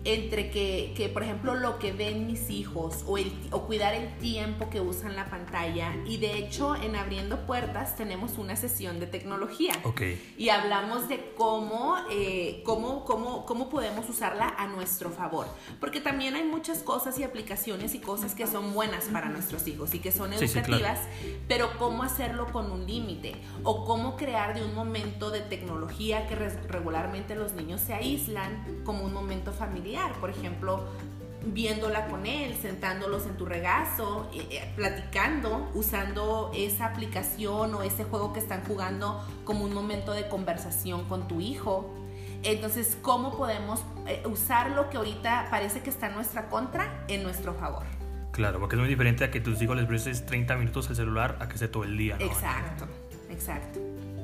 entre 0.06 0.50
que, 0.50 0.94
que, 0.96 1.10
por 1.10 1.24
ejemplo, 1.24 1.56
lo 1.56 1.80
que 1.80 1.94
ven 1.94 2.28
mis 2.28 2.50
hijos 2.50 3.04
o, 3.08 3.18
el, 3.18 3.32
o 3.52 3.64
cuidar 3.64 3.94
el 3.94 4.18
tiempo 4.18 4.70
que 4.70 4.82
usan 4.82 5.16
la 5.16 5.30
pantalla. 5.30 5.96
Y 6.06 6.18
de 6.18 6.38
hecho, 6.38 6.76
en 6.76 6.96
Abriendo 6.96 7.46
Puertas 7.46 7.96
tenemos 7.96 8.38
una 8.38 8.56
sesión 8.56 9.00
de 9.00 9.08
tecnología. 9.08 9.74
Okay. 9.84 10.34
Y 10.38 10.50
hablamos 10.50 11.08
de 11.08 11.34
cómo, 11.38 11.98
eh, 12.12 12.62
cómo, 12.66 13.06
cómo, 13.06 13.46
cómo 13.46 13.70
podemos 13.70 14.10
usarla 14.10 14.54
a 14.58 14.68
nuestro 14.68 15.10
favor. 15.10 15.48
Porque 15.80 16.02
también 16.02 16.36
hay 16.36 16.44
muchas 16.44 16.80
cosas 16.80 17.18
y 17.20 17.24
aplicaciones 17.24 17.96
y 17.96 18.00
cosas 18.00 18.36
que 18.36 18.48
son 18.48 18.74
buenas 18.74 19.06
para 19.06 19.30
nuestros 19.30 19.68
hijos 19.68 19.94
y 19.94 20.00
que 20.00 20.12
son 20.12 20.34
educativas, 20.34 21.00
pero 21.48 21.70
cómo 21.78 22.04
hacerlo 22.04 22.52
con 22.52 22.72
un 22.72 22.86
límite 22.86 23.36
o 23.64 23.86
cómo 23.86 24.18
crear 24.18 24.54
de 24.54 24.64
un 24.64 24.74
momento 24.74 25.30
de 25.30 25.42
tecnología 25.42 26.28
que 26.28 26.36
regularmente 26.36 27.36
los 27.36 27.54
niños 27.54 27.82
se 27.82 27.94
aíslan 27.94 28.82
como 28.84 29.06
un 29.06 29.14
momento 29.14 29.52
familiar. 29.52 29.93
Por 30.20 30.30
ejemplo, 30.30 30.84
viéndola 31.46 32.08
con 32.08 32.26
él, 32.26 32.56
sentándolos 32.62 33.26
en 33.26 33.36
tu 33.36 33.46
regazo, 33.46 34.30
eh, 34.34 34.48
eh, 34.50 34.74
platicando, 34.76 35.70
usando 35.74 36.52
esa 36.56 36.86
aplicación 36.86 37.76
o 37.76 37.84
ese 37.84 38.04
juego 38.06 38.34
que 38.34 38.40
están 38.40 38.64
jugando 38.64 39.22
como 39.44 39.66
un 39.66 39.74
momento 39.74 40.14
de 40.14 40.28
conversación 40.28 41.06
con 41.06 41.28
tu 41.28 41.42
hijo. 41.42 41.94
Entonces, 42.44 42.98
¿cómo 43.02 43.38
podemos 43.38 43.84
eh, 44.08 44.24
usar 44.26 44.72
lo 44.72 44.90
que 44.90 44.98
ahorita 44.98 45.48
parece 45.50 45.82
que 45.82 45.90
está 45.90 46.08
en 46.08 46.16
nuestra 46.16 46.50
contra 46.50 47.06
en 47.08 47.24
nuestro 47.24 47.54
favor? 47.54 47.84
Claro, 48.32 48.60
porque 48.60 48.76
es 48.76 48.80
muy 48.80 48.90
diferente 48.90 49.24
a 49.24 49.32
que 49.32 49.40
tus 49.40 49.62
hijos 49.62 49.78
les 49.78 49.86
prestes 49.86 50.26
30 50.26 50.56
minutos 50.58 50.90
al 50.90 50.96
celular 50.96 51.38
a 51.40 51.48
que 51.48 51.58
se 51.58 51.68
todo 51.68 51.84
el 51.84 51.98
día. 51.98 52.18
¿no? 52.18 52.26
Exacto, 52.26 52.88
exacto. 53.30 53.80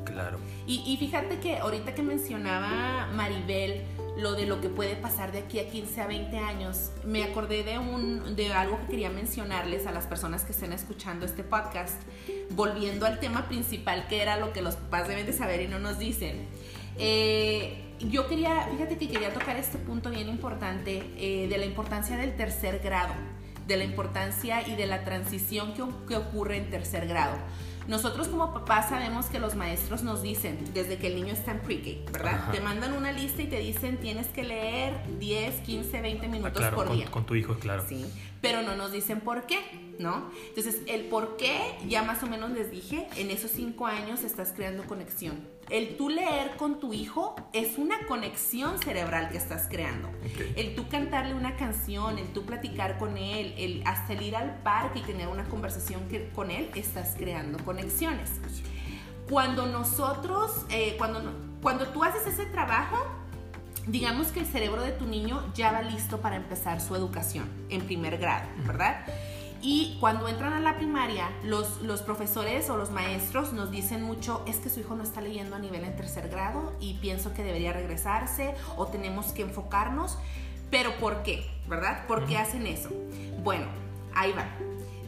Claro. 0.05 0.39
Y, 0.65 0.83
y 0.85 0.97
fíjate 0.97 1.39
que 1.39 1.59
ahorita 1.59 1.93
que 1.93 2.01
mencionaba 2.01 3.07
Maribel, 3.13 3.85
lo 4.21 4.33
de 4.33 4.45
lo 4.45 4.61
que 4.61 4.69
puede 4.69 4.95
pasar 4.95 5.31
de 5.31 5.39
aquí 5.39 5.59
a 5.59 5.69
15 5.69 6.01
a 6.01 6.07
20 6.07 6.37
años, 6.37 6.91
me 7.03 7.23
acordé 7.23 7.63
de, 7.63 7.79
un, 7.79 8.35
de 8.35 8.53
algo 8.53 8.79
que 8.81 8.87
quería 8.87 9.09
mencionarles 9.09 9.87
a 9.87 9.91
las 9.91 10.05
personas 10.05 10.43
que 10.43 10.51
estén 10.51 10.73
escuchando 10.73 11.25
este 11.25 11.43
podcast, 11.43 12.01
volviendo 12.51 13.05
al 13.05 13.19
tema 13.19 13.47
principal, 13.47 14.07
que 14.07 14.21
era 14.21 14.37
lo 14.37 14.53
que 14.53 14.61
los 14.61 14.75
papás 14.75 15.07
deben 15.07 15.25
de 15.25 15.33
saber 15.33 15.61
y 15.61 15.67
no 15.67 15.79
nos 15.79 15.99
dicen. 15.99 16.47
Eh, 16.97 17.95
yo 17.99 18.27
quería, 18.27 18.67
fíjate 18.71 18.97
que 18.97 19.07
quería 19.07 19.33
tocar 19.33 19.57
este 19.57 19.77
punto 19.77 20.09
bien 20.09 20.29
importante 20.29 21.03
eh, 21.17 21.47
de 21.47 21.57
la 21.57 21.65
importancia 21.65 22.17
del 22.17 22.35
tercer 22.35 22.79
grado, 22.79 23.13
de 23.67 23.77
la 23.77 23.83
importancia 23.83 24.67
y 24.67 24.75
de 24.75 24.87
la 24.87 25.03
transición 25.03 25.73
que, 25.73 25.83
que 26.07 26.15
ocurre 26.15 26.57
en 26.57 26.69
tercer 26.69 27.07
grado. 27.07 27.37
Nosotros 27.89 28.27
como 28.27 28.53
papás 28.53 28.89
sabemos 28.89 29.25
que 29.25 29.39
los 29.39 29.55
maestros 29.55 30.03
nos 30.03 30.21
dicen, 30.21 30.59
desde 30.75 30.99
que 30.99 31.07
el 31.07 31.15
niño 31.15 31.33
está 31.33 31.53
en 31.53 31.59
pre-K, 31.61 32.11
¿verdad? 32.11 32.51
Te 32.51 32.61
mandan 32.61 32.93
una 32.93 33.11
lista 33.11 33.41
y 33.41 33.47
te 33.47 33.57
dicen 33.57 33.97
tienes 33.97 34.27
que 34.27 34.43
leer 34.43 34.93
10, 35.17 35.61
15, 35.61 35.99
20 35.99 36.27
minutos 36.27 36.63
por 36.67 36.85
con, 36.85 36.95
día. 36.95 37.09
Con 37.09 37.25
tu 37.25 37.33
hijo, 37.33 37.55
claro. 37.55 37.83
Sí, 37.89 38.05
pero 38.41 38.61
no 38.61 38.75
nos 38.75 38.91
dicen 38.91 39.21
por 39.21 39.47
qué, 39.47 39.57
¿no? 39.97 40.29
Entonces, 40.49 40.83
el 40.85 41.05
por 41.05 41.35
qué, 41.35 41.59
ya 41.87 42.03
más 42.03 42.21
o 42.21 42.27
menos 42.27 42.51
les 42.51 42.69
dije, 42.69 43.07
en 43.17 43.31
esos 43.31 43.49
cinco 43.49 43.87
años 43.87 44.23
estás 44.23 44.53
creando 44.55 44.83
conexión. 44.85 45.39
El 45.69 45.97
tú 45.97 46.09
leer 46.09 46.57
con 46.57 46.79
tu 46.79 46.93
hijo 46.93 47.35
es 47.53 47.77
una 47.77 48.07
conexión 48.07 48.79
cerebral 48.79 49.29
que 49.29 49.37
estás 49.37 49.67
creando. 49.69 50.09
El 50.55 50.75
tú 50.75 50.89
cantarle 50.89 51.35
una 51.35 51.55
canción, 51.57 52.17
el 52.17 52.27
tú 52.33 52.43
platicar 52.43 52.97
con 52.97 53.17
él, 53.17 53.53
el 53.57 53.83
salir 54.07 54.35
al 54.35 54.55
parque 54.63 54.99
y 54.99 55.01
tener 55.03 55.27
una 55.27 55.43
conversación 55.45 56.07
que, 56.09 56.29
con 56.29 56.49
él, 56.49 56.71
estás 56.73 57.15
creando 57.17 57.63
conexiones. 57.63 58.31
Cuando 59.29 59.67
nosotros, 59.67 60.65
eh, 60.71 60.95
cuando, 60.97 61.21
cuando 61.61 61.87
tú 61.89 62.03
haces 62.03 62.25
ese 62.25 62.47
trabajo, 62.47 62.97
digamos 63.85 64.27
que 64.27 64.39
el 64.39 64.47
cerebro 64.47 64.81
de 64.81 64.91
tu 64.91 65.05
niño 65.05 65.53
ya 65.53 65.71
va 65.71 65.83
listo 65.83 66.19
para 66.19 66.35
empezar 66.35 66.81
su 66.81 66.95
educación 66.95 67.47
en 67.69 67.81
primer 67.81 68.17
grado, 68.17 68.47
¿verdad? 68.65 69.05
Y 69.61 69.97
cuando 69.99 70.27
entran 70.29 70.53
a 70.53 70.59
la 70.61 70.77
primaria, 70.77 71.29
los, 71.43 71.81
los 71.81 72.01
profesores 72.01 72.69
o 72.69 72.77
los 72.77 72.91
maestros 72.91 73.51
nos 73.51 73.71
dicen 73.71 74.03
mucho, 74.03 74.43
es 74.47 74.57
que 74.57 74.69
su 74.69 74.79
hijo 74.79 74.95
no 74.95 75.03
está 75.03 75.19
leyendo 75.19 75.55
a 75.55 75.59
nivel 75.59 75.83
en 75.83 75.95
tercer 75.97 76.29
grado 76.29 76.73
y 76.79 76.93
pienso 76.95 77.33
que 77.33 77.43
debería 77.43 77.73
regresarse 77.73 78.55
o 78.77 78.87
tenemos 78.87 79.33
que 79.33 79.41
enfocarnos. 79.41 80.17
Pero 80.71 80.95
¿por 80.99 81.23
qué? 81.23 81.45
¿Verdad? 81.67 82.05
¿Por 82.07 82.25
qué 82.25 82.37
hacen 82.37 82.67
eso? 82.67 82.89
Bueno, 83.43 83.65
ahí 84.15 84.31
va. 84.31 84.47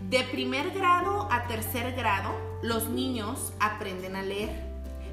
De 0.10 0.24
primer 0.26 0.72
grado 0.72 1.30
a 1.32 1.48
tercer 1.48 1.94
grado, 1.96 2.32
los 2.62 2.90
niños 2.90 3.54
aprenden 3.62 4.18
a 4.18 4.22
leer. 4.22 4.70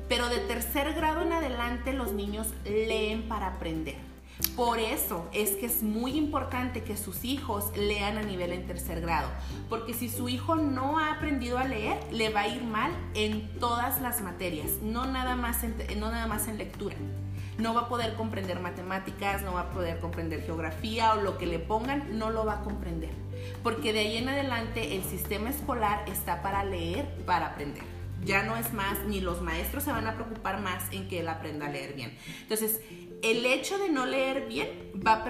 Pero 0.08 0.28
de 0.28 0.38
tercer 0.38 0.94
grado 0.94 1.22
en 1.22 1.32
adelante, 1.32 1.92
los 1.92 2.12
niños 2.12 2.48
leen 2.64 3.28
para 3.28 3.46
aprender. 3.46 4.07
Por 4.54 4.78
eso 4.78 5.28
es 5.32 5.50
que 5.52 5.66
es 5.66 5.82
muy 5.82 6.12
importante 6.12 6.82
que 6.82 6.96
sus 6.96 7.24
hijos 7.24 7.76
lean 7.76 8.18
a 8.18 8.22
nivel 8.22 8.52
en 8.52 8.66
tercer 8.66 9.00
grado, 9.00 9.28
porque 9.68 9.94
si 9.94 10.08
su 10.08 10.28
hijo 10.28 10.54
no 10.54 10.98
ha 10.98 11.12
aprendido 11.12 11.58
a 11.58 11.64
leer, 11.64 11.98
le 12.12 12.30
va 12.30 12.42
a 12.42 12.48
ir 12.48 12.62
mal 12.62 12.92
en 13.14 13.48
todas 13.58 14.00
las 14.00 14.20
materias, 14.20 14.70
no 14.82 15.06
nada 15.06 15.34
más 15.34 15.64
en, 15.64 15.76
no 15.98 16.10
nada 16.10 16.26
más 16.26 16.46
en 16.48 16.58
lectura. 16.58 16.96
No 17.58 17.74
va 17.74 17.82
a 17.82 17.88
poder 17.88 18.14
comprender 18.14 18.60
matemáticas, 18.60 19.42
no 19.42 19.54
va 19.54 19.62
a 19.62 19.70
poder 19.70 19.98
comprender 19.98 20.42
geografía 20.42 21.14
o 21.14 21.22
lo 21.22 21.38
que 21.38 21.46
le 21.46 21.58
pongan, 21.58 22.16
no 22.16 22.30
lo 22.30 22.46
va 22.46 22.60
a 22.60 22.60
comprender. 22.62 23.10
Porque 23.64 23.92
de 23.92 24.00
ahí 24.00 24.16
en 24.16 24.28
adelante 24.28 24.94
el 24.94 25.02
sistema 25.02 25.50
escolar 25.50 26.04
está 26.08 26.40
para 26.40 26.64
leer, 26.64 27.08
para 27.26 27.46
aprender 27.46 27.98
ya 28.24 28.42
no 28.42 28.56
es 28.56 28.72
más, 28.72 28.98
ni 29.06 29.20
los 29.20 29.42
maestros 29.42 29.84
se 29.84 29.92
van 29.92 30.06
a 30.06 30.14
preocupar 30.14 30.60
más 30.60 30.84
en 30.92 31.08
que 31.08 31.20
él 31.20 31.28
aprenda 31.28 31.66
a 31.66 31.70
leer 31.70 31.94
bien. 31.94 32.16
Entonces, 32.42 32.80
el 33.22 33.46
hecho 33.46 33.78
de 33.78 33.88
no 33.88 34.06
leer 34.06 34.46
bien 34.48 34.68
va 35.06 35.24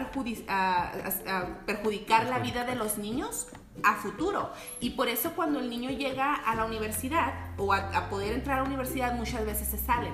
a, 0.48 1.64
perjudicar 1.66 2.26
la 2.26 2.38
vida 2.38 2.64
de 2.64 2.74
los 2.74 2.98
niños 2.98 3.48
a 3.82 3.96
futuro. 3.96 4.52
Y 4.80 4.90
por 4.90 5.08
eso 5.08 5.32
cuando 5.34 5.60
el 5.60 5.70
niño 5.70 5.90
llega 5.90 6.34
a 6.34 6.54
la 6.54 6.64
universidad 6.64 7.52
o 7.56 7.72
a, 7.72 8.08
poder 8.08 8.32
entrar 8.32 8.58
a 8.58 8.62
la 8.62 8.68
universidad, 8.68 9.14
muchas 9.14 9.44
veces 9.44 9.68
se 9.68 9.78
salen. 9.78 10.12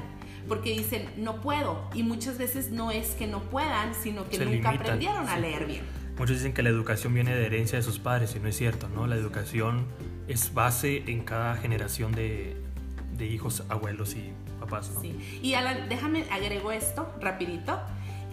Porque 0.48 0.70
dicen, 0.70 1.10
no 1.16 1.40
puedo. 1.40 1.88
Y 1.94 2.02
muchas 2.02 2.36
veces 2.36 2.70
no 2.70 2.90
es 2.90 3.12
que 3.12 3.26
no 3.26 3.40
puedan, 3.44 3.94
sino 3.94 4.28
que 4.28 4.44
nunca 4.44 4.70
aprendieron 4.70 5.28
a 5.28 5.38
leer 5.38 5.66
bien. 5.66 5.84
Muchos 6.18 6.36
dicen 6.36 6.52
que 6.52 6.62
la 6.62 6.68
educación 6.68 7.12
viene 7.12 7.34
de 7.34 7.46
herencia 7.46 7.78
de 7.78 7.82
sus 7.82 7.98
padres 7.98 8.36
y 8.36 8.40
no 8.40 8.48
es 8.48 8.56
cierto, 8.56 8.88
¿no? 8.88 9.06
La 9.06 9.16
educación 9.16 9.86
es 10.28 10.54
base 10.54 11.02
en 11.08 11.24
cada 11.24 11.56
generación 11.56 12.12
de, 12.12 12.56
de 13.16 13.26
hijos, 13.26 13.64
abuelos 13.68 14.14
y 14.14 14.32
papás. 14.64 14.90
¿no? 14.94 15.00
Sí. 15.00 15.40
Y 15.42 15.54
Alan, 15.54 15.88
déjame 15.88 16.24
agrego 16.30 16.72
esto 16.72 17.12
rapidito. 17.20 17.80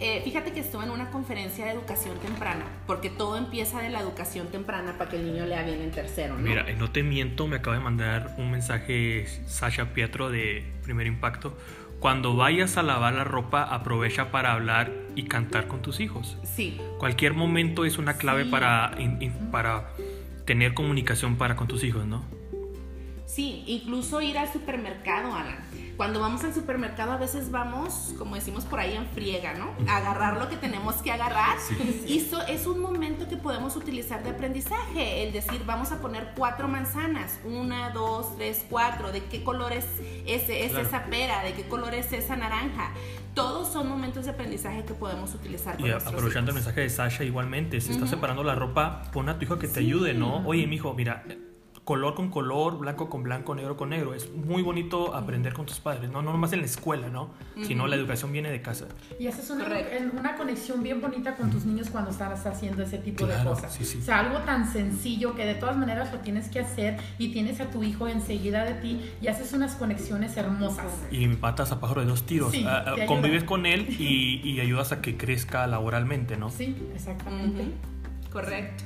Eh, 0.00 0.20
fíjate 0.24 0.52
que 0.52 0.58
estuve 0.58 0.84
en 0.84 0.90
una 0.90 1.10
conferencia 1.10 1.64
de 1.64 1.70
educación 1.70 2.18
temprana, 2.18 2.64
porque 2.88 3.08
todo 3.08 3.36
empieza 3.36 3.80
de 3.80 3.88
la 3.88 4.00
educación 4.00 4.48
temprana 4.48 4.98
para 4.98 5.08
que 5.08 5.16
el 5.16 5.26
niño 5.26 5.46
lea 5.46 5.62
bien 5.62 5.80
en 5.80 5.92
tercero. 5.92 6.34
¿no? 6.34 6.40
Mira, 6.40 6.66
no 6.76 6.90
te 6.90 7.04
miento, 7.04 7.46
me 7.46 7.56
acaba 7.56 7.76
de 7.76 7.82
mandar 7.84 8.34
un 8.36 8.50
mensaje 8.50 9.26
Sasha 9.46 9.94
Pietro 9.94 10.30
de 10.30 10.64
Primer 10.82 11.06
Impacto. 11.06 11.56
Cuando 12.00 12.34
vayas 12.34 12.78
a 12.78 12.82
lavar 12.82 13.14
la 13.14 13.22
ropa, 13.22 13.62
aprovecha 13.62 14.32
para 14.32 14.54
hablar 14.54 14.90
y 15.14 15.26
cantar 15.26 15.68
con 15.68 15.82
tus 15.82 16.00
hijos. 16.00 16.36
Sí. 16.42 16.80
Cualquier 16.98 17.32
momento 17.32 17.84
es 17.84 17.96
una 17.96 18.14
clave 18.14 18.44
para, 18.44 18.96
para 19.52 19.92
tener 20.44 20.74
comunicación 20.74 21.36
para 21.36 21.54
con 21.54 21.68
tus 21.68 21.84
hijos, 21.84 22.04
¿no? 22.06 22.24
Sí, 23.24 23.62
incluso 23.68 24.20
ir 24.20 24.36
al 24.36 24.52
supermercado, 24.52 25.32
Alan. 25.34 25.58
Cuando 25.96 26.20
vamos 26.20 26.42
al 26.44 26.54
supermercado 26.54 27.12
a 27.12 27.16
veces 27.16 27.50
vamos, 27.50 28.14
como 28.18 28.34
decimos 28.34 28.64
por 28.64 28.80
ahí, 28.80 28.94
en 28.94 29.06
friega, 29.06 29.54
¿no? 29.54 29.72
A 29.88 29.98
agarrar 29.98 30.38
lo 30.38 30.48
que 30.48 30.56
tenemos 30.56 30.96
que 30.96 31.12
agarrar. 31.12 31.58
Y 32.06 32.18
eso 32.18 32.42
es 32.46 32.66
un 32.66 32.80
momento 32.80 33.28
que 33.28 33.36
podemos 33.36 33.76
utilizar 33.76 34.22
de 34.22 34.30
aprendizaje. 34.30 35.22
El 35.22 35.32
decir, 35.32 35.62
vamos 35.66 35.92
a 35.92 36.00
poner 36.00 36.32
cuatro 36.36 36.68
manzanas. 36.68 37.38
Una, 37.44 37.90
dos, 37.90 38.36
tres, 38.36 38.64
cuatro. 38.68 39.12
¿De 39.12 39.24
qué 39.24 39.44
color 39.44 39.72
es, 39.72 39.86
ese, 40.26 40.64
es 40.64 40.74
esa 40.74 41.04
pera? 41.04 41.42
¿De 41.42 41.52
qué 41.52 41.64
color 41.64 41.94
es 41.94 42.12
esa 42.12 42.36
naranja? 42.36 42.92
Todos 43.34 43.72
son 43.72 43.88
momentos 43.88 44.24
de 44.26 44.32
aprendizaje 44.32 44.84
que 44.84 44.94
podemos 44.94 45.34
utilizar. 45.34 45.76
Con 45.76 45.86
y 45.86 45.90
aprovechando 45.90 46.50
el 46.50 46.56
mensaje 46.56 46.82
de 46.82 46.90
Sasha 46.90 47.24
igualmente, 47.24 47.80
si 47.80 47.92
estás 47.92 48.10
separando 48.10 48.44
la 48.44 48.54
ropa, 48.54 49.04
pon 49.12 49.28
a 49.28 49.38
tu 49.38 49.44
hijo 49.44 49.58
que 49.58 49.68
te 49.68 49.80
ayude, 49.80 50.14
¿no? 50.14 50.46
Oye, 50.46 50.66
mi 50.66 50.76
hijo, 50.76 50.92
mira, 50.94 51.24
color 51.84 52.14
con 52.14 52.30
color, 52.30 52.78
blanco 52.78 53.10
con 53.10 53.22
blanco, 53.22 53.54
negro 53.54 53.76
con 53.76 53.90
negro. 53.90 54.14
Es 54.14 54.32
muy 54.32 54.62
bonito 54.62 55.14
aprender 55.14 55.52
con 55.52 55.66
tus 55.66 55.80
padres, 55.80 56.10
no, 56.10 56.22
no 56.22 56.32
nomás 56.32 56.52
en 56.52 56.60
la 56.60 56.66
escuela, 56.66 57.08
¿no? 57.08 57.30
Sino 57.62 57.86
la 57.86 57.96
educación 57.96 58.32
viene 58.32 58.50
de 58.50 58.62
casa. 58.62 58.86
Y 59.18 59.26
haces 59.26 59.50
una, 59.50 59.66
una 60.18 60.36
conexión 60.36 60.82
bien 60.82 61.00
bonita 61.00 61.34
con 61.34 61.50
tus 61.50 61.64
niños 61.64 61.90
cuando 61.90 62.10
estás 62.10 62.46
haciendo 62.46 62.82
ese 62.82 62.98
tipo 62.98 63.26
de 63.26 63.42
cosas. 63.42 63.78
O 63.80 64.02
sea, 64.02 64.20
algo 64.20 64.38
tan 64.40 64.70
sencillo 64.70 65.34
que 65.34 65.44
de 65.44 65.54
todas 65.54 65.76
maneras 65.76 66.12
lo 66.12 66.20
tienes 66.20 66.48
que 66.48 66.60
hacer 66.60 66.98
y 67.18 67.32
tienes 67.32 67.60
a 67.60 67.70
tu 67.70 67.82
hijo 67.82 68.06
enseguida 68.06 68.64
de 68.64 68.74
ti 68.74 69.10
y 69.20 69.26
haces 69.26 69.52
unas 69.52 69.74
conexiones 69.74 70.36
hermosas. 70.36 70.86
Y 71.10 71.26
matas 71.26 71.72
a 71.72 71.80
pájaro 71.80 72.02
de 72.02 72.06
dos 72.06 72.24
tiros. 72.24 72.54
Ah, 72.64 72.84
ah, 72.86 73.06
convives 73.06 73.44
con 73.44 73.66
él 73.66 73.88
y, 73.98 74.40
y, 74.48 74.60
ayudas 74.60 74.92
a 74.92 75.00
que 75.00 75.16
crezca 75.16 75.66
laboralmente, 75.66 76.36
¿no? 76.36 76.50
Sí, 76.50 76.76
exactamente. 76.94 77.64
Correcto. 78.30 78.84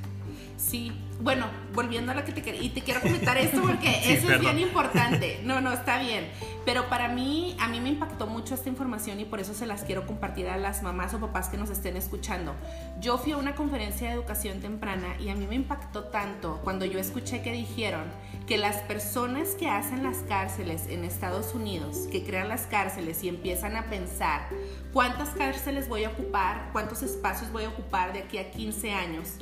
Sí, 0.57 0.93
bueno, 1.21 1.47
volviendo 1.75 2.13
a 2.13 2.15
lo 2.15 2.25
que 2.25 2.33
te 2.33 2.43
quería, 2.43 2.63
y 2.63 2.71
te 2.71 2.81
quiero 2.83 3.01
comentar 3.01 3.37
esto 3.37 3.61
porque 3.67 4.13
eso 4.13 4.31
es 4.33 4.41
bien 4.41 4.59
importante. 4.59 5.41
No, 5.47 5.61
no, 5.61 5.73
está 5.73 6.01
bien. 6.01 6.27
Pero 6.65 6.89
para 6.89 7.09
mí, 7.09 7.57
a 7.61 7.69
mí 7.69 7.81
me 7.81 7.91
impactó 7.91 8.27
mucho 8.27 8.55
esta 8.55 8.69
información 8.69 9.21
y 9.21 9.25
por 9.25 9.39
eso 9.39 9.55
se 9.55 9.65
las 9.65 9.85
quiero 9.85 10.07
compartir 10.07 10.49
a 10.49 10.57
las 10.57 10.83
mamás 10.83 11.15
o 11.15 11.21
papás 11.21 11.49
que 11.49 11.57
nos 11.57 11.71
estén 11.71 11.97
escuchando. 11.97 12.55
Yo 13.01 13.17
fui 13.17 13.33
a 13.33 13.37
una 13.37 13.55
conferencia 13.55 14.09
de 14.09 14.15
educación 14.15 14.61
temprana 14.61 15.17
y 15.21 15.29
a 15.29 15.37
mí 15.37 15.47
me 15.47 15.55
impactó 15.55 16.05
tanto 16.05 16.61
cuando 16.65 16.85
yo 16.85 16.99
escuché 16.99 17.43
que 17.43 17.53
dijeron 17.53 18.05
que 18.47 18.59
las 18.59 18.77
personas 18.77 19.51
que 19.51 19.69
hacen 19.69 20.03
las 20.03 20.19
cárceles 20.29 20.87
en 20.89 21.05
Estados 21.05 21.55
Unidos, 21.55 22.09
que 22.11 22.25
crean 22.25 22.49
las 22.49 22.63
cárceles 22.63 23.23
y 23.23 23.29
empiezan 23.29 23.77
a 23.77 23.89
pensar 23.89 24.49
cuántas 24.93 25.31
cárceles 25.31 25.89
voy 25.89 26.05
a 26.05 26.11
ocupar, 26.11 26.71
cuántos 26.73 27.03
espacios 27.03 27.53
voy 27.53 27.65
a 27.65 27.69
ocupar 27.69 28.13
de 28.13 28.21
aquí 28.21 28.39
a 28.39 28.51
15 28.51 28.93
años, 28.93 29.35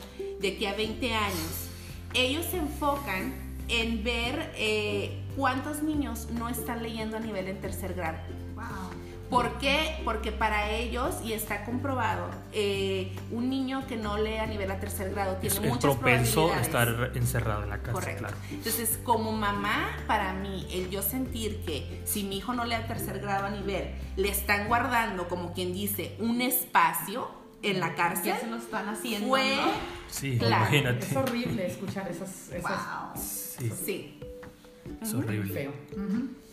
de 0.45 0.51
aquí 0.51 0.67
a 0.67 0.75
20 0.75 1.15
años, 1.15 1.69
ellos 2.13 2.45
se 2.45 2.59
enfocan 2.59 3.33
en 3.69 4.05
ver 4.05 4.53
eh, 4.57 5.23
cuántos 5.37 5.83
niños 5.83 6.29
no 6.33 6.51
están 6.51 6.83
leyendo 6.83 7.17
a 7.17 7.21
nivel 7.21 7.49
en 7.49 7.63
tercer 7.63 7.95
grado. 7.95 8.19
¿Por 9.31 9.57
qué? 9.59 9.97
Porque 10.05 10.33
para 10.33 10.71
ellos, 10.71 11.17
y 11.25 11.33
está 11.33 11.65
comprobado, 11.65 12.29
eh, 12.53 13.17
un 13.33 13.49
niño 13.49 13.87
que 13.87 13.97
no 13.97 14.19
lee 14.19 14.37
a 14.37 14.47
nivel 14.47 14.71
a 14.71 14.79
tercer 14.79 15.13
grado 15.13 15.37
tiene 15.37 15.57
es, 15.57 15.63
muchas 15.63 15.77
es 15.77 15.97
propenso 15.97 16.53
a 16.53 16.61
estar 16.61 17.13
encerrado 17.15 17.63
en 17.63 17.71
la 17.71 17.79
casa. 17.79 17.93
Correcto. 17.93 18.21
Claro. 18.21 18.37
Entonces, 18.51 18.99
como 19.03 19.33
mamá, 19.33 19.97
para 20.07 20.35
mí, 20.35 20.67
el 20.71 20.91
yo 20.91 21.01
sentir 21.01 21.65
que 21.65 22.03
si 22.05 22.23
mi 22.23 22.37
hijo 22.37 22.53
no 22.53 22.67
lee 22.67 22.75
a 22.75 22.87
tercer 22.87 23.19
grado 23.19 23.47
a 23.47 23.51
nivel, 23.51 23.95
le 24.17 24.29
están 24.29 24.69
guardando, 24.69 25.27
como 25.27 25.55
quien 25.55 25.73
dice, 25.73 26.15
un 26.21 26.43
espacio 26.43 27.44
en 27.71 27.81
la 27.81 27.95
cárcel, 27.95 28.27
Ya 28.27 28.39
se 28.39 28.47
lo 28.47 28.57
están 28.57 28.89
haciendo. 28.89 29.29
fue... 29.29 29.57
¿no? 29.57 29.63
Sí, 30.09 30.39
Claro. 30.39 30.57
imagínate. 30.63 31.07
Es 31.07 31.17
horrible 31.17 31.67
escuchar 31.67 32.09
esas, 32.11 32.51
esas 32.51 32.63
Wow. 32.63 33.23
Sí, 33.23 33.71
Sí. 33.85 34.21
es 35.03 35.15
muy 35.15 35.25
horrible. 35.25 35.55
feo. 35.55 35.73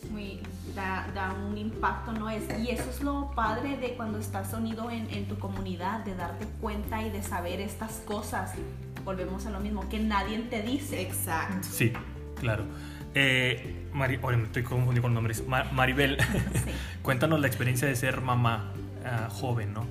Muy, 0.09 0.39
da, 0.75 1.07
da 1.13 1.33
un 1.33 1.57
impacto, 1.57 2.11
¿no? 2.11 2.29
Es, 2.29 2.43
y 2.59 2.69
eso 2.71 2.89
es 2.89 3.01
lo 3.01 3.31
padre 3.35 3.77
de 3.77 3.93
cuando 3.95 4.17
estás 4.17 4.51
unido 4.53 4.89
en, 4.89 5.09
en 5.11 5.27
tu 5.27 5.37
comunidad, 5.37 5.99
de 6.03 6.15
darte 6.15 6.45
cuenta 6.59 7.01
y 7.05 7.11
de 7.11 7.21
saber 7.21 7.61
estas 7.61 8.01
cosas. 8.05 8.53
Volvemos 9.05 9.45
a 9.45 9.51
lo 9.51 9.59
mismo, 9.59 9.87
que 9.89 9.99
nadie 9.99 10.39
te 10.39 10.61
dice. 10.63 11.01
Exacto. 11.01 11.67
Sí, 11.69 11.93
claro. 12.39 12.65
Eh, 13.13 13.85
Mari, 13.93 14.19
ahora 14.23 14.37
me 14.37 14.45
estoy 14.45 14.63
confundiendo 14.63 15.01
con 15.03 15.13
nombres. 15.13 15.45
Ma- 15.47 15.65
Maribel, 15.71 16.17
Sí. 16.19 16.71
cuéntanos 17.03 17.39
la 17.39 17.47
experiencia 17.47 17.87
de 17.87 17.95
ser 17.95 18.21
mamá 18.21 18.71
ah, 19.05 19.27
joven, 19.29 19.73
¿no? 19.73 19.85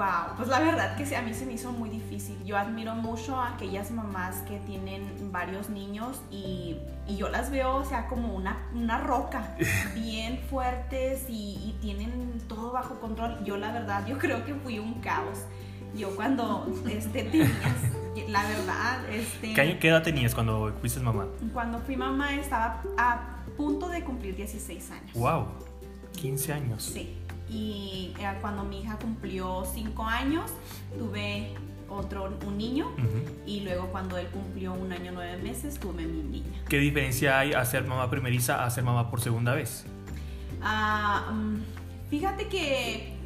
Wow, 0.00 0.34
pues 0.34 0.48
la 0.48 0.60
verdad 0.60 0.96
que 0.96 1.04
sí, 1.04 1.14
a 1.14 1.20
mí 1.20 1.34
se 1.34 1.44
me 1.44 1.52
hizo 1.52 1.72
muy 1.72 1.90
difícil. 1.90 2.42
Yo 2.42 2.56
admiro 2.56 2.94
mucho 2.94 3.36
a 3.36 3.48
aquellas 3.50 3.90
mamás 3.90 4.36
que 4.48 4.58
tienen 4.60 5.30
varios 5.30 5.68
niños 5.68 6.22
y, 6.30 6.78
y 7.06 7.18
yo 7.18 7.28
las 7.28 7.50
veo, 7.50 7.76
o 7.76 7.84
sea, 7.84 8.08
como 8.08 8.34
una, 8.34 8.66
una 8.72 8.96
roca, 8.96 9.54
bien 9.94 10.38
fuertes 10.48 11.26
y, 11.28 11.58
y 11.62 11.78
tienen 11.82 12.40
todo 12.48 12.72
bajo 12.72 12.98
control. 12.98 13.44
Yo 13.44 13.58
la 13.58 13.72
verdad, 13.72 14.06
yo 14.06 14.16
creo 14.16 14.42
que 14.46 14.54
fui 14.54 14.78
un 14.78 14.94
caos. 15.02 15.40
Yo 15.94 16.16
cuando 16.16 16.66
este, 16.88 17.24
tenías, 17.24 17.50
la 18.28 18.42
verdad, 18.44 19.06
este, 19.10 19.52
¿Qué, 19.52 19.78
qué 19.78 19.88
edad 19.88 20.02
tenías 20.02 20.34
cuando 20.34 20.72
fuiste 20.80 21.00
mamá? 21.00 21.26
cuando 21.52 21.78
fui 21.80 21.96
mamá 21.96 22.32
estaba 22.36 22.82
a 22.96 23.36
punto 23.54 23.86
de 23.90 24.02
cumplir 24.02 24.34
16 24.34 24.92
años. 24.92 25.12
¡Wow! 25.12 25.44
15 26.12 26.52
años. 26.54 26.84
Sí. 26.84 27.18
Y 27.50 28.14
eh, 28.18 28.38
cuando 28.40 28.62
mi 28.64 28.80
hija 28.80 28.96
cumplió 28.98 29.64
5 29.74 30.04
años, 30.04 30.50
tuve 30.96 31.54
otro, 31.88 32.32
un 32.46 32.56
niño. 32.56 32.90
Y 33.46 33.60
luego 33.60 33.86
cuando 33.88 34.16
él 34.16 34.28
cumplió 34.28 34.72
un 34.72 34.92
año 34.92 35.10
nueve 35.12 35.42
meses, 35.42 35.78
tuve 35.80 36.06
mi 36.06 36.22
niña. 36.22 36.62
¿Qué 36.68 36.78
diferencia 36.78 37.38
hay 37.40 37.52
a 37.52 37.64
ser 37.64 37.84
mamá 37.84 38.08
primeriza 38.08 38.64
a 38.64 38.70
ser 38.70 38.84
mamá 38.84 39.10
por 39.10 39.20
segunda 39.20 39.54
vez? 39.54 39.84
Ah, 40.62 41.30
mm, 41.32 41.56
fíjate 42.10 42.46
que 42.48 43.16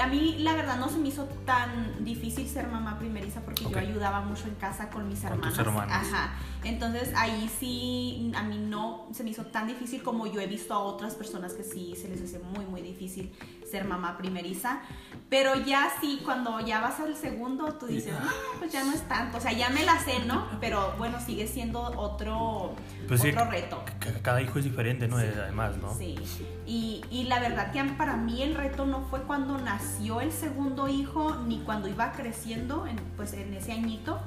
a 0.00 0.06
mí 0.06 0.36
la 0.38 0.54
verdad 0.54 0.78
no 0.78 0.88
se 0.88 0.98
me 0.98 1.08
hizo 1.08 1.24
tan 1.44 2.04
difícil 2.04 2.48
ser 2.48 2.68
mamá 2.68 2.98
primeriza 2.98 3.40
porque 3.40 3.64
yo 3.64 3.78
ayudaba 3.78 4.22
mucho 4.22 4.44
en 4.48 4.54
casa 4.54 4.88
con 4.88 5.08
mis 5.08 5.20
Con 5.20 5.32
hermanas. 5.32 5.50
tus 5.50 5.58
hermanas. 5.58 6.06
Ajá. 6.08 6.34
Entonces 6.64 7.12
ahí 7.16 7.50
sí 7.60 8.32
a 8.34 8.42
mí 8.42 8.58
no 8.58 9.06
se 9.12 9.22
me 9.24 9.30
hizo 9.30 9.44
tan 9.46 9.66
difícil 9.66 10.02
como 10.02 10.26
yo 10.26 10.40
he 10.40 10.46
visto 10.46 10.72
a 10.72 10.78
otras 10.78 11.14
personas 11.14 11.52
que 11.52 11.62
sí 11.64 11.94
se 12.00 12.08
les 12.08 12.22
hace 12.22 12.38
muy 12.38 12.64
muy 12.64 12.80
difícil 12.80 13.32
ser 13.74 13.84
mamá 13.86 14.16
primeriza. 14.16 14.80
Pero 15.28 15.54
ya 15.64 15.90
sí, 16.00 16.20
cuando 16.24 16.60
ya 16.60 16.80
vas 16.80 17.00
al 17.00 17.16
segundo, 17.16 17.74
tú 17.74 17.86
dices, 17.86 18.12
no, 18.12 18.30
pues 18.60 18.72
ya 18.72 18.84
no 18.84 18.92
es 18.92 19.02
tanto. 19.08 19.38
O 19.38 19.40
sea, 19.40 19.52
ya 19.52 19.68
me 19.70 19.84
la 19.84 19.98
sé, 19.98 20.20
¿no? 20.26 20.46
Pero 20.60 20.94
bueno, 20.96 21.18
sigue 21.18 21.48
siendo 21.48 21.80
otro, 21.80 22.74
Pues 23.08 23.20
sí, 23.20 23.30
otro 23.30 23.46
reto. 23.46 23.82
Cada 24.22 24.40
hijo 24.42 24.60
es 24.60 24.64
diferente, 24.64 25.08
¿no? 25.08 25.16
Además, 25.16 25.76
¿no? 25.78 25.92
Sí, 25.94 26.14
y, 26.66 27.02
y 27.10 27.24
la 27.24 27.40
verdad 27.40 27.72
que 27.72 27.82
para 27.98 28.16
mí 28.16 28.42
el 28.42 28.54
reto 28.54 28.86
no 28.86 29.00
fue 29.10 29.22
cuando 29.22 29.58
nació 29.58 30.20
el 30.20 30.30
segundo 30.30 30.88
hijo, 30.88 31.34
ni 31.46 31.60
cuando 31.60 31.88
iba 31.88 32.12
creciendo, 32.12 32.86
en, 32.86 32.96
pues 33.16 33.32
en 33.32 33.52
ese 33.54 33.72
añito, 33.72 34.20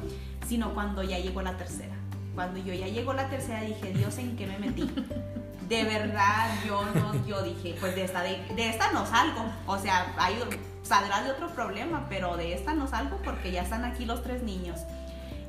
sino 0.46 0.74
cuando 0.74 1.04
ya 1.04 1.20
llegó 1.20 1.42
la 1.42 1.56
tercera. 1.56 1.96
Cuando 2.36 2.60
yo 2.60 2.74
ya 2.74 2.88
llegó 2.88 3.14
la 3.14 3.30
tercera 3.30 3.62
dije, 3.62 3.94
Dios, 3.94 4.18
¿en 4.18 4.36
qué 4.36 4.46
me 4.46 4.60
metí? 4.60 4.90
De 5.68 5.84
verdad, 5.84 6.50
yo 6.66 6.82
no, 6.96 7.26
yo 7.26 7.42
dije, 7.44 7.76
pues 7.80 7.96
de 7.96 8.04
esta, 8.06 8.22
de, 8.24 8.38
de 8.56 8.70
esta 8.70 8.92
no 8.92 9.06
salgo. 9.06 9.44
O 9.66 9.78
sea, 9.78 10.14
hay, 10.18 10.40
saldrá 10.84 11.24
de 11.24 11.32
otro 11.32 11.50
problema, 11.50 12.06
pero 12.10 12.38
de 12.38 12.54
esta 12.54 12.74
no 12.74 12.88
salgo 12.88 13.18
porque 13.24 13.52
ya 13.52 13.64
están 13.64 13.84
aquí 13.84 14.06
los 14.06 14.24
tres 14.24 14.44
niños. 14.44 14.80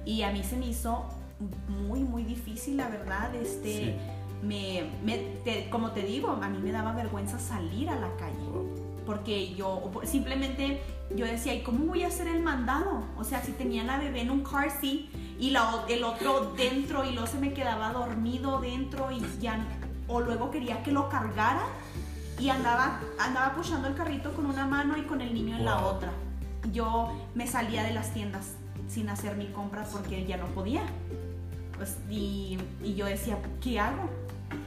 Y 0.05 0.23
a 0.23 0.31
mí 0.33 0.43
se 0.43 0.57
me 0.57 0.67
hizo 0.67 1.05
muy, 1.69 2.01
muy 2.01 2.25
difícil, 2.25 2.77
la 2.77 2.89
verdad, 2.89 3.35
este... 3.35 3.85
Sí. 3.85 3.97
Me, 4.41 4.85
me- 5.05 5.19
te- 5.45 5.69
como 5.69 5.91
te 5.91 6.03
digo, 6.03 6.31
a 6.31 6.49
mí 6.49 6.59
me 6.59 6.71
daba 6.71 6.93
vergüenza 6.93 7.41
salir 7.41 7.91
a 7.91 7.97
la 7.97 8.09
calle. 8.19 8.37
Porque 9.05 9.53
yo 9.57 9.91
simplemente 10.05 10.81
yo 11.17 11.27
decía, 11.27 11.55
¿y 11.55 11.63
cómo 11.63 11.87
voy 11.87 12.05
a 12.05 12.07
hacer 12.07 12.29
el 12.29 12.41
mandado? 12.41 13.03
O 13.19 13.25
sea, 13.25 13.43
si 13.43 13.51
tenía 13.51 13.83
la 13.83 13.99
bebé 13.99 14.21
en 14.21 14.31
un 14.31 14.45
car 14.45 14.71
seat 14.71 15.07
y 15.41 15.51
la 15.51 15.83
el 15.89 16.05
otro 16.05 16.53
dentro 16.57 17.05
y 17.05 17.13
luego 17.15 17.27
se 17.27 17.39
me 17.39 17.53
quedaba 17.53 17.93
dormido 17.93 18.61
dentro 18.61 19.11
y 19.11 19.21
ya, 19.41 19.59
o 20.09 20.21
luego 20.21 20.51
quería 20.51 20.83
que 20.83 20.91
lo 20.91 21.09
cargara 21.09 21.63
y 22.39 22.51
andaba, 22.51 23.01
andaba 23.19 23.55
el 23.87 23.95
carrito 23.95 24.33
con 24.33 24.47
una 24.47 24.67
mano 24.67 24.97
y 24.97 25.03
con 25.03 25.21
el 25.21 25.35
niño 25.35 25.57
en 25.57 25.65
la 25.65 25.85
otra. 25.85 26.11
Yo 26.73 27.13
me 27.35 27.47
salía 27.47 27.83
de 27.83 27.93
las 27.93 28.13
tiendas 28.13 28.55
sin 28.89 29.09
hacer 29.09 29.37
mi 29.37 29.47
compra 29.47 29.85
porque 29.93 30.25
ya 30.25 30.37
no 30.37 30.47
podía. 30.47 30.83
Pues, 31.77 31.99
y, 32.11 32.59
y 32.83 32.95
yo 32.95 33.07
decía, 33.07 33.39
¿qué 33.61 33.79
hago? 33.79 34.09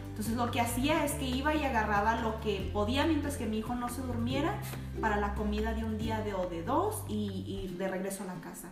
Entonces 0.09 0.35
lo 0.35 0.51
que 0.51 0.61
hacía 0.61 1.03
es 1.03 1.13
que 1.13 1.25
iba 1.25 1.55
y 1.55 1.63
agarraba 1.63 2.21
lo 2.21 2.39
que 2.41 2.69
podía 2.73 3.05
mientras 3.05 3.37
que 3.37 3.45
mi 3.45 3.59
hijo 3.59 3.73
no 3.75 3.89
se 3.89 4.01
durmiera 4.01 4.59
para 4.99 5.17
la 5.17 5.33
comida 5.33 5.73
de 5.73 5.83
un 5.83 5.97
día 5.97 6.21
de, 6.21 6.33
o 6.33 6.47
de 6.47 6.63
dos 6.63 7.03
y, 7.07 7.43
y 7.47 7.75
de 7.77 7.87
regreso 7.87 8.23
a 8.23 8.27
la 8.27 8.35
casa. 8.35 8.69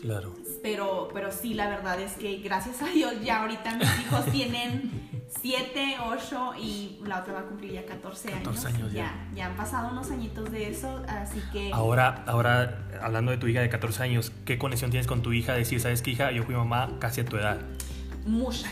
Claro. 0.00 0.34
Pero, 0.62 1.08
pero 1.12 1.30
sí, 1.32 1.54
la 1.54 1.68
verdad 1.68 2.00
es 2.00 2.12
que 2.12 2.36
gracias 2.38 2.80
a 2.82 2.86
Dios 2.86 3.12
ya 3.22 3.42
ahorita 3.42 3.76
mis 3.76 4.00
hijos 4.00 4.24
tienen 4.26 5.03
7, 5.40 5.96
8 6.06 6.52
y 6.60 6.98
la 7.04 7.20
otra 7.20 7.32
va 7.34 7.40
a 7.40 7.44
cumplir 7.44 7.72
ya 7.72 7.84
14 7.86 8.28
años. 8.28 8.38
14 8.44 8.66
años 8.68 8.92
ya. 8.92 9.02
ya. 9.02 9.28
Ya 9.34 9.46
han 9.46 9.56
pasado 9.56 9.90
unos 9.90 10.10
añitos 10.10 10.50
de 10.50 10.68
eso, 10.70 11.02
así 11.08 11.40
que... 11.52 11.72
Ahora, 11.72 12.24
ahora, 12.26 12.86
hablando 13.02 13.30
de 13.32 13.38
tu 13.38 13.46
hija 13.46 13.60
de 13.60 13.68
14 13.68 14.02
años, 14.02 14.32
¿qué 14.44 14.58
conexión 14.58 14.90
tienes 14.90 15.06
con 15.06 15.22
tu 15.22 15.32
hija? 15.32 15.52
Decir, 15.54 15.80
¿sabes 15.80 16.02
qué, 16.02 16.12
hija? 16.12 16.30
Yo 16.32 16.44
fui 16.44 16.54
mamá 16.54 16.90
casi 17.00 17.20
a 17.22 17.24
tu 17.24 17.36
edad. 17.36 17.58
mucha, 18.26 18.68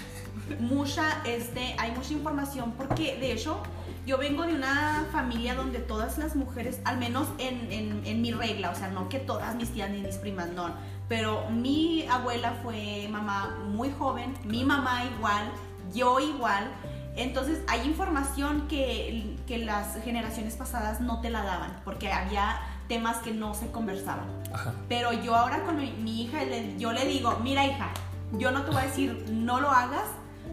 mucha, 0.60 1.22
este, 1.24 1.74
hay 1.78 1.92
mucha 1.92 2.12
información 2.12 2.72
porque 2.76 3.16
de 3.18 3.32
hecho 3.32 3.62
yo 4.06 4.18
vengo 4.18 4.44
de 4.44 4.54
una 4.54 5.06
familia 5.12 5.54
donde 5.54 5.78
todas 5.78 6.18
las 6.18 6.34
mujeres, 6.36 6.80
al 6.84 6.98
menos 6.98 7.28
en, 7.38 7.70
en- 7.72 8.02
en 8.04 8.20
mi 8.22 8.32
regla, 8.32 8.70
o 8.70 8.74
sea, 8.74 8.88
no 8.88 9.08
que 9.08 9.18
todas 9.18 9.54
mis 9.54 9.70
tías 9.70 9.90
ni 9.90 10.00
mis 10.00 10.16
primas, 10.16 10.50
no, 10.52 10.74
pero 11.08 11.48
mi 11.50 12.04
abuela 12.10 12.54
fue 12.62 13.06
mamá 13.10 13.58
muy 13.68 13.92
joven, 13.92 14.34
mi 14.44 14.64
mamá 14.64 15.04
igual, 15.16 15.44
yo 15.94 16.20
igual, 16.20 16.70
entonces 17.16 17.60
hay 17.68 17.86
información 17.86 18.66
que, 18.68 19.36
que 19.46 19.58
las 19.58 20.02
generaciones 20.02 20.56
pasadas 20.56 21.00
no 21.00 21.20
te 21.20 21.30
la 21.30 21.42
daban 21.42 21.80
porque 21.84 22.10
había 22.12 22.58
temas 22.88 23.18
que 23.18 23.32
no 23.32 23.54
se 23.54 23.70
conversaban. 23.70 24.26
Ajá. 24.52 24.72
Pero 24.88 25.12
yo 25.12 25.34
ahora 25.36 25.62
con 25.64 25.76
mi, 25.76 25.90
mi 25.92 26.22
hija, 26.22 26.42
le- 26.44 26.78
yo 26.78 26.92
le 26.92 27.04
digo, 27.06 27.38
mira 27.42 27.66
hija, 27.66 27.88
yo 28.32 28.50
no 28.50 28.62
te 28.62 28.70
voy 28.70 28.82
a 28.82 28.86
decir 28.86 29.26
no 29.30 29.60
lo 29.60 29.70
hagas 29.70 30.04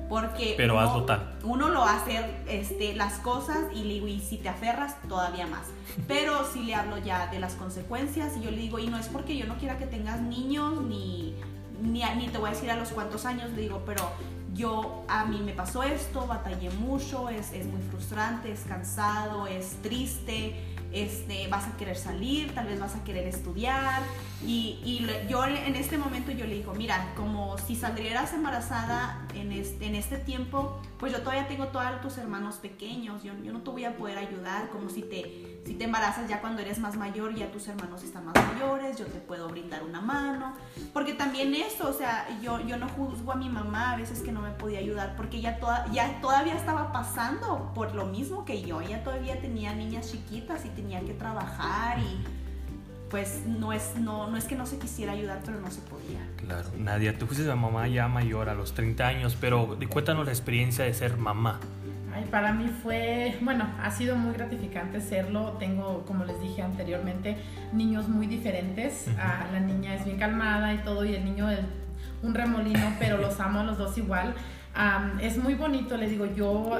porque 0.09 0.55
Pero 0.57 0.73
uno, 0.75 0.81
hazlo 0.83 1.05
tal. 1.05 1.37
uno 1.43 1.69
lo 1.69 1.81
va 1.81 1.91
a 1.91 1.97
hacer 2.01 2.43
este, 2.47 2.95
las 2.95 3.19
cosas 3.19 3.57
y 3.73 3.83
le 3.83 3.93
digo, 3.95 4.07
y 4.07 4.19
si 4.19 4.37
te 4.37 4.49
aferras, 4.49 4.95
todavía 5.07 5.47
más. 5.47 5.67
Pero 6.07 6.45
si 6.51 6.63
le 6.63 6.75
hablo 6.75 6.97
ya 6.97 7.27
de 7.27 7.39
las 7.39 7.53
consecuencias 7.53 8.35
y 8.37 8.41
yo 8.41 8.51
le 8.51 8.57
digo, 8.57 8.79
y 8.79 8.87
no 8.87 8.97
es 8.97 9.07
porque 9.07 9.37
yo 9.37 9.45
no 9.45 9.55
quiera 9.57 9.77
que 9.77 9.85
tengas 9.85 10.19
niños, 10.21 10.81
ni, 10.81 11.35
ni, 11.81 12.03
ni 12.17 12.27
te 12.27 12.37
voy 12.37 12.49
a 12.49 12.53
decir 12.53 12.69
a 12.71 12.75
los 12.75 12.89
cuántos 12.89 13.25
años, 13.25 13.49
le 13.51 13.61
digo, 13.61 13.81
pero 13.85 14.11
yo, 14.59 15.05
a 15.07 15.23
mí 15.23 15.39
me 15.41 15.53
pasó 15.53 15.83
esto, 15.83 16.27
batallé 16.27 16.69
mucho, 16.71 17.29
es, 17.29 17.53
es 17.53 17.65
muy 17.65 17.81
frustrante, 17.81 18.51
es 18.51 18.59
cansado, 18.67 19.47
es 19.47 19.81
triste, 19.81 20.53
este, 20.91 21.47
vas 21.47 21.65
a 21.67 21.77
querer 21.77 21.95
salir, 21.95 22.53
tal 22.53 22.67
vez 22.67 22.77
vas 22.77 22.93
a 22.95 23.03
querer 23.05 23.25
estudiar. 23.25 24.03
Y, 24.45 24.79
y 24.83 25.07
yo 25.29 25.45
en 25.45 25.75
este 25.75 25.97
momento 25.97 26.31
yo 26.31 26.45
le 26.45 26.55
digo, 26.55 26.73
mira, 26.73 27.13
como 27.15 27.57
si 27.57 27.77
saldrías 27.77 28.33
embarazada 28.33 29.25
en 29.33 29.53
este, 29.53 29.85
en 29.85 29.95
este 29.95 30.17
tiempo, 30.17 30.81
pues 30.97 31.13
yo 31.13 31.19
todavía 31.19 31.47
tengo 31.47 31.67
todos 31.67 32.01
tus 32.01 32.17
hermanos 32.17 32.55
pequeños, 32.55 33.23
yo, 33.23 33.33
yo 33.41 33.53
no 33.53 33.61
te 33.61 33.69
voy 33.69 33.85
a 33.85 33.95
poder 33.95 34.17
ayudar, 34.17 34.69
como 34.69 34.89
si 34.89 35.03
te, 35.03 35.48
si 35.69 35.75
te 35.75 35.83
embarazas 35.83 36.27
ya 36.27 36.41
cuando 36.41 36.63
eres 36.63 36.79
más 36.79 36.97
mayor, 36.97 37.35
ya 37.35 37.51
tus 37.51 37.67
hermanos 37.67 38.01
están 38.01 38.25
más 38.25 38.33
mayores, 38.33 38.97
yo 38.97 39.05
te 39.05 39.19
puedo 39.19 39.47
brindar 39.49 39.83
una 39.83 40.01
mano. 40.01 40.55
Porque 40.93 41.13
también 41.13 41.53
eso, 41.53 41.87
o 41.87 41.93
sea, 41.93 42.27
yo, 42.41 42.59
yo 42.65 42.77
no 42.77 42.89
juzgo 42.89 43.33
a 43.33 43.35
mi 43.35 43.49
mamá 43.49 43.91
a 43.91 43.95
veces 43.95 44.21
que 44.21 44.31
no 44.31 44.41
me 44.41 44.49
podía 44.49 44.79
ayudar, 44.79 45.15
porque 45.15 45.37
ella 45.37 45.59
toda, 45.59 45.85
ya 45.91 46.21
todavía 46.21 46.55
estaba 46.55 46.91
pasando 46.91 47.71
por 47.75 47.93
lo 47.93 48.07
mismo 48.07 48.45
que 48.45 48.63
yo, 48.63 48.81
ella 48.81 49.03
todavía 49.03 49.39
tenía 49.41 49.75
niñas 49.75 50.11
chiquitas 50.11 50.65
y 50.65 50.69
tenía 50.69 51.01
que 51.01 51.13
trabajar 51.13 51.99
y 51.99 52.25
pues 53.11 53.43
no 53.45 53.71
es, 53.71 53.93
no, 53.95 54.27
no 54.27 54.37
es 54.37 54.45
que 54.45 54.55
no 54.55 54.65
se 54.65 54.79
quisiera 54.79 55.11
ayudar, 55.11 55.39
pero 55.45 55.61
no 55.61 55.69
se 55.69 55.81
podía. 55.81 56.25
Claro. 56.37 56.67
Nadia, 56.79 57.15
tú 57.15 57.27
fuiste 57.27 57.45
mamá 57.53 57.87
ya 57.87 58.07
mayor, 58.07 58.49
a 58.49 58.55
los 58.55 58.73
30 58.73 59.07
años, 59.07 59.37
pero 59.39 59.77
cuéntanos 59.87 60.25
la 60.25 60.31
experiencia 60.31 60.83
de 60.83 60.95
ser 60.95 61.17
mamá. 61.17 61.59
Ay, 62.19 62.25
para 62.29 62.51
mí 62.51 62.67
fue, 62.83 63.37
bueno, 63.41 63.65
ha 63.81 63.91
sido 63.91 64.17
muy 64.17 64.33
gratificante 64.33 64.99
serlo. 64.99 65.53
Tengo, 65.53 66.03
como 66.05 66.25
les 66.25 66.39
dije 66.41 66.61
anteriormente, 66.61 67.37
niños 67.71 68.09
muy 68.09 68.27
diferentes. 68.27 69.07
Ah, 69.17 69.47
la 69.53 69.61
niña 69.61 69.95
es 69.95 70.03
bien 70.03 70.17
calmada 70.17 70.73
y 70.73 70.79
todo, 70.79 71.05
y 71.05 71.15
el 71.15 71.23
niño 71.23 71.49
es 71.49 71.59
un 72.21 72.33
remolino, 72.33 72.93
pero 72.99 73.17
los 73.17 73.39
amo 73.39 73.61
a 73.61 73.63
los 73.63 73.77
dos 73.77 73.97
igual 73.97 74.33
es 75.21 75.37
muy 75.37 75.55
bonito, 75.55 75.97
le 75.97 76.07
digo, 76.07 76.25
yo 76.25 76.77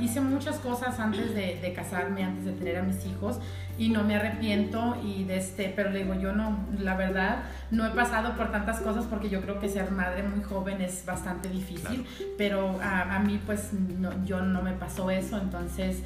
hice 0.00 0.20
muchas 0.20 0.58
cosas 0.58 0.98
antes 1.00 1.34
de, 1.34 1.72
casarme, 1.74 2.22
antes 2.22 2.44
de 2.44 2.52
tener 2.52 2.78
a 2.78 2.82
mis 2.82 3.04
hijos 3.06 3.40
y 3.78 3.88
no 3.88 4.04
me 4.04 4.16
arrepiento 4.16 4.96
y 5.02 5.24
de 5.24 5.38
este, 5.38 5.72
pero 5.74 5.90
le 5.90 6.04
digo, 6.04 6.14
yo 6.14 6.32
no, 6.32 6.58
la 6.78 6.96
verdad, 6.96 7.42
no 7.70 7.86
he 7.86 7.90
pasado 7.90 8.36
por 8.36 8.52
tantas 8.52 8.80
cosas 8.80 9.06
porque 9.06 9.30
yo 9.30 9.40
creo 9.40 9.58
que 9.58 9.68
ser 9.68 9.90
madre 9.90 10.22
muy 10.22 10.42
joven 10.42 10.80
es 10.80 11.04
bastante 11.04 11.48
difícil, 11.48 12.06
pero 12.36 12.78
a 12.82 13.18
mí 13.20 13.40
pues 13.44 13.70
yo 14.24 14.42
no 14.42 14.62
me 14.62 14.72
pasó 14.72 15.10
eso, 15.10 15.38
entonces 15.38 16.02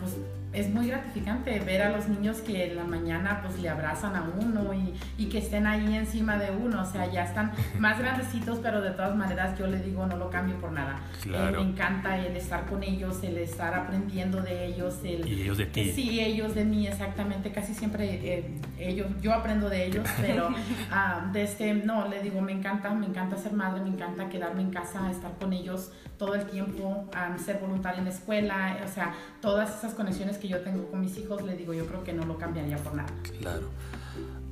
pues 0.00 0.16
es 0.54 0.70
muy 0.70 0.88
gratificante 0.88 1.58
ver 1.60 1.82
a 1.82 1.90
los 1.90 2.08
niños 2.08 2.38
que 2.38 2.70
en 2.70 2.76
la 2.76 2.84
mañana 2.84 3.40
pues 3.42 3.58
le 3.60 3.68
abrazan 3.68 4.16
a 4.16 4.22
uno 4.22 4.72
y, 4.72 4.94
y, 5.18 5.26
que 5.26 5.38
estén 5.38 5.66
ahí 5.66 5.94
encima 5.94 6.36
de 6.36 6.50
uno, 6.50 6.82
o 6.82 6.84
sea, 6.84 7.10
ya 7.10 7.24
están 7.24 7.52
más 7.78 7.98
grandecitos, 7.98 8.58
pero 8.62 8.80
de 8.80 8.90
todas 8.90 9.16
maneras 9.16 9.58
yo 9.58 9.66
le 9.66 9.80
digo 9.80 10.06
no 10.06 10.16
lo 10.16 10.30
cambio 10.30 10.56
por 10.56 10.72
nada. 10.72 11.00
Eh, 11.24 11.52
me 11.52 11.62
encanta 11.62 12.18
el 12.18 12.36
estar 12.36 12.66
con 12.66 12.82
ellos, 12.82 13.22
el 13.22 13.38
estar 13.38 13.74
aprendiendo 13.74 14.42
de 14.42 14.66
ellos. 14.66 15.00
El, 15.04 15.26
y 15.26 15.42
ellos 15.42 15.58
de 15.58 15.66
ti. 15.66 15.92
Sí, 15.92 16.20
ellos 16.20 16.54
de 16.54 16.64
mí, 16.64 16.86
exactamente, 16.86 17.50
casi 17.52 17.74
siempre 17.74 18.20
eh, 18.22 18.60
ellos, 18.78 19.08
yo 19.20 19.32
aprendo 19.32 19.68
de 19.68 19.86
ellos, 19.86 20.06
pero 20.20 20.48
uh, 20.48 21.32
de 21.32 21.42
este, 21.42 21.74
no, 21.74 22.08
le 22.08 22.22
digo, 22.22 22.40
me 22.40 22.52
encanta, 22.52 22.90
me 22.90 23.06
encanta 23.06 23.36
ser 23.36 23.52
madre, 23.52 23.80
me 23.82 23.90
encanta 23.90 24.28
quedarme 24.28 24.62
en 24.62 24.70
casa, 24.70 25.10
estar 25.10 25.32
con 25.38 25.52
ellos 25.52 25.90
todo 26.18 26.34
el 26.34 26.46
tiempo, 26.46 27.10
ser 27.44 27.58
voluntaria 27.58 27.98
en 27.98 28.04
la 28.04 28.10
escuela, 28.10 28.78
o 28.84 28.88
sea, 28.88 29.14
todas 29.40 29.78
esas 29.78 29.94
conexiones 29.94 30.38
que 30.38 30.43
yo 30.48 30.60
tengo 30.60 30.90
con 30.90 31.00
mis 31.00 31.16
hijos, 31.18 31.42
le 31.42 31.56
digo, 31.56 31.74
yo 31.74 31.86
creo 31.86 32.04
que 32.04 32.12
no 32.12 32.24
lo 32.24 32.38
cambiaría 32.38 32.76
por 32.78 32.94
nada. 32.94 33.12
Claro. 33.40 33.68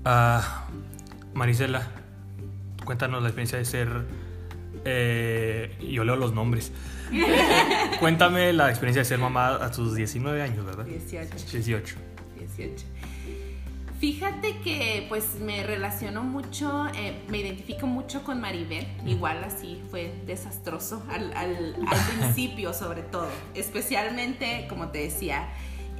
Ah, 0.04 0.68
Marisela, 1.34 1.82
cuéntanos 2.84 3.22
la 3.22 3.28
experiencia 3.28 3.58
de 3.58 3.64
ser, 3.64 3.88
eh, 4.84 5.76
yo 5.80 6.04
leo 6.04 6.16
los 6.16 6.32
nombres. 6.32 6.72
Cuéntame 8.00 8.52
la 8.52 8.70
experiencia 8.70 9.02
de 9.02 9.04
ser 9.04 9.18
mamá 9.18 9.56
a 9.56 9.70
tus 9.70 9.94
19 9.94 10.42
años, 10.42 10.64
¿verdad? 10.64 10.84
18. 10.84 11.34
18. 11.52 11.96
18. 12.38 12.86
Fíjate 14.02 14.58
que 14.64 15.06
pues 15.08 15.36
me 15.40 15.62
relaciono 15.62 16.24
mucho, 16.24 16.88
eh, 16.88 17.22
me 17.28 17.38
identifico 17.38 17.86
mucho 17.86 18.24
con 18.24 18.40
Maribel, 18.40 18.84
igual 19.06 19.44
así 19.44 19.80
fue 19.92 20.12
desastroso 20.26 21.04
al, 21.08 21.32
al, 21.36 21.76
principio 22.18 22.74
sobre 22.74 23.02
todo, 23.02 23.28
especialmente 23.54 24.66
como 24.68 24.88
te 24.88 25.04
decía, 25.04 25.50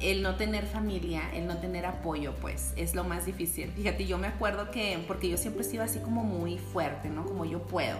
el 0.03 0.21
no 0.21 0.35
tener 0.35 0.65
familia, 0.65 1.21
el 1.33 1.47
no 1.47 1.57
tener 1.57 1.85
apoyo, 1.85 2.33
pues 2.41 2.73
es 2.75 2.93
lo 2.93 3.03
más 3.03 3.25
difícil. 3.25 3.71
Fíjate, 3.71 4.05
yo 4.05 4.17
me 4.17 4.27
acuerdo 4.27 4.69
que, 4.69 5.03
porque 5.07 5.29
yo 5.29 5.37
siempre 5.37 5.63
he 5.63 5.65
sido 5.65 5.83
así 5.83 5.99
como 5.99 6.23
muy 6.23 6.57
fuerte, 6.57 7.09
¿no? 7.09 7.25
Como 7.25 7.45
yo 7.45 7.63
puedo. 7.63 7.97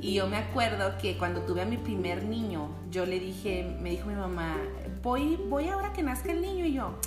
Y 0.00 0.14
yo 0.14 0.26
me 0.28 0.36
acuerdo 0.36 0.96
que 0.98 1.16
cuando 1.18 1.42
tuve 1.42 1.62
a 1.62 1.66
mi 1.66 1.76
primer 1.76 2.24
niño, 2.24 2.70
yo 2.90 3.06
le 3.06 3.20
dije, 3.20 3.76
me 3.80 3.90
dijo 3.90 4.08
mi 4.08 4.14
mamá, 4.14 4.56
voy, 5.02 5.38
voy 5.48 5.68
ahora 5.68 5.92
que 5.92 6.02
nazca 6.02 6.32
el 6.32 6.40
niño 6.40 6.64
y 6.64 6.72
yo 6.72 6.98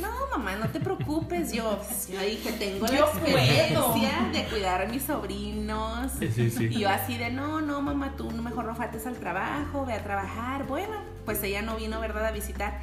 no, 0.00 0.08
mamá, 0.30 0.56
no 0.56 0.68
te 0.68 0.80
preocupes. 0.80 1.52
Yo, 1.52 1.78
yo 2.10 2.20
dije, 2.20 2.52
tengo 2.52 2.86
la 2.86 2.98
experiencia 2.98 4.30
de 4.32 4.44
cuidar 4.44 4.82
a 4.82 4.86
mis 4.86 5.02
sobrinos. 5.02 6.12
Y 6.20 6.78
yo 6.78 6.88
así 6.88 7.16
de, 7.16 7.30
no, 7.30 7.60
no, 7.60 7.80
mamá, 7.80 8.14
tú 8.16 8.30
mejor 8.30 8.64
no 8.64 8.74
faltes 8.74 9.06
al 9.06 9.16
trabajo, 9.16 9.86
ve 9.86 9.94
a 9.94 10.02
trabajar. 10.02 10.66
Bueno, 10.66 10.94
pues 11.24 11.42
ella 11.42 11.62
no 11.62 11.76
vino, 11.76 12.00
¿verdad?, 12.00 12.26
a 12.26 12.32
visitar 12.32 12.80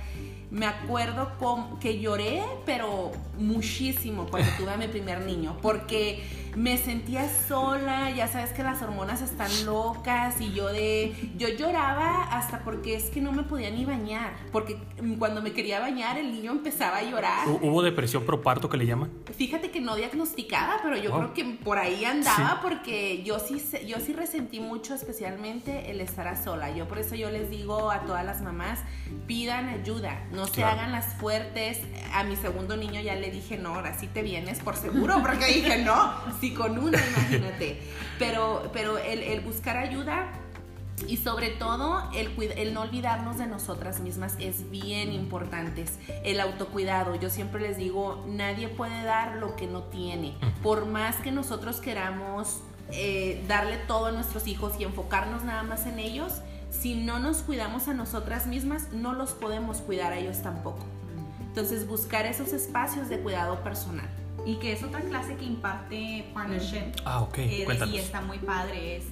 me 0.52 0.66
acuerdo 0.66 1.32
con, 1.40 1.80
que 1.80 2.00
lloré, 2.00 2.44
pero 2.66 3.12
muchísimo 3.38 4.28
cuando 4.30 4.50
tuve 4.58 4.72
a 4.72 4.78
mi 4.78 4.88
primer 4.88 5.22
niño, 5.22 5.58
porque 5.62 6.22
me 6.56 6.78
sentía 6.78 7.28
sola, 7.48 8.12
ya 8.12 8.28
sabes 8.28 8.52
que 8.52 8.64
las 8.64 8.82
hormonas 8.82 9.22
están 9.22 9.50
locas 9.66 10.40
y 10.42 10.54
yo 10.54 10.68
de 10.68 11.14
yo 11.38 11.50
lloraba 11.50 12.24
hasta 12.24 12.60
porque 12.60 12.96
es 12.96 13.06
que 13.06 13.22
no 13.22 13.32
me 13.32 13.44
podía 13.44 13.70
ni 13.70 13.86
bañar, 13.86 14.34
porque 14.52 14.78
cuando 15.18 15.42
me 15.42 15.54
quería 15.54 15.80
bañar 15.80 16.18
el 16.18 16.32
niño 16.32 16.52
empezaba 16.52 16.98
a 16.98 17.04
llorar. 17.04 17.48
¿Hubo 17.48 17.82
depresión 17.82 18.26
proparto 18.26 18.70
que 18.70 18.78
le 18.78 18.86
llaman? 18.86 19.12
Fíjate 19.36 19.72
que 19.72 19.80
no 19.80 19.96
diagnosticada, 19.96 20.80
pero 20.84 20.98
yo 20.98 21.12
creo 21.12 21.34
que 21.34 21.46
por 21.64 21.78
ahí 21.78 22.06
andaba 22.06 22.60
porque 22.62 23.24
yo 23.24 23.40
sí 23.40 23.62
yo 23.88 23.98
sí 24.00 24.14
resentí 24.14 24.60
mucho 24.60 24.94
especialmente 24.94 25.92
el 25.92 26.02
estar 26.02 26.28
a 26.28 26.42
sola. 26.42 26.76
Yo 26.76 26.88
por 26.88 27.00
eso 27.00 27.16
yo 27.16 27.30
les 27.30 27.50
digo 27.50 27.92
a 27.92 28.02
todas 28.02 28.26
las 28.26 28.42
mamás, 28.42 28.80
pidan 29.28 29.70
ayuda, 29.70 30.26
no 30.32 30.48
se 30.48 30.64
hagan 30.64 30.92
las 30.92 31.14
fuertes. 31.16 31.80
A 32.14 32.24
mi 32.24 32.36
segundo 32.36 32.76
niño 32.78 33.02
ya 33.02 33.16
le 33.16 33.32
dije, 33.32 33.58
"No, 33.58 33.76
ahora 33.76 33.98
sí 33.98 34.08
te 34.08 34.22
vienes 34.22 34.60
por 34.60 34.76
seguro", 34.76 35.22
porque 35.22 35.46
dije, 35.46 35.84
"No, 35.84 36.14
si 36.42 36.54
con 36.54 36.78
una, 36.80 36.98
imagínate. 36.98 37.80
Pero, 38.20 38.70
pero 38.74 38.98
el, 38.98 39.40
buscar 39.42 39.78
ayuda 39.78 40.28
y 41.08 41.18
sobre 41.18 41.50
todo 41.50 42.10
el, 42.14 42.32
el, 42.58 42.74
no 42.74 42.82
olvidarnos 42.82 43.38
de 43.38 43.48
nosotras 43.48 44.02
mismas 44.02 44.36
es 44.40 44.70
bien 44.70 45.12
importante. 45.12 45.86
El 46.24 46.40
autocuidado. 46.40 47.16
Yo 47.16 47.30
siempre 47.30 47.62
les 47.62 47.78
digo, 47.78 48.26
nadie 48.28 48.68
puede 48.68 49.04
dar 49.04 49.38
lo 49.38 49.56
que 49.56 49.68
no 49.68 49.84
tiene. 49.84 50.36
Por 50.64 50.86
más 50.88 51.16
que 51.18 51.32
nosotros 51.32 51.80
queramos 51.80 52.62
eh, 52.92 53.44
darle 53.48 53.78
todo 53.78 54.08
a 54.08 54.12
nuestros 54.12 54.48
hijos 54.48 54.74
y 54.80 54.84
enfocarnos 54.84 55.44
nada 55.44 55.64
más 55.64 55.86
en 55.86 56.00
ellos, 56.00 56.42
si 56.72 56.96
no 56.96 57.20
nos 57.20 57.38
cuidamos 57.38 57.88
a 57.88 57.94
nosotras 57.94 58.48
mismas, 58.48 58.92
no 58.92 59.14
los 59.14 59.32
podemos 59.32 59.78
cuidar 59.78 60.14
a 60.14 60.18
ellos 60.18 60.42
tampoco. 60.42 60.86
Entonces 61.42 61.88
buscar 61.88 62.26
esos 62.26 62.54
espacios 62.54 63.10
de 63.10 63.20
cuidado 63.20 63.64
personal 63.64 64.10
y 64.46 64.56
que 64.56 64.74
es 64.74 64.84
otra 64.84 65.02
clase 65.02 65.36
que 65.36 65.46
imparte 65.46 66.30
Partnership. 66.34 66.94
Ah, 67.06 67.22
ok. 67.22 67.38
Eh, 67.40 67.68
y 67.92 67.98
está 67.98 68.22
muy 68.22 68.40
padre. 68.40 68.98
Es, 68.98 69.06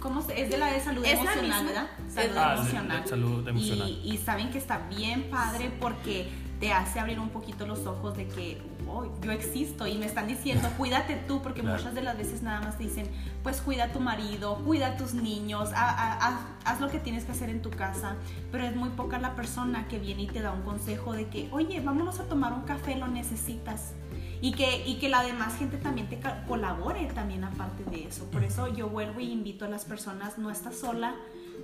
¿cómo 0.00 0.20
es 0.20 0.50
de 0.50 0.58
la 0.58 0.72
de 0.72 0.80
salud 0.80 1.04
emocional, 1.04 1.66
¿verdad? 1.66 1.90
Salud 2.08 2.36
ah, 2.36 2.54
emocional. 2.56 3.06
salud 3.06 3.48
emocional. 3.48 3.88
Y, 3.88 4.14
y, 4.14 4.18
saben 4.18 4.50
que 4.50 4.58
está 4.58 4.78
bien 4.88 5.30
padre 5.30 5.70
porque 5.80 6.28
te 6.60 6.72
hace 6.72 6.98
abrir 6.98 7.20
un 7.20 7.30
poquito 7.30 7.66
los 7.66 7.86
ojos 7.86 8.16
de 8.16 8.26
que 8.26 8.60
oh, 8.88 9.06
yo 9.22 9.30
existo 9.30 9.86
y 9.86 9.96
me 9.96 10.06
están 10.06 10.26
diciendo 10.26 10.68
cuídate 10.76 11.16
tú 11.28 11.40
porque 11.40 11.62
muchas 11.62 11.94
de 11.94 12.02
las 12.02 12.18
veces 12.18 12.42
nada 12.42 12.60
más 12.60 12.78
te 12.78 12.84
dicen 12.84 13.06
pues 13.42 13.60
cuida 13.60 13.84
a 13.84 13.92
tu 13.92 14.00
marido, 14.00 14.56
cuida 14.64 14.88
a 14.88 14.96
tus 14.96 15.14
niños, 15.14 15.70
haz 15.74 16.80
lo 16.80 16.88
que 16.88 16.98
tienes 16.98 17.24
que 17.24 17.32
hacer 17.32 17.50
en 17.50 17.62
tu 17.62 17.70
casa, 17.70 18.16
pero 18.50 18.64
es 18.64 18.74
muy 18.74 18.90
poca 18.90 19.18
la 19.18 19.36
persona 19.36 19.86
que 19.88 19.98
viene 19.98 20.22
y 20.22 20.26
te 20.26 20.40
da 20.40 20.50
un 20.50 20.62
consejo 20.62 21.12
de 21.12 21.28
que 21.28 21.48
oye 21.52 21.80
vámonos 21.80 22.18
a 22.18 22.24
tomar 22.24 22.52
un 22.52 22.62
café, 22.62 22.96
lo 22.96 23.06
necesitas 23.06 23.92
y 24.40 24.52
que, 24.52 24.86
y 24.86 24.96
que 24.98 25.08
la 25.08 25.22
demás 25.22 25.56
gente 25.56 25.76
también 25.78 26.08
te 26.08 26.18
colabore 26.46 27.06
también 27.14 27.44
aparte 27.44 27.84
de 27.84 28.06
eso. 28.06 28.24
Por 28.30 28.44
eso 28.44 28.72
yo 28.74 28.88
vuelvo 28.88 29.20
y 29.20 29.30
invito 29.30 29.64
a 29.64 29.68
las 29.68 29.84
personas, 29.84 30.38
no 30.38 30.50
estás 30.50 30.78
sola, 30.78 31.14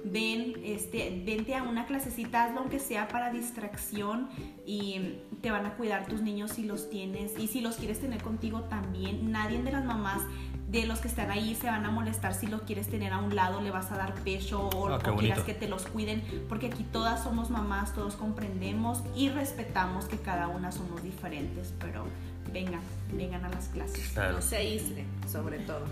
ven, 0.04 0.54
este, 0.64 1.22
vente 1.24 1.54
a 1.54 1.62
una 1.62 1.86
clasecita, 1.86 2.44
hazlo 2.44 2.60
aunque 2.60 2.78
sea 2.78 3.08
para 3.08 3.30
distracción 3.30 4.28
y 4.66 5.18
te 5.40 5.50
van 5.50 5.66
a 5.66 5.74
cuidar 5.74 6.06
tus 6.06 6.20
niños 6.20 6.52
si 6.52 6.64
los 6.64 6.90
tienes 6.90 7.38
y 7.38 7.48
si 7.48 7.60
los 7.60 7.76
quieres 7.76 8.00
tener 8.00 8.22
contigo 8.22 8.62
también. 8.62 9.30
Nadie 9.30 9.62
de 9.62 9.72
las 9.72 9.84
mamás 9.84 10.22
de 10.68 10.86
los 10.86 10.98
que 10.98 11.08
están 11.08 11.30
ahí 11.30 11.54
se 11.54 11.68
van 11.68 11.84
a 11.86 11.90
molestar 11.90 12.34
si 12.34 12.48
los 12.48 12.62
quieres 12.62 12.88
tener 12.88 13.12
a 13.12 13.18
un 13.18 13.36
lado, 13.36 13.60
le 13.60 13.70
vas 13.70 13.92
a 13.92 13.96
dar 13.96 14.14
pecho 14.14 14.68
o, 14.70 14.88
ah, 14.88 14.98
quieras 15.18 15.40
que 15.40 15.54
te 15.54 15.68
los 15.68 15.86
cuiden, 15.86 16.22
porque 16.48 16.66
aquí 16.66 16.84
todas 16.84 17.22
somos 17.22 17.48
mamás, 17.48 17.94
todos 17.94 18.16
comprendemos 18.16 19.02
y 19.14 19.28
respetamos 19.28 20.06
que 20.06 20.16
cada 20.16 20.48
una 20.48 20.72
somos 20.72 21.02
diferentes, 21.02 21.72
pero 21.78 22.06
vengan, 22.52 22.80
vengan 23.12 23.44
a 23.44 23.48
las 23.48 23.68
clases. 23.68 24.14
No 24.16 24.40
se 24.40 24.56
aíslen, 24.56 25.06
sobre 25.30 25.58
todo. 25.60 25.84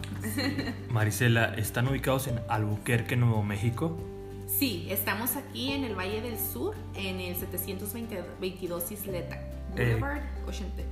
Marisela, 0.91 1.55
¿están 1.55 1.89
ubicados 1.89 2.29
en 2.29 2.41
Albuquerque, 2.49 3.17
Nuevo 3.17 3.43
México? 3.43 3.99
Sí, 4.47 4.87
estamos 4.91 5.37
aquí 5.37 5.73
en 5.73 5.85
el 5.85 5.95
Valle 5.95 6.21
del 6.21 6.39
Sur, 6.39 6.75
en 6.95 7.21
el 7.21 7.37
722 7.37 8.93
Isleta. 8.93 9.41
Eh, 9.77 9.97
Boulevard, 9.99 10.21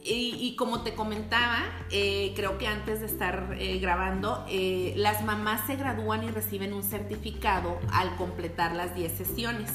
y, 0.02 0.36
y 0.40 0.56
como 0.56 0.82
te 0.82 0.94
comentaba, 0.94 1.60
eh, 1.90 2.32
creo 2.34 2.58
que 2.58 2.66
antes 2.66 2.98
de 2.98 3.06
estar 3.06 3.54
eh, 3.56 3.78
grabando, 3.78 4.44
eh, 4.48 4.92
las 4.96 5.24
mamás 5.24 5.68
se 5.68 5.76
gradúan 5.76 6.24
y 6.24 6.30
reciben 6.30 6.72
un 6.72 6.82
certificado 6.82 7.78
al 7.92 8.16
completar 8.16 8.74
las 8.74 8.96
10 8.96 9.12
sesiones 9.12 9.70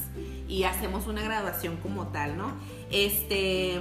y 0.50 0.64
hacemos 0.64 1.08
una 1.08 1.22
graduación 1.22 1.78
como 1.78 2.08
tal, 2.08 2.38
¿no? 2.38 2.52
Este, 2.92 3.80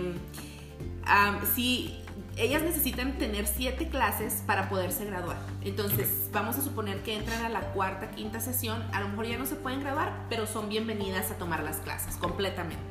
am, 1.07 1.41
sí, 1.55 2.03
ellas 2.37 2.63
necesitan 2.63 3.19
tener 3.19 3.47
7 3.47 3.89
clases 3.89 4.43
para 4.47 4.69
poderse 4.69 5.05
graduar. 5.05 5.39
Entonces, 5.63 6.29
vamos 6.33 6.57
a 6.57 6.63
suponer 6.63 7.03
que 7.03 7.17
entran 7.17 7.45
a 7.45 7.49
la 7.49 7.61
cuarta, 7.73 8.11
quinta 8.11 8.41
sesión, 8.41 8.83
a 8.93 9.01
lo 9.01 9.09
mejor 9.09 9.27
ya 9.27 9.39
no 9.39 9.47
se 9.47 9.57
pueden 9.57 9.81
graduar, 9.81 10.13
pero 10.29 10.47
son 10.47 10.69
bienvenidas 10.69 11.31
a 11.31 11.39
tomar 11.39 11.63
las 11.63 11.79
clases 11.79 12.17
completamente. 12.17 12.83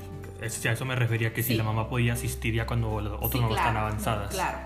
A 0.42 0.46
eso 0.46 0.86
me 0.86 0.96
refería 0.96 1.34
que 1.34 1.44
si 1.44 1.56
la 1.56 1.64
mamá 1.64 1.90
podía 1.90 2.14
asistir 2.14 2.54
ya 2.54 2.66
cuando 2.68 3.00
las 3.00 3.14
otras 3.14 3.32
Sí, 3.32 3.40
no 3.40 3.50
están 3.50 3.72
claro, 3.72 3.88
avanzadas. 3.88 4.34
Claro. 4.34 4.58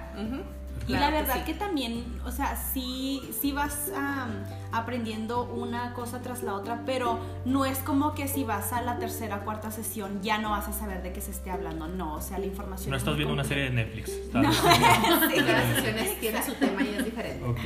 Claro 0.98 1.12
la 1.16 1.22
verdad 1.22 1.36
sí. 1.36 1.42
que 1.46 1.54
también, 1.54 2.20
o 2.26 2.32
sea, 2.32 2.56
sí, 2.56 3.22
sí 3.42 3.52
vas 3.52 3.92
am, 3.96 4.30
aprendiendo 4.72 5.44
una 5.44 5.94
cosa 5.94 6.22
tras 6.22 6.44
la 6.44 6.54
otra, 6.54 6.84
pero 6.86 7.20
no 7.46 7.66
es 7.66 7.80
como 7.80 8.14
que 8.16 8.28
si 8.28 8.44
vas 8.44 8.74
a 8.74 8.82
la 8.82 8.98
tercera, 9.00 9.40
cuarta 9.40 9.72
sesión 9.72 10.22
ya 10.22 10.38
no 10.38 10.52
vas 10.52 10.68
a 10.68 10.74
saber 10.74 11.02
de 11.04 11.12
qué 11.14 11.22
se 11.22 11.32
esté 11.32 11.52
hablando. 11.52 11.88
No, 11.88 12.16
o 12.16 12.22
sea, 12.22 12.38
la 12.40 12.46
información 12.46 12.90
No 12.92 12.96
es 12.98 13.02
estás 13.02 13.16
viendo 13.16 13.34
una 13.34 13.44
serie 13.44 13.66
de 13.66 13.70
Netflix. 13.72 14.12
No. 14.34 14.52
Sí, 14.54 14.60
cada 15.46 15.76
sesión 15.76 15.98
es- 16.00 16.20
tiene 16.20 16.44
su 16.44 16.54
tema 16.56 16.82
y 16.84 16.90
es 16.96 17.06
diferente. 17.06 17.44
ok. 17.46 17.60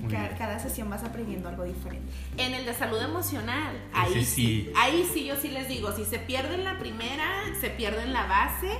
Muy 0.00 0.12
Ca- 0.12 0.20
bien. 0.20 0.34
Cada, 0.36 0.58
sesión 0.58 0.90
vas 0.90 1.02
aprendiendo 1.02 1.48
algo 1.48 1.64
diferente. 1.64 2.12
En 2.36 2.52
el 2.52 2.66
de 2.66 2.74
salud 2.74 3.00
emocional, 3.00 3.74
ahí 3.94 4.12
sí. 4.12 4.24
sí. 4.24 4.72
ahí 4.76 5.08
sí 5.10 5.24
yo 5.24 5.34
sí 5.36 5.48
les 5.48 5.66
digo, 5.68 5.92
si 5.92 6.04
se 6.04 6.18
pierden 6.18 6.62
la 6.64 6.78
primera, 6.78 7.24
se 7.60 7.70
pierden 7.70 8.12
la 8.12 8.26
base 8.26 8.78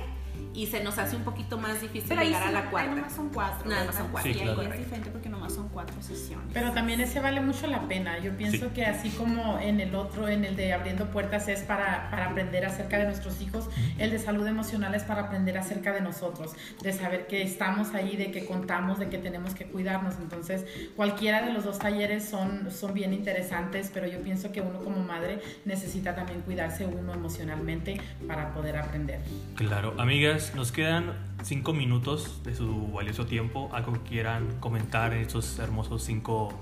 y 0.55 0.67
se 0.67 0.83
nos 0.83 0.97
hace 0.97 1.15
un 1.15 1.23
poquito 1.23 1.57
más 1.57 1.81
difícil 1.81 2.07
Pero 2.09 2.21
ahí, 2.21 2.27
llegar 2.27 2.43
sí, 2.43 2.49
a 2.49 2.51
la 2.53 2.59
ahí 2.59 2.65
cuarta. 2.69 2.95
nomás 2.95 3.13
son 3.13 3.29
cuatro. 3.29 3.69
Nada 3.69 3.85
más 3.85 3.95
son 3.95 4.07
cuatro. 4.09 4.31
Sí, 4.33 4.39
y 4.39 4.41
claro. 4.41 4.61
ahí 4.61 4.67
es 4.67 4.77
diferente 4.79 5.09
porque 5.11 5.29
nomás 5.29 5.53
son 5.53 5.69
cuatro 5.69 6.01
sesiones. 6.01 6.47
Pero 6.53 6.71
también 6.71 6.99
ese 7.01 7.19
vale 7.19 7.41
mucho 7.41 7.67
la 7.67 7.81
pena. 7.87 8.17
Yo 8.19 8.31
pienso 8.37 8.65
Sí. 8.67 8.71
que 8.73 8.85
así 8.85 9.09
como 9.11 9.59
en 9.59 9.79
el 9.81 9.93
otro, 9.95 10.27
en 10.29 10.45
el 10.45 10.55
de 10.55 10.73
abriendo 10.73 11.05
puertas 11.07 11.47
es 11.47 11.61
para, 11.61 12.09
para 12.09 12.27
aprender 12.31 12.65
acerca 12.65 12.97
de 12.97 13.05
nuestros 13.05 13.41
hijos, 13.41 13.69
el 13.97 14.11
de 14.11 14.19
salud 14.19 14.47
emocional 14.47 14.95
es 14.95 15.03
para 15.03 15.23
aprender 15.23 15.57
acerca 15.57 15.91
de 15.93 16.01
nosotros, 16.01 16.53
de 16.81 16.93
saber 16.93 17.27
que 17.27 17.41
estamos 17.43 17.93
ahí, 17.93 18.15
de 18.15 18.31
que 18.31 18.45
contamos, 18.45 18.97
de 18.99 19.09
que 19.09 19.17
tenemos 19.17 19.53
que 19.55 19.65
cuidarnos. 19.65 20.15
Entonces, 20.21 20.65
cualquiera 20.95 21.41
de 21.41 21.51
los 21.53 21.63
dos 21.65 21.79
talleres 21.79 22.23
son, 22.29 22.71
son 22.71 22.93
bien 22.93 23.13
interesantes, 23.13 23.91
pero 23.93 24.07
yo 24.07 24.19
pienso 24.21 24.51
que 24.51 24.61
uno 24.61 24.79
como 24.79 24.99
madre 25.03 25.39
necesita 25.65 26.15
también 26.15 26.41
cuidarse 26.41 26.85
uno 26.85 27.13
emocionalmente 27.13 27.99
para 28.27 28.53
poder 28.53 28.77
aprender. 28.77 29.19
Claro, 29.55 29.93
amigas, 29.97 30.44
nos 30.53 30.71
quedan 30.71 31.13
cinco 31.43 31.73
minutos 31.73 32.43
de 32.43 32.53
su 32.53 32.91
valioso 32.91 33.25
tiempo. 33.25 33.69
Algo 33.73 33.93
que 33.93 34.01
quieran 34.01 34.59
comentar 34.59 35.13
en 35.13 35.21
estos 35.21 35.57
hermosos 35.59 36.03
cinco 36.03 36.53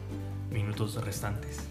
minutos 0.52 0.96
restantes. 1.04 1.68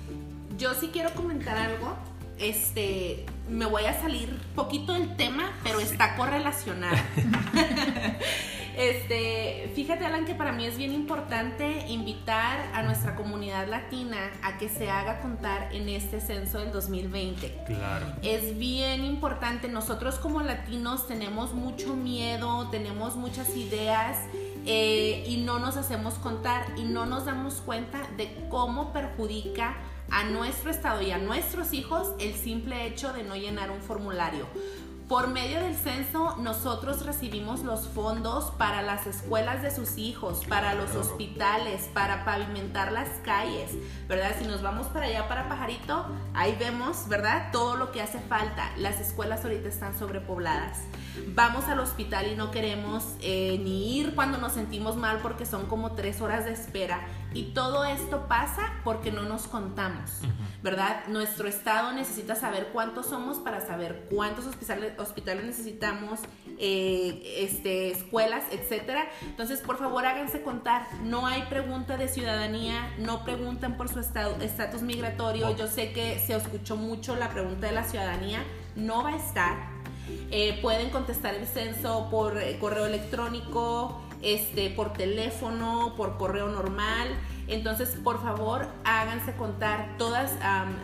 Yo 0.59 0.75
sí 0.75 0.91
quiero 0.93 1.11
comentar 1.15 1.57
algo. 1.57 1.97
Este, 2.39 3.27
me 3.49 3.67
voy 3.67 3.85
a 3.85 4.01
salir 4.01 4.37
poquito 4.55 4.95
del 4.95 5.17
tema, 5.17 5.53
pero 5.63 5.81
está 5.81 6.17
correlacionado. 6.17 6.97
Este, 8.77 9.71
fíjate 9.75 10.07
Alan 10.07 10.25
que 10.25 10.35
para 10.35 10.53
mí 10.53 10.65
es 10.65 10.79
bien 10.79 10.95
importante 10.95 11.87
invitar 11.89 12.59
a 12.73 12.83
nuestra 12.83 13.15
comunidad 13.17 13.69
latina 13.69 14.31
a 14.43 14.57
que 14.57 14.69
se 14.69 14.91
haga 14.91 15.21
contar 15.21 15.75
en 15.75 15.89
este 15.91 16.21
censo 16.21 16.59
del 16.59 16.73
2020. 16.73 17.65
Claro. 17.67 18.07
Es 18.23 18.57
bien 18.59 19.05
importante, 19.05 19.69
nosotros 19.69 20.15
como 20.15 20.41
latinos 20.41 21.07
tenemos 21.07 21.53
mucho 21.53 21.95
miedo, 21.95 22.69
tenemos 22.71 23.17
muchas 23.17 23.55
ideas 23.57 24.19
eh, 24.65 25.25
y 25.27 25.39
no 25.39 25.59
nos 25.59 25.77
hacemos 25.77 26.15
contar 26.15 26.65
y 26.77 26.83
no 26.85 27.05
nos 27.05 27.27
damos 27.27 27.57
cuenta 27.57 28.09
de 28.17 28.35
cómo 28.49 28.93
perjudica 28.93 29.77
a 30.13 30.25
nuestro 30.25 30.71
estado 30.71 31.03
y 31.03 31.11
a 31.11 31.19
nuestros 31.19 31.73
hijos 31.73 32.13
el 32.21 32.35
simple 32.35 32.87
hecho 32.87 33.13
de 33.13 33.25
no 33.25 33.35
llenar 33.35 33.71
un 33.71 33.81
formulario. 33.81 34.47
Por 35.09 35.29
medio 35.29 35.61
del 35.61 35.75
censo, 35.75 36.37
nosotros 36.39 37.05
recibimos 37.05 37.61
los 37.65 37.87
fondos 37.89 38.51
para 38.53 38.81
las 38.81 39.07
escuelas 39.07 39.61
de 39.63 39.71
sus 39.71 39.99
hijos, 39.99 40.47
para 40.47 40.73
los 40.73 40.95
hospitales, 40.95 41.91
para 41.93 42.25
pavimentar 42.25 42.93
las 42.93 43.09
calles, 43.23 43.73
¿verdad? 44.09 44.35
Si 44.39 44.47
nos 44.47 44.63
vamos 44.63 44.87
para 44.87 45.07
allá, 45.07 45.29
para 45.29 45.51
Pajarito, 45.51 46.07
ahí 46.33 46.57
vemos, 46.59 47.09
¿verdad? 47.09 47.51
Todo 47.53 47.77
lo 47.77 47.93
que 47.93 48.01
hace 48.01 48.21
falta. 48.21 48.71
Las 48.79 49.01
escuelas 49.01 49.45
ahorita 49.45 49.69
están 49.69 49.99
sobrepobladas. 49.99 50.79
Vamos 51.35 51.67
al 51.67 51.81
hospital 51.81 52.29
y 52.33 52.37
no 52.37 52.51
queremos 52.51 53.05
eh, 53.21 53.61
ni 53.63 53.99
ir 53.99 54.15
cuando 54.15 54.39
nos 54.39 54.53
sentimos 54.53 54.97
mal 54.97 55.19
porque 55.23 55.45
son 55.45 55.67
como 55.67 55.93
tres 55.93 56.23
horas 56.23 56.47
de 56.47 56.53
espera. 56.53 57.07
Y 57.35 57.53
todo 57.55 57.85
esto 57.85 58.27
pasa 58.29 58.73
porque 58.85 59.11
no 59.11 59.23
nos 59.23 59.47
contamos, 59.47 60.11
¿verdad? 60.63 61.07
Nuestro 61.09 61.49
estado 61.49 61.93
necesita 61.93 62.35
saber 62.35 62.69
cuántos 62.73 63.07
somos 63.07 63.39
para 63.39 63.61
saber 63.67 64.07
cuántos 64.11 64.47
hospitales, 64.47 64.99
hospitales 64.99 65.45
necesitamos, 65.45 66.21
eh, 66.59 67.39
este, 67.39 67.91
escuelas, 67.91 68.45
etcétera. 68.51 69.07
Entonces, 69.23 69.61
por 69.61 69.79
favor, 69.79 70.05
háganse 70.07 70.43
contar. 70.43 70.87
No 71.05 71.27
hay 71.27 71.43
pregunta 71.45 71.97
de 71.97 72.09
ciudadanía, 72.09 72.95
no 72.99 73.25
preguntan 73.25 73.77
por 73.77 73.89
su 73.89 74.01
estado- 74.01 74.37
estatus 74.43 74.83
migratorio. 74.83 75.57
Yo 75.57 75.67
sé 75.69 75.93
que 75.93 76.19
se 76.19 76.35
escuchó 76.37 76.77
mucho 76.77 77.17
la 77.17 77.31
pregunta 77.31 77.67
de 77.67 77.73
la 77.73 77.85
ciudadanía, 77.85 78.45
no 78.77 79.03
va 79.05 79.11
a 79.11 79.17
estar. 79.17 79.57
Eh, 80.31 80.59
pueden 80.61 80.91
contestar 80.91 81.35
el 81.35 81.47
censo 81.47 82.09
por 82.11 82.37
eh, 82.37 82.59
correo 82.59 82.87
electrónico, 82.87 84.03
este, 84.23 84.71
por 84.71 84.93
teléfono, 84.93 85.95
por 85.97 86.17
correo 86.17 86.49
normal. 86.49 87.09
Entonces, 87.49 87.97
por 88.03 88.23
favor, 88.23 88.69
háganse 88.85 89.33
contar 89.33 89.97
todos 89.99 90.31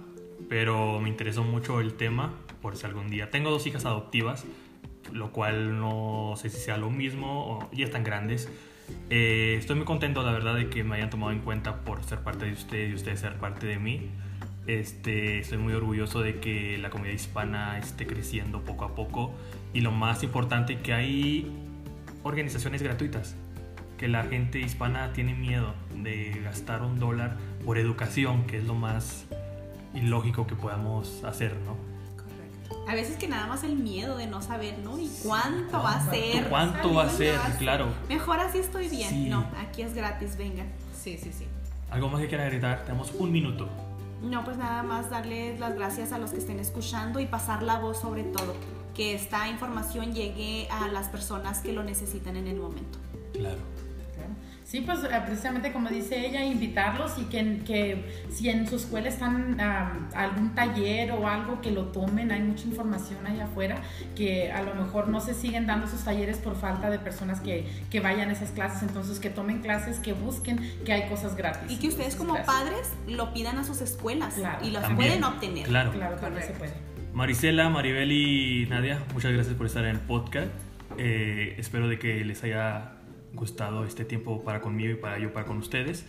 pero 0.49 1.01
me 1.01 1.09
interesó 1.09 1.45
mucho 1.45 1.81
el 1.81 1.95
tema, 1.95 2.33
por 2.61 2.77
si 2.77 2.87
algún 2.87 3.09
día. 3.09 3.31
Tengo 3.31 3.51
dos 3.51 3.67
hijas 3.67 3.85
adoptivas, 3.85 4.45
lo 5.13 5.33
cual 5.33 5.79
no 5.79 6.35
sé 6.37 6.51
si 6.51 6.59
sea 6.59 6.77
lo 6.77 6.91
mismo 6.91 7.47
o 7.47 7.71
ya 7.73 7.85
están 7.85 8.05
grandes. 8.05 8.49
Eh, 9.09 9.57
estoy 9.59 9.77
muy 9.77 9.85
contento, 9.85 10.23
la 10.23 10.33
verdad, 10.33 10.55
de 10.55 10.69
que 10.69 10.85
me 10.85 10.97
hayan 10.97 11.11
tomado 11.11 11.33
en 11.33 11.41
cuenta 11.41 11.81
por 11.81 12.05
ser 12.05 12.21
parte 12.21 12.47
de 12.47 12.53
ustedes 12.53 12.91
y 12.91 12.95
ustedes 12.95 13.21
ser 13.21 13.35
parte 13.39 13.67
de 13.67 13.79
mí. 13.79 14.11
Este, 14.67 15.41
estoy 15.41 15.59
muy 15.59 15.73
orgulloso 15.73 16.21
de 16.21 16.39
que 16.39 16.79
la 16.79 16.91
comunidad 16.91 17.15
hispana 17.15 17.79
esté 17.79 18.07
creciendo 18.07 18.61
poco 18.63 18.85
a 18.85 18.95
poco 18.95 19.33
y 19.73 19.81
lo 19.81 19.91
más 19.91 20.23
importante 20.23 20.79
que 20.79 20.93
hay 20.93 21.51
organizaciones 22.23 22.83
gratuitas, 22.83 23.37
que 23.99 24.07
la 24.07 24.25
gente 24.25 24.61
hispana 24.61 25.13
tiene 25.13 25.35
miedo 25.35 25.75
de 25.97 26.41
gastar 26.45 26.83
un 26.83 26.99
dólar 27.01 27.37
por 27.65 27.79
educación, 27.79 28.45
que 28.45 28.59
es 28.59 28.65
lo 28.65 28.75
más 28.75 29.27
ilógico 29.95 30.47
que 30.47 30.55
podamos 30.55 31.25
hacer, 31.25 31.57
¿no? 31.65 31.77
A 32.89 32.95
veces 32.95 33.17
que 33.17 33.29
nada 33.29 33.47
más 33.47 33.63
el 33.65 33.77
miedo 33.77 34.17
de 34.17 34.27
no 34.27 34.43
saber, 34.43 34.79
¿no? 34.79 34.99
¿Y 34.99 35.09
cuánto 35.23 35.79
va 35.79 35.97
a 35.97 36.11
ser? 36.11 36.49
¿Cuánto 36.49 36.95
va 36.95 37.05
a 37.05 37.09
ser? 37.09 37.37
¿Dónde 37.37 37.59
Claro. 37.59 37.87
Mejor 38.09 38.41
así 38.41 38.59
estoy 38.59 38.89
bien. 38.89 39.09
Sí. 39.09 39.29
No, 39.29 39.47
aquí 39.61 39.83
es 39.83 39.95
gratis, 39.95 40.37
venga. 40.37 40.65
Sí, 40.95 41.17
sí, 41.17 41.31
sí. 41.33 41.47
¿Algo 41.91 42.09
más 42.09 42.21
que 42.21 42.29
quieran 42.29 42.47
agregar? 42.47 42.85
Tenemos 42.85 43.13
un 43.19 43.33
minuto. 43.33 43.69
No, 44.23 44.45
pues 44.45 44.57
nada 44.57 44.83
más 44.83 45.09
darles 45.09 45.59
las 45.61 45.75
gracias 45.75 46.13
a 46.13 46.19
los 46.19 46.31
que 46.33 46.39
estén 46.39 46.59
escuchando 46.59 47.21
y 47.21 47.27
pasar 47.27 47.63
la 47.63 47.79
voz 47.79 48.01
sobre 48.01 48.23
todo, 48.23 48.55
que 48.95 49.15
esta 49.15 49.49
información 49.49 50.13
llegue 50.13 50.69
a 50.71 50.89
las 50.89 51.09
personas 51.09 51.61
que 51.61 51.73
lo 51.73 51.83
necesitan 51.83 52.37
en 52.37 52.47
el 52.47 52.57
momento. 52.57 52.99
Claro. 53.33 53.59
Sí, 54.71 54.83
pues 54.83 55.03
eh, 55.03 55.09
precisamente 55.27 55.73
como 55.73 55.89
dice 55.89 56.25
ella, 56.25 56.45
invitarlos 56.45 57.19
y 57.19 57.25
que, 57.25 57.59
que 57.67 58.05
si 58.31 58.51
en 58.51 58.69
su 58.69 58.77
escuela 58.77 59.09
están 59.09 59.61
algún 60.15 60.55
taller 60.55 61.11
o 61.11 61.27
algo 61.27 61.61
que 61.61 61.73
lo 61.73 61.87
tomen, 61.87 62.31
hay 62.31 62.41
mucha 62.41 62.69
información 62.69 63.27
allá 63.27 63.47
afuera, 63.47 63.83
que 64.15 64.53
a 64.53 64.63
lo 64.63 64.77
mejor 64.77 65.09
no 65.09 65.21
se 65.21 65.35
siguen 65.35 65.67
dando 65.67 65.87
esos 65.87 66.05
talleres 66.05 66.39
por 66.39 66.55
falta 66.55 66.89
de 66.89 67.01
personas 67.01 67.41
que, 67.41 67.67
que 67.91 67.99
vayan 67.99 68.29
a 68.29 68.33
esas 68.33 68.53
clases, 68.53 68.85
entonces 68.85 69.19
que 69.19 69.29
tomen 69.29 69.59
clases, 69.59 69.99
que 69.99 70.13
busquen 70.13 70.61
que 70.85 70.93
hay 70.93 71.09
cosas 71.09 71.35
gratis. 71.35 71.69
Y 71.69 71.81
que 71.81 71.89
ustedes 71.89 72.15
como 72.15 72.37
padres 72.45 72.93
lo 73.09 73.35
pidan 73.35 73.59
a 73.59 73.65
sus 73.65 73.81
escuelas 73.81 74.39
y 74.63 74.71
las 74.71 74.83
También. 74.85 74.97
pueden 74.97 75.25
obtener. 75.25 75.67
Claro. 75.67 75.91
Claro, 75.91 76.15
también 76.15 76.47
se 76.47 76.53
puede. 76.53 76.75
Marisela, 77.13 77.69
Maribel 77.71 78.13
y 78.13 78.67
Nadia, 78.71 79.03
muchas 79.15 79.33
gracias 79.33 79.57
por 79.57 79.67
estar 79.67 79.85
en 79.85 79.97
el 79.97 80.01
podcast. 80.01 80.53
Eh, 80.97 81.57
espero 81.59 81.89
de 81.89 81.99
que 81.99 82.25
les 82.25 82.45
haya 82.45 83.00
gustado 83.35 83.85
este 83.85 84.05
tiempo 84.05 84.43
para 84.43 84.61
conmigo 84.61 84.93
y 84.93 84.97
para 84.97 85.19
yo 85.19 85.33
para 85.33 85.47
con 85.47 85.59
ustedes. 85.59 86.07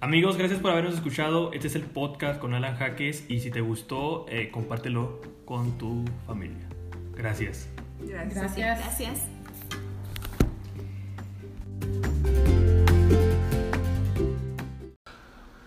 Amigos, 0.00 0.36
gracias 0.36 0.60
por 0.60 0.70
habernos 0.70 0.94
escuchado. 0.94 1.52
Este 1.52 1.66
es 1.66 1.74
el 1.74 1.82
podcast 1.82 2.40
con 2.40 2.54
Alan 2.54 2.76
Jaques 2.76 3.24
y 3.28 3.40
si 3.40 3.50
te 3.50 3.60
gustó, 3.60 4.26
eh, 4.28 4.50
compártelo 4.50 5.20
con 5.44 5.76
tu 5.76 6.04
familia. 6.26 6.68
Gracias. 7.16 7.68
Gracias. 8.00 8.56
Gracias. 8.56 9.28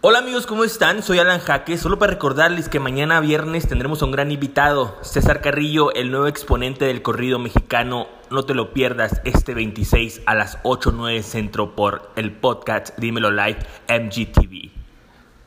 Hola 0.04 0.18
amigos, 0.18 0.48
¿cómo 0.48 0.64
están? 0.64 1.04
Soy 1.04 1.20
Alan 1.20 1.40
Jaque. 1.40 1.78
Solo 1.78 2.00
para 2.00 2.14
recordarles 2.14 2.70
que 2.70 2.80
mañana 2.80 3.20
viernes 3.20 3.68
tendremos 3.68 4.02
a 4.02 4.06
un 4.06 4.12
gran 4.12 4.32
invitado, 4.32 4.98
César 5.04 5.42
Carrillo, 5.42 5.94
el 5.94 6.10
nuevo 6.10 6.26
exponente 6.26 6.86
del 6.86 7.04
corrido 7.04 7.38
mexicano. 7.38 8.08
No 8.32 8.44
te 8.44 8.56
lo 8.56 8.74
pierdas 8.74 9.22
este 9.26 9.54
26 9.54 10.24
a 10.26 10.34
las 10.34 10.58
8 10.64 10.92
9 10.96 11.22
centro 11.22 11.76
por 11.76 12.10
el 12.16 12.32
podcast 12.32 12.98
Dímelo 12.98 13.30
Live 13.30 13.60
MGTV. 13.88 14.81